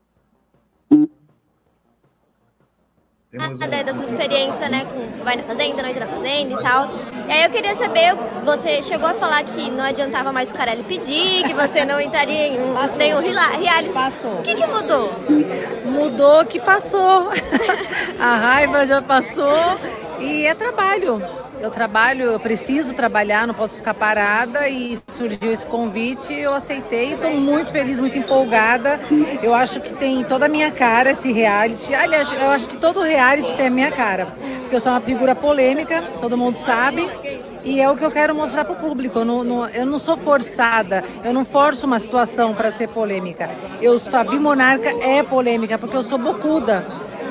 Temos 3.34 3.60
um... 3.60 3.84
da 3.84 3.92
sua 3.92 4.04
experiência, 4.04 4.68
né, 4.68 4.86
com 4.86 5.24
Vai 5.24 5.34
na 5.34 5.42
Fazenda, 5.42 5.82
Noite 5.82 5.98
da 5.98 6.06
Fazenda 6.06 6.52
e 6.54 6.62
tal. 6.62 6.88
E 7.26 7.32
aí 7.32 7.42
eu 7.42 7.50
queria 7.50 7.74
saber, 7.74 8.14
você 8.44 8.80
chegou 8.80 9.08
a 9.08 9.14
falar 9.14 9.42
que 9.42 9.72
não 9.72 9.84
adiantava 9.84 10.32
mais 10.32 10.52
o 10.52 10.54
Carelli 10.54 10.84
pedir, 10.84 11.42
que 11.44 11.52
você 11.52 11.84
não 11.84 12.00
entraria 12.00 12.46
em 12.46 12.62
um, 12.62 12.74
passou. 12.74 12.98
reality. 13.58 13.92
Passou. 13.92 14.34
O 14.34 14.42
que, 14.42 14.54
que 14.54 14.66
mudou? 14.66 15.12
Mudou 15.84 16.44
que 16.44 16.60
passou. 16.60 17.32
a 18.20 18.36
raiva 18.36 18.86
já 18.86 19.02
passou 19.02 19.80
e 20.20 20.46
é 20.46 20.54
trabalho 20.54 21.43
eu 21.64 21.70
trabalho, 21.70 22.24
eu 22.26 22.38
preciso 22.38 22.94
trabalhar, 22.94 23.46
não 23.46 23.54
posso 23.54 23.76
ficar 23.76 23.94
parada 23.94 24.68
e 24.68 24.98
surgiu 25.08 25.50
esse 25.50 25.64
convite, 25.66 26.34
eu 26.34 26.52
aceitei, 26.52 27.14
estou 27.14 27.30
muito 27.30 27.72
feliz, 27.72 27.98
muito 27.98 28.18
empolgada. 28.18 29.00
Eu 29.42 29.54
acho 29.54 29.80
que 29.80 29.94
tem 29.94 30.22
toda 30.24 30.44
a 30.44 30.48
minha 30.48 30.70
cara 30.70 31.12
esse 31.12 31.32
reality. 31.32 31.94
Aliás, 31.94 32.30
eu 32.32 32.50
acho 32.50 32.68
que 32.68 32.76
todo 32.76 33.00
reality 33.00 33.56
tem 33.56 33.68
a 33.68 33.70
minha 33.70 33.90
cara, 33.90 34.26
porque 34.60 34.76
eu 34.76 34.80
sou 34.80 34.92
uma 34.92 35.00
figura 35.00 35.34
polêmica, 35.34 36.02
todo 36.20 36.36
mundo 36.36 36.56
sabe. 36.56 37.08
E 37.64 37.80
é 37.80 37.90
o 37.90 37.96
que 37.96 38.04
eu 38.04 38.10
quero 38.10 38.34
mostrar 38.34 38.66
para 38.66 38.74
o 38.74 38.76
público. 38.76 39.20
Eu 39.20 39.24
não, 39.24 39.42
não, 39.42 39.66
eu 39.68 39.86
não 39.86 39.98
sou 39.98 40.18
forçada, 40.18 41.02
eu 41.24 41.32
não 41.32 41.46
forço 41.46 41.86
uma 41.86 41.98
situação 41.98 42.54
para 42.54 42.70
ser 42.70 42.88
polêmica. 42.88 43.48
Eu, 43.80 43.98
Fabi 43.98 44.38
Monarca 44.38 44.90
é 45.02 45.22
polêmica, 45.22 45.78
porque 45.78 45.96
eu 45.96 46.02
sou 46.02 46.18
bocuda. 46.18 46.84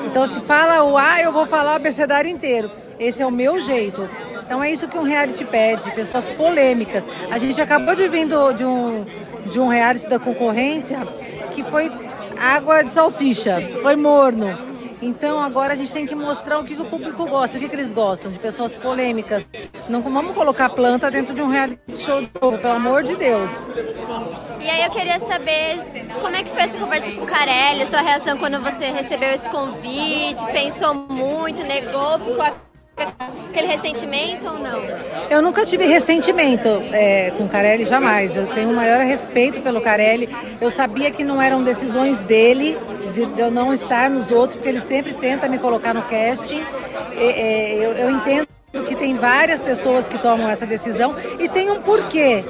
Então, 0.06 0.26
se 0.26 0.40
fala 0.40 0.82
o 0.82 0.98
A, 0.98 1.20
eu 1.20 1.30
vou 1.30 1.46
falar 1.46 1.74
o 1.74 1.76
abecedário 1.76 2.28
inteiro. 2.28 2.68
Esse 2.98 3.22
é 3.22 3.26
o 3.26 3.30
meu 3.30 3.60
jeito. 3.60 4.08
Então 4.44 4.62
é 4.62 4.70
isso 4.70 4.88
que 4.88 4.98
um 4.98 5.02
reality 5.02 5.44
pede, 5.44 5.90
pessoas 5.92 6.28
polêmicas. 6.28 7.04
A 7.30 7.38
gente 7.38 7.60
acabou 7.60 7.94
de 7.94 8.06
vir 8.08 8.26
do, 8.26 8.52
de, 8.52 8.64
um, 8.64 9.04
de 9.46 9.58
um 9.58 9.68
reality 9.68 10.08
da 10.08 10.18
concorrência 10.18 11.06
que 11.54 11.62
foi 11.62 11.90
água 12.38 12.82
de 12.82 12.90
salsicha, 12.90 13.58
foi 13.80 13.96
morno. 13.96 14.74
Então 15.00 15.38
agora 15.40 15.74
a 15.74 15.76
gente 15.76 15.92
tem 15.92 16.06
que 16.06 16.14
mostrar 16.14 16.58
o 16.58 16.64
que 16.64 16.74
o 16.74 16.84
público 16.84 17.26
gosta, 17.26 17.56
o 17.56 17.60
que, 17.60 17.68
que 17.68 17.76
eles 17.76 17.92
gostam, 17.92 18.30
de 18.30 18.38
pessoas 18.38 18.74
polêmicas. 18.74 19.46
Não 19.88 20.00
vamos 20.00 20.34
colocar 20.34 20.70
planta 20.70 21.10
dentro 21.10 21.34
de 21.34 21.42
um 21.42 21.48
reality 21.48 21.96
show 21.96 22.22
de 22.22 22.30
novo, 22.40 22.58
pelo 22.58 22.74
amor 22.74 23.02
de 23.02 23.14
Deus. 23.16 23.50
Sim. 23.50 23.72
E 24.60 24.70
aí 24.70 24.82
eu 24.82 24.90
queria 24.90 25.20
saber 25.20 25.78
como 26.20 26.34
é 26.34 26.42
que 26.42 26.50
foi 26.50 26.62
essa 26.62 26.78
conversa 26.78 27.10
com 27.10 27.22
o 27.22 27.26
Carelli, 27.26 27.86
sua 27.86 28.00
reação 28.00 28.38
quando 28.38 28.58
você 28.62 28.86
recebeu 28.86 29.28
esse 29.30 29.48
convite, 29.50 30.44
pensou 30.52 30.94
muito, 30.94 31.62
negou, 31.62 32.18
ficou 32.18 32.44
aquele 32.96 33.66
ressentimento 33.68 34.48
ou 34.48 34.58
não? 34.58 34.82
Eu 35.30 35.40
nunca 35.40 35.64
tive 35.64 35.86
ressentimento 35.86 36.68
é, 36.92 37.32
com 37.36 37.44
o 37.44 37.48
Carelli, 37.48 37.84
jamais. 37.84 38.36
Eu 38.36 38.46
tenho 38.48 38.70
o 38.70 38.74
maior 38.74 39.00
respeito 39.00 39.60
pelo 39.60 39.80
Carelli. 39.80 40.28
Eu 40.60 40.70
sabia 40.70 41.10
que 41.10 41.24
não 41.24 41.40
eram 41.40 41.62
decisões 41.62 42.24
dele, 42.24 42.76
de, 43.12 43.26
de 43.26 43.40
eu 43.40 43.50
não 43.50 43.72
estar 43.72 44.10
nos 44.10 44.30
outros, 44.30 44.56
porque 44.56 44.68
ele 44.68 44.80
sempre 44.80 45.14
tenta 45.14 45.48
me 45.48 45.58
colocar 45.58 45.94
no 45.94 46.02
casting. 46.02 46.62
É, 47.16 47.76
eu, 47.76 47.92
eu 47.92 48.10
entendo 48.10 48.48
que 48.88 48.96
tem 48.96 49.16
várias 49.16 49.62
pessoas 49.62 50.08
que 50.08 50.18
tomam 50.18 50.48
essa 50.48 50.66
decisão 50.66 51.14
e 51.38 51.48
tem 51.48 51.70
um 51.70 51.80
porquê. 51.80 52.44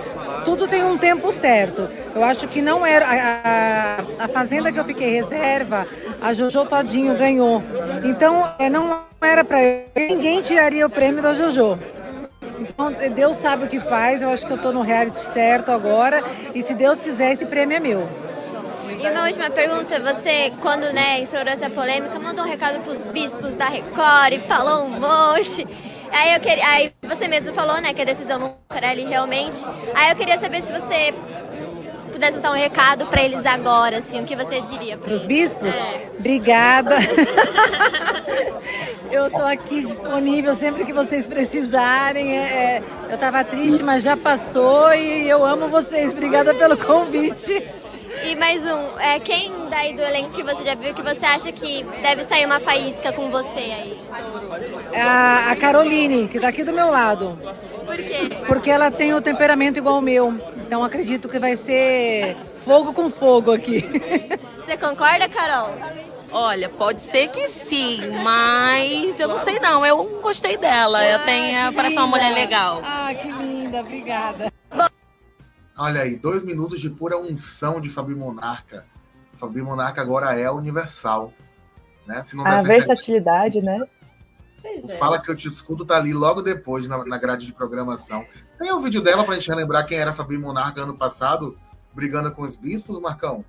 Tudo 0.45 0.69
tem 0.69 0.85
um 0.85 0.99
tempo 0.99 1.33
certo. 1.33 1.89
Eu 2.15 2.23
acho 2.23 2.47
que 2.49 2.61
não 2.61 2.85
era. 2.85 3.07
A, 3.07 4.21
a, 4.21 4.25
a 4.25 4.29
fazenda 4.29 4.71
que 4.71 4.79
eu 4.79 4.85
fiquei 4.85 5.11
reserva, 5.11 5.87
a 6.25 6.33
Jojo 6.33 6.65
Todinho 6.65 7.15
ganhou. 7.19 7.63
Então, 8.03 8.51
é, 8.59 8.71
não 8.71 9.03
era 9.21 9.45
para 9.45 9.59
ninguém 9.95 10.41
tiraria 10.41 10.87
o 10.87 10.89
prêmio 10.89 11.23
da 11.23 11.35
Jojo. 11.35 11.79
Então, 12.59 12.91
Deus 13.15 13.37
sabe 13.37 13.67
o 13.67 13.69
que 13.69 13.79
faz, 13.79 14.23
eu 14.23 14.31
acho 14.31 14.47
que 14.47 14.53
eu 14.53 14.57
estou 14.57 14.73
no 14.73 14.81
reality 14.81 15.19
certo 15.19 15.71
agora, 15.71 16.25
e 16.55 16.63
se 16.63 16.75
Deus 16.75 16.99
quiser, 17.03 17.33
esse 17.33 17.45
prêmio 17.45 17.77
é 17.77 17.81
meu. 17.81 18.09
E 18.99 19.07
uma 19.07 19.27
última 19.27 19.51
pergunta, 19.51 20.01
você, 20.01 20.51
quando 20.63 20.91
né, 20.95 21.21
estourou 21.21 21.53
essa 21.53 21.69
polêmica, 21.69 22.19
mandou 22.19 22.43
um 22.47 22.49
recado 22.49 22.81
para 22.81 22.93
os 22.93 23.05
bispos 23.05 23.55
da 23.55 23.67
Record 23.67 24.33
e 24.33 24.41
falou 24.41 24.87
um 24.87 24.99
monte. 24.99 25.67
Aí, 26.11 26.33
eu 26.33 26.41
queria, 26.41 26.67
aí 26.67 26.93
você 27.03 27.29
mesmo 27.29 27.53
falou 27.53 27.83
né, 27.83 27.93
que 27.93 28.01
a 28.01 28.05
decisão 28.05 28.39
não 28.39 28.57
era 28.71 28.89
ali 28.89 29.05
realmente. 29.05 29.63
Aí 29.95 30.09
eu 30.09 30.17
queria 30.17 30.39
saber 30.39 30.63
se 30.63 30.73
você 30.73 31.13
pudesse 32.15 32.39
dar 32.39 32.53
um 32.53 32.55
recado 32.55 33.07
para 33.07 33.25
eles 33.25 33.45
agora, 33.45 33.99
assim, 33.99 34.23
o 34.23 34.25
que 34.25 34.37
você 34.37 34.61
diria 34.61 34.97
para 34.97 35.13
os 35.13 35.25
bispos? 35.25 35.75
É. 35.75 36.07
Obrigada. 36.17 36.97
eu 39.11 39.27
estou 39.27 39.45
aqui 39.45 39.83
disponível 39.83 40.55
sempre 40.55 40.85
que 40.85 40.93
vocês 40.93 41.27
precisarem. 41.27 42.39
É, 42.39 42.43
é 42.43 42.83
eu 43.09 43.15
estava 43.15 43.43
triste, 43.43 43.83
mas 43.83 44.05
já 44.05 44.17
passou 44.17 44.95
e 44.95 45.29
eu 45.29 45.45
amo 45.45 45.69
vocês. 45.69 46.13
Obrigada 46.13 46.55
pelo 46.55 46.77
convite. 46.77 47.69
E 48.23 48.37
mais 48.37 48.65
um, 48.65 48.99
é, 49.01 49.19
quem 49.19 49.69
daí 49.69 49.93
do 49.95 50.03
elenco 50.03 50.33
que 50.33 50.43
você 50.43 50.63
já 50.63 50.75
viu 50.75 50.95
que 50.95 51.03
você 51.03 51.25
acha 51.27 51.51
que 51.53 51.85
deve 52.01 52.25
sair 52.25 52.47
uma 52.47 52.61
faísca 52.61 53.13
com 53.13 53.31
você 53.31 53.59
aí? 53.59 54.01
A, 54.97 55.51
a 55.51 55.57
Caroline, 55.57 56.29
que 56.29 56.37
está 56.37 56.49
aqui 56.49 56.63
do 56.63 56.73
meu 56.73 56.91
lado. 56.91 57.39
Por 57.85 57.97
quê? 57.97 58.31
Porque 58.47 58.71
ela 58.71 58.91
tem 58.91 59.13
o 59.15 59.21
temperamento 59.21 59.79
igual 59.79 59.97
ao 59.97 60.01
meu. 60.01 60.39
Então 60.67 60.85
acredito 60.85 61.29
que 61.29 61.39
vai 61.39 61.57
ser 61.57 62.37
fogo 62.65 62.93
com 62.93 63.11
fogo 63.11 63.53
aqui. 63.53 63.83
Você 64.65 64.77
concorda, 64.77 65.29
Carol? 65.29 65.75
Olha, 66.31 66.69
pode 66.69 67.01
ser 67.01 67.29
que 67.29 67.47
sim, 67.49 68.01
mas 68.23 69.21
eu 69.21 69.29
não 69.29 69.39
sei 69.39 69.61
não. 69.61 69.85
Eu 69.87 70.21
gostei 70.21 70.57
dela. 70.57 71.05
Eu 71.05 71.21
tenho, 71.21 71.73
parece 71.73 71.97
uma 71.97 72.07
mulher 72.07 72.33
legal. 72.33 72.81
Ah, 72.83 73.13
que 73.15 73.31
linda, 73.31 73.81
obrigada. 73.81 74.53
Olha 75.77 76.03
aí, 76.03 76.17
dois 76.17 76.43
minutos 76.43 76.81
de 76.81 76.89
pura 76.89 77.19
unção 77.19 77.81
de 77.81 77.89
Fabi 77.89 78.15
Monarca. 78.15 78.87
Fabi 79.33 79.61
Monarca 79.61 80.01
agora 80.01 80.39
é 80.39 80.51
universal. 80.51 81.33
Né? 82.07 82.23
Se 82.25 82.37
não 82.37 82.47
a 82.47 82.63
versatilidade, 82.63 83.61
certo, 83.61 83.67
né? 83.67 83.87
O 84.83 84.91
é. 84.91 84.97
Fala 84.97 85.21
que 85.21 85.31
eu 85.31 85.35
te 85.35 85.49
escuto 85.49 85.85
tá 85.85 85.97
ali 85.97 86.13
logo 86.13 86.43
depois 86.43 86.89
na, 86.89 87.05
na 87.05 87.19
grade 87.19 87.45
de 87.45 87.53
programação. 87.53 88.25
Tem 88.59 88.71
o 88.73 88.77
um 88.77 88.81
vídeo 88.81 89.03
dela 89.03 89.25
pra 89.25 89.35
gente 89.35 89.49
relembrar 89.49 89.87
quem 89.87 89.99
era 89.99 90.13
Fabi 90.13 90.39
Monarca 90.39 90.83
ano 90.83 90.97
passado, 90.97 91.59
brigando 91.93 92.31
com 92.31 92.43
os 92.43 92.57
bispos, 92.57 93.01
Marcão? 93.01 93.45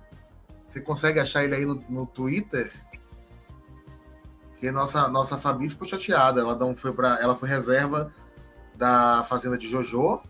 Você 0.66 0.80
consegue 0.80 1.20
achar 1.20 1.44
ele 1.44 1.54
aí 1.54 1.64
no, 1.64 1.82
no 1.88 2.06
Twitter? 2.06 2.72
Que 4.58 4.70
nossa, 4.70 5.08
nossa 5.08 5.38
Fabi 5.38 5.68
ficou 5.68 5.86
chateada. 5.86 6.40
Ela, 6.40 6.56
não 6.56 6.74
foi 6.74 6.92
pra, 6.92 7.20
ela 7.20 7.36
foi 7.36 7.48
reserva 7.48 8.12
da 8.74 9.24
Fazenda 9.24 9.56
de 9.56 9.68
Jojo 9.68 10.20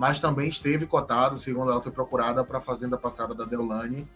mas 0.00 0.18
também 0.18 0.48
esteve 0.48 0.86
cotado, 0.86 1.38
segundo 1.38 1.70
ela 1.70 1.80
foi 1.82 1.92
procurada 1.92 2.42
para 2.42 2.56
a 2.56 2.60
fazenda 2.62 2.96
passada 2.96 3.34
da 3.34 3.44
Deolane. 3.44 4.10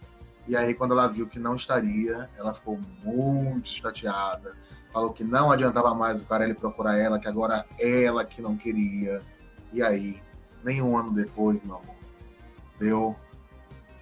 E 0.47 0.57
aí, 0.57 0.73
quando 0.73 0.93
ela 0.93 1.07
viu 1.07 1.27
que 1.27 1.37
não 1.37 1.55
estaria, 1.55 2.27
ela 2.35 2.55
ficou 2.55 2.79
muito 3.03 3.69
chateada. 3.69 4.55
Falou 4.91 5.13
que 5.13 5.23
não 5.23 5.51
adiantava 5.51 5.93
mais 5.93 6.23
o 6.23 6.25
Carelli 6.25 6.55
procurar 6.55 6.97
ela, 6.97 7.19
que 7.19 7.27
agora 7.27 7.67
ela 7.77 8.25
que 8.25 8.41
não 8.41 8.57
queria. 8.57 9.21
E 9.71 9.83
aí, 9.83 10.19
nem 10.63 10.81
um 10.81 10.97
ano 10.97 11.13
depois, 11.13 11.61
meu 11.61 11.75
amor, 11.75 11.95
deu, 12.79 13.15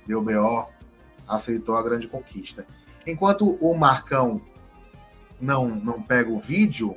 deu 0.07 0.21
BO, 0.21 0.69
aceitou 1.27 1.75
a 1.75 1.83
grande 1.83 2.07
conquista. 2.07 2.65
Enquanto 3.05 3.57
o 3.59 3.75
Marcão 3.75 4.41
não, 5.37 5.67
não 5.67 6.01
pega 6.01 6.31
o 6.31 6.39
vídeo, 6.39 6.95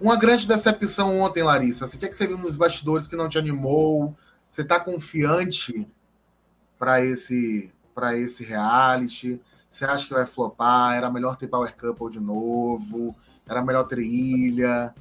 uma 0.00 0.16
grande 0.16 0.46
decepção 0.46 1.20
ontem, 1.20 1.42
Larissa. 1.42 1.84
Assim, 1.84 1.96
o 1.96 2.00
que, 2.00 2.06
é 2.06 2.08
que 2.08 2.16
você 2.16 2.26
viu 2.26 2.38
nos 2.38 2.56
bastidores 2.56 3.06
que 3.06 3.16
não 3.16 3.28
te 3.28 3.38
animou? 3.38 4.14
Você 4.50 4.62
está 4.62 4.78
confiante 4.78 5.88
para 6.78 7.04
esse, 7.04 7.72
esse 8.14 8.44
reality? 8.44 9.40
Você 9.70 9.84
acha 9.84 10.06
que 10.06 10.14
vai 10.14 10.26
flopar? 10.26 10.96
Era 10.96 11.10
melhor 11.10 11.36
ter 11.36 11.48
Power 11.48 11.74
Couple 11.76 12.10
de 12.10 12.20
novo? 12.20 13.14
Era 13.48 13.62
melhor 13.62 13.84
ter 13.84 13.98
ilha? 13.98 14.94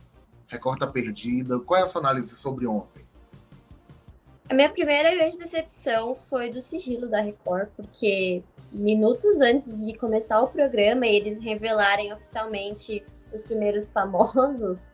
Recorta 0.48 0.88
perdida? 0.88 1.60
Qual 1.60 1.80
é 1.80 1.84
a 1.84 1.88
sua 1.88 2.02
análise 2.02 2.36
sobre 2.36 2.68
ontem? 2.68 3.06
A 4.48 4.54
minha 4.54 4.70
primeira 4.70 5.14
grande 5.16 5.38
decepção 5.38 6.16
foi 6.30 6.52
do 6.52 6.62
sigilo 6.62 7.10
da 7.10 7.20
Record, 7.20 7.68
porque 7.76 8.44
minutos 8.72 9.40
antes 9.40 9.76
de 9.76 9.98
começar 9.98 10.40
o 10.42 10.48
programa, 10.48 11.08
eles 11.08 11.40
revelarem 11.40 12.14
oficialmente 12.14 13.04
os 13.36 13.44
primeiros 13.44 13.90
famosos, 13.90 14.90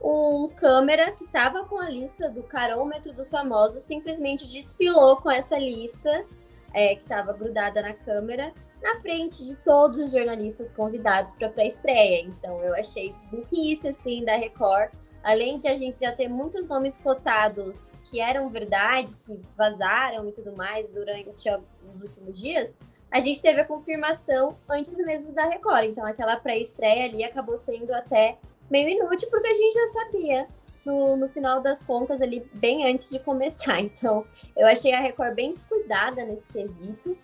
um 0.00 0.48
câmera 0.48 1.12
que 1.12 1.24
estava 1.24 1.64
com 1.64 1.78
a 1.78 1.88
lista 1.88 2.30
do 2.30 2.42
carômetro 2.42 3.12
dos 3.12 3.30
famosos 3.30 3.82
simplesmente 3.82 4.46
desfilou 4.46 5.16
com 5.16 5.30
essa 5.30 5.58
lista 5.58 6.24
é, 6.72 6.94
que 6.94 7.02
estava 7.02 7.32
grudada 7.32 7.80
na 7.80 7.94
câmera, 7.94 8.52
na 8.82 9.00
frente 9.00 9.44
de 9.44 9.56
todos 9.56 9.98
os 9.98 10.12
jornalistas 10.12 10.72
convidados 10.72 11.34
para 11.34 11.48
a 11.48 11.50
pré-estreia. 11.50 12.20
Então 12.20 12.62
eu 12.62 12.74
achei 12.74 13.14
burrice 13.30 13.88
assim 13.88 14.24
da 14.24 14.36
Record. 14.36 14.92
Além 15.22 15.58
de 15.58 15.66
a 15.66 15.76
gente 15.76 15.98
já 16.00 16.12
ter 16.12 16.28
muitos 16.28 16.66
nomes 16.68 16.96
cotados 16.98 17.74
que 18.04 18.20
eram 18.20 18.48
verdade, 18.48 19.08
que 19.26 19.40
vazaram 19.56 20.28
e 20.28 20.32
tudo 20.32 20.54
mais 20.56 20.88
durante 20.90 21.48
os 21.92 22.02
últimos 22.02 22.38
dias, 22.38 22.72
a 23.10 23.20
gente 23.20 23.40
teve 23.40 23.60
a 23.60 23.64
confirmação 23.64 24.56
antes 24.68 24.94
mesmo 24.96 25.32
da 25.32 25.46
Record. 25.46 25.84
Então 25.84 26.04
aquela 26.06 26.36
pré-estreia 26.36 27.04
ali 27.04 27.24
acabou 27.24 27.58
sendo 27.58 27.92
até 27.94 28.38
meio 28.70 28.88
inútil, 28.88 29.28
porque 29.30 29.48
a 29.48 29.54
gente 29.54 29.74
já 29.74 29.92
sabia 29.92 30.46
no, 30.84 31.16
no 31.16 31.28
final 31.28 31.60
das 31.60 31.82
contas 31.82 32.20
ali, 32.20 32.48
bem 32.54 32.90
antes 32.90 33.10
de 33.10 33.18
começar. 33.18 33.80
Então 33.82 34.24
eu 34.56 34.66
achei 34.66 34.92
a 34.92 35.00
Record 35.00 35.34
bem 35.34 35.52
descuidada 35.52 36.24
nesse 36.24 36.50
quesito. 36.52 37.16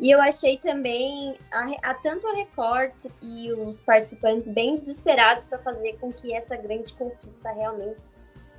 E 0.00 0.10
eu 0.10 0.20
achei 0.20 0.58
também 0.58 1.36
a, 1.52 1.90
a, 1.90 1.94
tanto 1.94 2.26
a 2.26 2.34
Record 2.34 2.92
e 3.22 3.52
os 3.52 3.78
participantes 3.78 4.48
bem 4.48 4.74
desesperados 4.74 5.44
para 5.44 5.58
fazer 5.58 5.96
com 6.00 6.12
que 6.12 6.34
essa 6.34 6.56
grande 6.56 6.92
conquista 6.94 7.52
realmente 7.52 8.02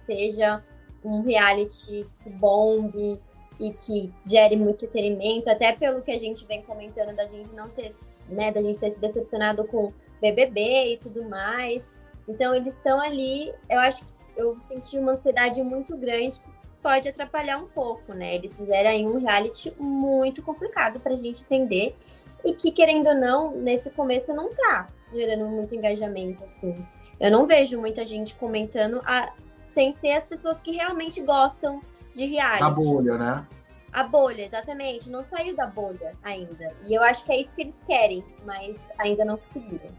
seja 0.05 0.63
um 1.03 1.21
reality 1.21 2.07
que 2.23 2.29
bombe 2.29 3.19
e 3.59 3.71
que 3.71 4.11
gere 4.25 4.55
muito 4.55 4.85
entretenimento, 4.85 5.49
até 5.49 5.73
pelo 5.73 6.01
que 6.01 6.11
a 6.11 6.19
gente 6.19 6.45
vem 6.45 6.61
comentando 6.61 7.15
da 7.15 7.25
gente 7.25 7.53
não 7.53 7.69
ter, 7.69 7.95
né, 8.27 8.51
da 8.51 8.61
gente 8.61 8.79
ter 8.79 8.91
se 8.91 8.99
decepcionado 8.99 9.65
com 9.65 9.93
BBB 10.21 10.93
e 10.93 10.97
tudo 10.97 11.23
mais. 11.23 11.83
Então 12.27 12.53
eles 12.53 12.75
estão 12.75 12.99
ali, 12.99 13.53
eu 13.69 13.79
acho 13.79 14.05
que 14.05 14.11
eu 14.37 14.59
senti 14.59 14.97
uma 14.97 15.13
ansiedade 15.13 15.61
muito 15.63 15.95
grande 15.95 16.41
pode 16.85 17.09
atrapalhar 17.09 17.57
um 17.57 17.65
pouco, 17.65 18.13
né? 18.13 18.35
Eles 18.35 18.55
fizeram 18.55 18.91
aí 18.91 19.03
um 19.03 19.17
reality 19.17 19.73
muito 19.79 20.43
complicado 20.43 20.99
pra 20.99 21.15
gente 21.15 21.41
entender 21.41 21.95
e 22.43 22.53
que, 22.53 22.71
querendo 22.71 23.07
ou 23.07 23.15
não, 23.15 23.55
nesse 23.55 23.89
começo 23.89 24.31
não 24.35 24.53
tá 24.53 24.87
gerando 25.11 25.47
muito 25.47 25.73
engajamento, 25.73 26.43
assim. 26.43 26.85
Eu 27.19 27.31
não 27.31 27.47
vejo 27.47 27.79
muita 27.79 28.05
gente 28.05 28.35
comentando 28.35 29.01
a... 29.03 29.33
sem 29.73 29.93
ser 29.93 30.11
as 30.11 30.27
pessoas 30.27 30.61
que 30.61 30.73
realmente 30.73 31.19
gostam 31.21 31.81
de 32.15 32.25
reality. 32.25 32.63
A 32.63 32.69
bolha, 32.69 33.17
né? 33.17 33.47
A 33.91 34.03
bolha, 34.03 34.45
exatamente. 34.45 35.09
Não 35.09 35.23
saiu 35.23 35.55
da 35.55 35.67
bolha 35.67 36.15
ainda. 36.23 36.73
E 36.83 36.93
eu 36.93 37.03
acho 37.03 37.23
que 37.25 37.31
é 37.31 37.41
isso 37.41 37.53
que 37.53 37.61
eles 37.61 37.83
querem, 37.85 38.23
mas 38.45 38.77
ainda 38.97 39.23
não 39.23 39.37
conseguiram. 39.37 39.89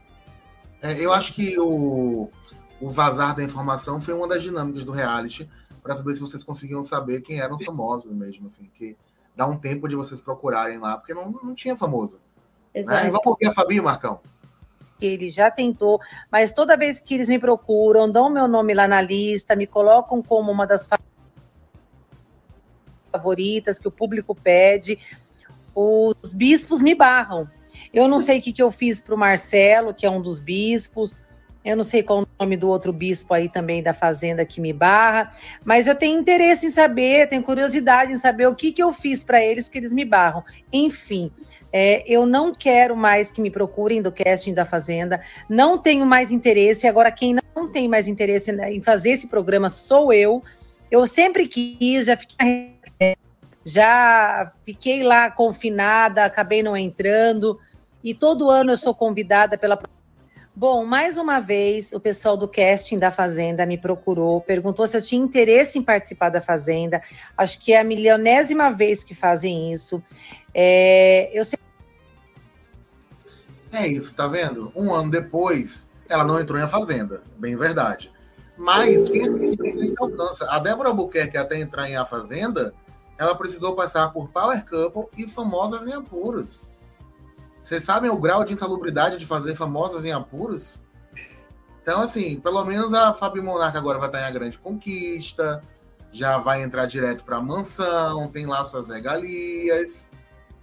É, 0.83 0.93
eu 1.01 1.13
acho 1.13 1.33
que 1.33 1.59
o, 1.59 2.31
o 2.81 2.91
vazar 2.91 3.35
da 3.35 3.43
informação 3.43 4.01
foi 4.01 4.15
uma 4.15 4.29
das 4.29 4.43
dinâmicas 4.43 4.85
do 4.85 4.93
reality 4.93 5.49
para 5.83 5.95
saber 5.95 6.15
se 6.15 6.21
vocês 6.21 6.43
conseguiam 6.43 6.83
saber 6.83 7.21
quem 7.21 7.41
eram 7.41 7.55
os 7.55 7.65
famosos 7.65 8.13
mesmo, 8.13 8.47
assim, 8.47 8.69
que 8.75 8.97
dá 9.35 9.47
um 9.47 9.57
tempo 9.57 9.89
de 9.89 9.95
vocês 9.95 10.21
procurarem 10.21 10.79
lá, 10.79 10.99
porque 10.99 11.15
não, 11.15 11.31
não 11.31 11.55
tinha 11.55 11.77
famoso. 11.77 12.21
Né? 12.75 13.07
E 13.07 13.11
vamos 13.11 13.27
ouvir 13.27 13.47
a 13.47 13.53
Fabi, 13.53 13.81
Marcão. 13.81 14.21
Ele 15.01 15.31
já 15.31 15.51
tentou, 15.51 16.01
mas 16.31 16.53
toda 16.53 16.77
vez 16.77 16.99
que 16.99 17.15
eles 17.15 17.29
me 17.29 17.39
procuram, 17.39 18.11
dão 18.11 18.31
meu 18.31 18.49
nome 18.49 18.75
lá 18.75 18.89
na 18.89 19.01
lista, 19.01 19.55
me 19.55 19.67
colocam 19.67 20.23
como 20.23 20.51
uma 20.51 20.67
das 20.67 20.87
favoritas 23.17 23.79
que 23.79 23.89
o 23.89 23.91
público 23.91 24.35
pede, 24.35 24.99
os 25.75 26.33
bispos 26.33 26.81
me 26.81 26.95
barram. 26.95 27.49
Eu 27.93 28.09
não 28.09 28.21
sei 28.21 28.39
o 28.39 28.43
que, 28.43 28.53
que 28.53 28.63
eu 28.63 28.71
fiz 28.71 29.01
para 29.01 29.15
o 29.15 29.19
Marcelo, 29.19 29.95
que 29.95 30.05
é 30.05 30.11
um 30.11 30.21
dos 30.21 30.39
bispos, 30.39 31.19
eu 31.65 31.77
não 31.77 31.83
sei 31.83 32.03
qual 32.03 32.23
o 32.23 32.29
nome 32.39 32.57
do 32.57 32.69
outro 32.69 32.93
bispo 32.93 33.35
aí 33.35 33.49
também 33.49 33.83
da 33.83 33.93
fazenda 33.93 34.45
que 34.45 34.61
me 34.61 34.73
barra, 34.73 35.33
mas 35.65 35.87
eu 35.87 35.97
tenho 35.97 36.21
interesse 36.21 36.67
em 36.67 36.71
saber, 36.71 37.29
tenho 37.29 37.43
curiosidade 37.43 38.13
em 38.13 38.17
saber 38.17 38.47
o 38.47 38.55
que, 38.55 38.71
que 38.71 38.83
eu 38.83 38.93
fiz 38.93 39.25
para 39.25 39.43
eles 39.43 39.69
que 39.69 39.77
eles 39.77 39.93
me 39.93 40.05
barram. 40.05 40.45
Enfim, 40.73 41.31
é, 41.73 42.05
eu 42.07 42.25
não 42.25 42.55
quero 42.55 42.97
mais 42.97 43.33
que 43.33 43.41
me 43.41 43.51
procurem 43.51 44.01
do 44.01 44.13
casting 44.13 44.55
da 44.55 44.65
Fazenda, 44.65 45.21
não 45.49 45.77
tenho 45.77 46.07
mais 46.07 46.31
interesse. 46.31 46.87
Agora, 46.87 47.11
quem 47.11 47.37
não 47.55 47.69
tem 47.69 47.89
mais 47.89 48.07
interesse 48.07 48.53
em 48.53 48.81
fazer 48.81 49.11
esse 49.11 49.27
programa 49.27 49.69
sou 49.69 50.13
eu. 50.13 50.43
Eu 50.89 51.05
sempre 51.07 51.49
quis, 51.49 52.07
já 52.07 52.17
fiquei, 52.17 52.76
já 53.69 54.53
fiquei 54.65 55.03
lá 55.03 55.29
confinada, 55.29 56.25
acabei 56.25 56.63
não 56.63 56.77
entrando. 56.77 57.59
E 58.03 58.15
todo 58.15 58.49
ano 58.49 58.71
eu 58.71 58.77
sou 58.77 58.95
convidada 58.95 59.59
pela 59.59 59.77
Bom, 60.55 60.87
mais 60.87 61.19
uma 61.19 61.39
vez, 61.39 61.93
o 61.93 62.01
pessoal 62.01 62.35
do 62.35 62.49
casting 62.49 62.99
da 62.99 63.11
Fazenda 63.11 63.67
me 63.67 63.77
procurou, 63.77 64.41
perguntou 64.41 64.87
se 64.87 64.97
eu 64.97 65.03
tinha 65.03 65.23
interesse 65.23 65.79
em 65.79 65.83
participar 65.83 66.31
da 66.31 66.41
Fazenda. 66.41 67.03
Acho 67.37 67.61
que 67.61 67.75
é 67.75 67.81
a 67.81 67.85
milionésima 67.85 68.71
vez 68.71 69.05
que 69.05 69.15
fazem 69.15 69.71
isso. 69.71 70.03
É, 70.55 71.31
eu 71.35 71.45
sei... 71.45 71.59
é 73.73 73.87
isso, 73.87 74.15
tá 74.15 74.27
vendo? 74.29 74.73
Um 74.75 74.95
ano 74.95 75.11
depois, 75.11 75.91
ela 76.09 76.25
não 76.25 76.41
entrou 76.41 76.59
em 76.59 76.69
Fazenda, 76.69 77.21
bem 77.37 77.55
verdade. 77.55 78.11
Mas 78.57 79.09
quem 79.11 79.93
alcança? 79.99 80.51
A 80.51 80.59
Débora 80.59 80.89
Albuquerque, 80.89 81.37
até 81.37 81.59
entrar 81.59 81.91
em 81.91 81.97
A 81.97 82.07
Fazenda, 82.07 82.73
ela 83.19 83.35
precisou 83.35 83.75
passar 83.75 84.13
por 84.13 84.29
Power 84.29 84.65
Couple 84.65 85.09
e 85.17 85.29
Famosas 85.29 85.87
em 85.87 85.93
Apuros. 85.93 86.71
Vocês 87.67 87.83
sabem 87.83 88.09
o 88.09 88.17
grau 88.17 88.45
de 88.45 88.53
insalubridade 88.53 89.19
de 89.19 89.27
fazer 89.27 89.57
famosas 89.57 90.05
em 90.05 90.13
apuros? 90.13 90.81
Então, 91.83 92.01
assim, 92.01 92.39
pelo 92.39 92.65
menos 92.65 92.95
a 92.95 93.13
Fabi 93.13 93.41
Monarca 93.41 93.77
agora 93.77 93.99
vai 93.99 94.07
estar 94.09 94.21
em 94.21 94.25
a 94.25 94.31
grande 94.31 94.57
conquista, 94.57 95.61
já 96.13 96.39
vai 96.39 96.63
entrar 96.63 96.87
direto 96.87 97.25
para 97.25 97.39
a 97.39 97.43
mansão, 97.43 98.29
tem 98.29 98.47
lá 98.47 98.65
suas 98.65 98.89
regalias. 98.89 100.09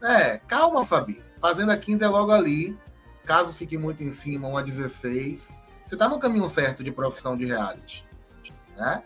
É, 0.02 0.38
calma, 0.38 0.86
Fabi. 0.86 1.22
Fazenda 1.42 1.76
15 1.76 2.06
é 2.06 2.08
logo 2.08 2.32
ali. 2.32 2.78
Caso 3.26 3.54
fique 3.54 3.78
muito 3.78 4.02
em 4.02 4.12
cima, 4.14 4.48
uma 4.48 4.64
16. 4.64 5.54
Você 5.86 5.96
está 5.96 6.08
no 6.08 6.20
caminho 6.20 6.48
certo 6.48 6.84
de 6.86 6.92
profissão 6.92 7.36
de 7.36 7.46
reality. 7.46 8.08
Né? 8.78 9.04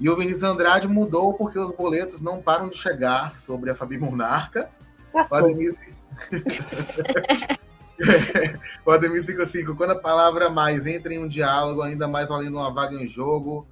E 0.00 0.08
o 0.08 0.16
Vinícius 0.16 0.42
Andrade 0.42 0.88
mudou 0.88 1.34
porque 1.34 1.58
os 1.58 1.72
boletos 1.72 2.20
não 2.20 2.42
param 2.42 2.68
de 2.68 2.76
chegar 2.76 3.36
sobre 3.36 3.70
a 3.70 3.74
Fabi 3.74 3.98
Monarca. 3.98 4.70
Passou. 5.12 5.42
O 5.42 5.44
Ademir, 5.44 5.72
o 8.84 8.90
Ademir 8.90 9.22
55, 9.22 9.76
quando 9.76 9.90
a 9.90 9.98
palavra 9.98 10.50
mais 10.50 10.86
entra 10.86 11.14
em 11.14 11.18
um 11.18 11.28
diálogo, 11.28 11.82
ainda 11.82 12.08
mais 12.08 12.28
valendo 12.28 12.56
uma 12.56 12.72
vaga 12.72 12.96
em 12.96 13.06
jogo, 13.06 13.66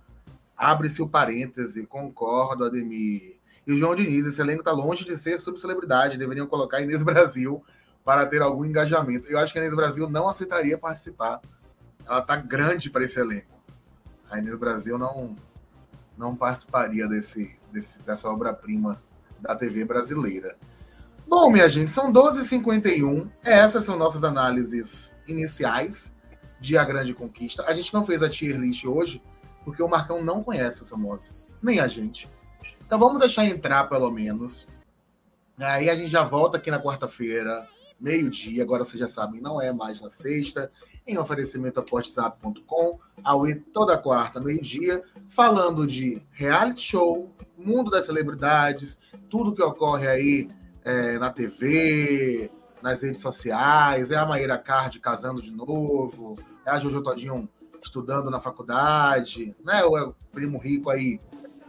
abre-se 0.57 1.03
o 1.03 1.09
parêntese, 1.09 1.87
concordo, 1.87 2.65
Ademir. 2.65 3.37
E 3.67 3.73
o 3.73 3.77
João 3.77 3.95
Diniz, 3.95 4.27
esse 4.27 4.41
elenco 4.41 4.61
está 4.61 4.73
longe 4.73 5.05
de 5.05 5.17
ser 5.17 5.39
subcelebridade, 5.39 6.19
deveriam 6.19 6.47
colocar 6.47 6.81
Inês 6.81 7.03
Brasil 7.03 7.65
para 8.05 8.27
ter 8.27 8.43
algum 8.43 8.65
engajamento. 8.65 9.29
Eu 9.29 9.39
acho 9.39 9.53
que 9.53 9.59
a 9.59 9.63
Inês 9.63 9.75
Brasil 9.75 10.09
não 10.09 10.29
aceitaria 10.29 10.77
participar. 10.77 11.41
Ela 12.05 12.19
está 12.19 12.37
grande 12.37 12.91
para 12.91 13.05
esse 13.05 13.21
elenco. 13.21 13.53
A 14.29 14.39
Inês 14.39 14.57
Brasil 14.57 14.99
não, 14.99 15.37
não 16.23 16.37
participaria 16.37 17.09
desse, 17.09 17.59
desse 17.73 18.01
dessa 18.03 18.29
obra-prima 18.29 19.03
da 19.41 19.57
TV 19.57 19.85
brasileira. 19.85 20.57
Bom, 21.27 21.51
minha 21.51 21.69
gente, 21.69 21.91
são 21.91 22.13
12h51. 22.13 23.29
Essas 23.43 23.85
são 23.85 23.99
nossas 23.99 24.23
análises 24.23 25.17
iniciais 25.27 26.13
de 26.61 26.79
A 26.79 26.85
Grande 26.85 27.13
Conquista. 27.13 27.65
A 27.67 27.75
gente 27.75 27.93
não 27.93 28.05
fez 28.05 28.23
a 28.23 28.29
tier 28.29 28.57
list 28.57 28.85
hoje, 28.85 29.21
porque 29.65 29.83
o 29.83 29.89
Marcão 29.89 30.25
não 30.25 30.45
conhece 30.45 30.83
os 30.83 30.91
famosos, 30.91 31.49
nem 31.61 31.81
a 31.81 31.89
gente. 31.89 32.31
Então 32.87 32.99
vamos 32.99 33.19
deixar 33.19 33.45
entrar 33.45 33.85
pelo 33.89 34.11
menos. 34.11 34.69
Aí 35.59 35.91
a 35.91 35.97
gente 35.97 36.09
já 36.09 36.23
volta 36.23 36.57
aqui 36.57 36.71
na 36.71 36.81
quarta-feira, 36.81 37.67
meio-dia. 37.99 38.63
Agora 38.63 38.85
vocês 38.85 39.01
já 39.01 39.09
sabem, 39.09 39.41
não 39.41 39.61
é 39.61 39.73
mais 39.73 40.01
na 40.01 40.11
sexta. 40.11 40.71
Em 41.07 41.19
oferecimento 41.19 41.81
a 41.81 41.83
portzap.com, 41.83 42.99
Aue 43.25 43.55
toda 43.55 43.99
quarta, 43.99 44.41
meio-dia, 44.41 45.03
falando 45.29 45.87
de 45.87 46.23
reality 46.31 46.83
show, 46.83 47.31
mundo 47.57 47.91
das 47.91 48.07
celebridades, 48.07 48.99
tudo 49.29 49.55
que 49.55 49.63
ocorre 49.63 50.07
aí 50.07 50.49
é, 50.85 51.19
na 51.19 51.31
TV, 51.31 52.51
nas 52.83 53.03
redes 53.03 53.21
sociais, 53.21 54.11
é 54.11 54.17
a 54.17 54.27
Maíra 54.27 54.59
Card 54.59 54.99
casando 54.99 55.41
de 55.41 55.53
novo, 55.53 56.37
é 56.67 56.71
a 56.71 56.79
Jojo 56.79 57.03
Todinho 57.03 57.49
estudando 57.83 58.31
na 58.31 58.41
faculdade, 58.41 59.55
né? 59.65 59.85
Ou 59.85 59.99
é 59.99 60.03
o 60.03 60.15
primo 60.31 60.59
rico 60.59 60.91
aí 60.91 61.21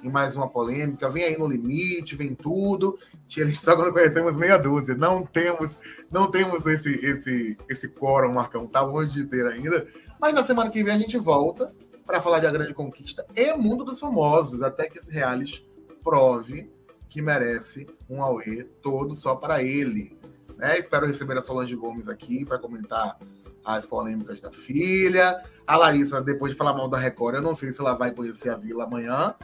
em 0.04 0.10
mais 0.10 0.36
uma 0.36 0.48
polêmica, 0.48 1.10
vem 1.10 1.24
aí 1.24 1.38
no 1.38 1.48
limite, 1.48 2.16
vem 2.16 2.36
tudo. 2.36 2.98
Eles 3.36 3.60
só 3.60 3.76
quando 3.76 3.94
conhecemos 3.94 4.36
meia 4.36 4.58
dúzia. 4.58 4.96
Não 4.96 5.26
temos, 5.26 5.78
não 6.12 6.30
temos 6.30 6.66
esse 6.66 6.92
esse 7.06 7.58
esse 7.70 7.88
quórum, 7.88 8.34
Marcão, 8.34 8.68
tá 8.68 8.82
longe 8.82 9.14
de 9.14 9.26
ter 9.26 9.46
ainda. 9.48 9.88
Mas 10.20 10.34
na 10.34 10.44
semana 10.44 10.70
que 10.70 10.84
vem 10.84 10.94
a 10.94 10.98
gente 10.98 11.18
volta 11.18 11.74
para 12.06 12.22
falar 12.22 12.40
de 12.40 12.48
A 12.48 12.52
Grande 12.52 12.74
Conquista 12.74 13.26
e 13.36 13.54
Mundo 13.54 13.84
dos 13.84 14.00
Famosos, 14.00 14.62
até 14.62 14.88
que 14.88 15.00
esse 15.00 15.12
reality 15.12 15.66
prove 16.04 16.70
que 17.10 17.22
merece 17.22 17.88
um 18.10 18.22
Aue 18.22 18.64
todo 18.82 19.16
só 19.16 19.36
para 19.36 19.64
ele. 19.64 20.18
Né? 20.58 20.80
Espero 20.80 21.06
receber 21.06 21.38
a 21.38 21.42
Solange 21.42 21.76
Gomes 21.76 22.08
aqui 22.08 22.46
para 22.46 22.60
comentar 22.60 23.18
as 23.64 23.86
polêmicas 23.86 24.42
da 24.42 24.52
filha. 24.52 25.44
A 25.66 25.78
Larissa, 25.78 26.22
depois 26.22 26.52
de 26.52 26.58
falar 26.58 26.74
mal 26.74 26.88
da 26.88 26.98
Record, 26.98 27.36
eu 27.36 27.42
não 27.42 27.54
sei 27.54 27.72
se 27.72 27.80
ela 27.80 27.94
vai 27.94 28.12
conhecer 28.12 28.50
a 28.50 28.58
Vila 28.58 28.84
amanhã, 28.84 29.36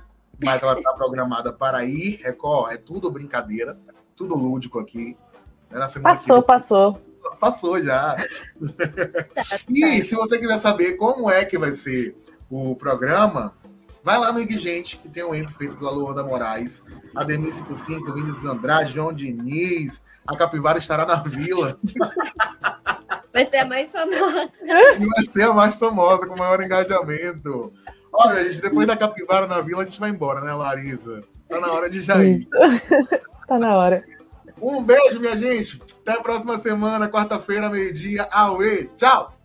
mas 0.44 0.62
ela 0.62 0.74
está 0.74 0.94
programada 0.94 1.52
para 1.52 1.84
ir. 1.86 2.20
Record, 2.24 2.72
é 2.74 2.78
tudo 2.78 3.12
brincadeira, 3.12 3.78
tudo 4.16 4.36
lúdico 4.36 4.80
aqui. 4.80 5.18
Né? 5.72 5.86
passou, 6.02 6.42
passou. 6.42 7.02
Passou 7.40 7.82
já. 7.82 8.16
e 9.70 10.02
se 10.02 10.16
você 10.16 10.40
quiser 10.40 10.58
saber 10.58 10.96
como 10.96 11.30
é 11.30 11.46
que 11.46 11.58
vai 11.58 11.72
ser 11.74 12.16
o 12.50 12.76
programa, 12.76 13.54
vai 14.04 14.18
lá 14.18 14.32
no 14.32 14.40
Igigente, 14.40 14.98
que 14.98 15.10
tem 15.10 15.24
um 15.24 15.36
EMP 15.36 15.52
feito 15.54 15.76
pela 15.76 15.92
Luanda 15.92 16.24
Moraes, 16.24 16.82
Ademir 17.16 17.54
55, 17.54 18.14
Vinícius 18.14 18.46
Andrade, 18.46 18.94
João 18.94 19.14
Diniz, 19.14 20.02
a 20.26 20.36
Capivara 20.36 20.80
estará 20.80 21.06
na 21.06 21.16
vila. 21.16 21.78
Vai 23.32 23.46
ser 23.46 23.58
a 23.58 23.66
mais 23.66 23.92
famosa. 23.92 24.50
E 25.00 25.06
vai 25.06 25.26
ser 25.32 25.44
a 25.44 25.54
mais 25.54 25.76
famosa, 25.76 26.26
com 26.26 26.36
maior 26.36 26.62
engajamento. 26.62 27.72
Olha, 28.12 28.43
gente, 28.43 28.62
depois 28.62 28.88
da 28.88 28.97
capivara 28.97 29.47
na 29.47 29.62
vila, 29.62 29.84
a 29.84 29.86
gente 29.86 29.99
vai 29.99 30.10
embora, 30.10 30.41
né, 30.41 30.53
Larisa? 30.53 31.22
Tá 31.47 31.60
na 31.60 31.72
hora 31.72 31.89
de 31.89 32.01
já 32.01 32.24
ir. 32.24 32.47
tá 33.47 33.57
na 33.57 33.76
hora. 33.76 34.03
Um 34.62 34.84
beijo, 34.84 35.20
minha 35.20 35.38
gente. 35.38 35.82
Até 36.01 36.20
a 36.20 36.22
próxima 36.22 36.57
semana, 36.60 37.07
quarta-feira, 37.07 37.70
meio-dia. 37.70 38.28
Aue. 38.32 38.89
Tchau! 38.97 39.39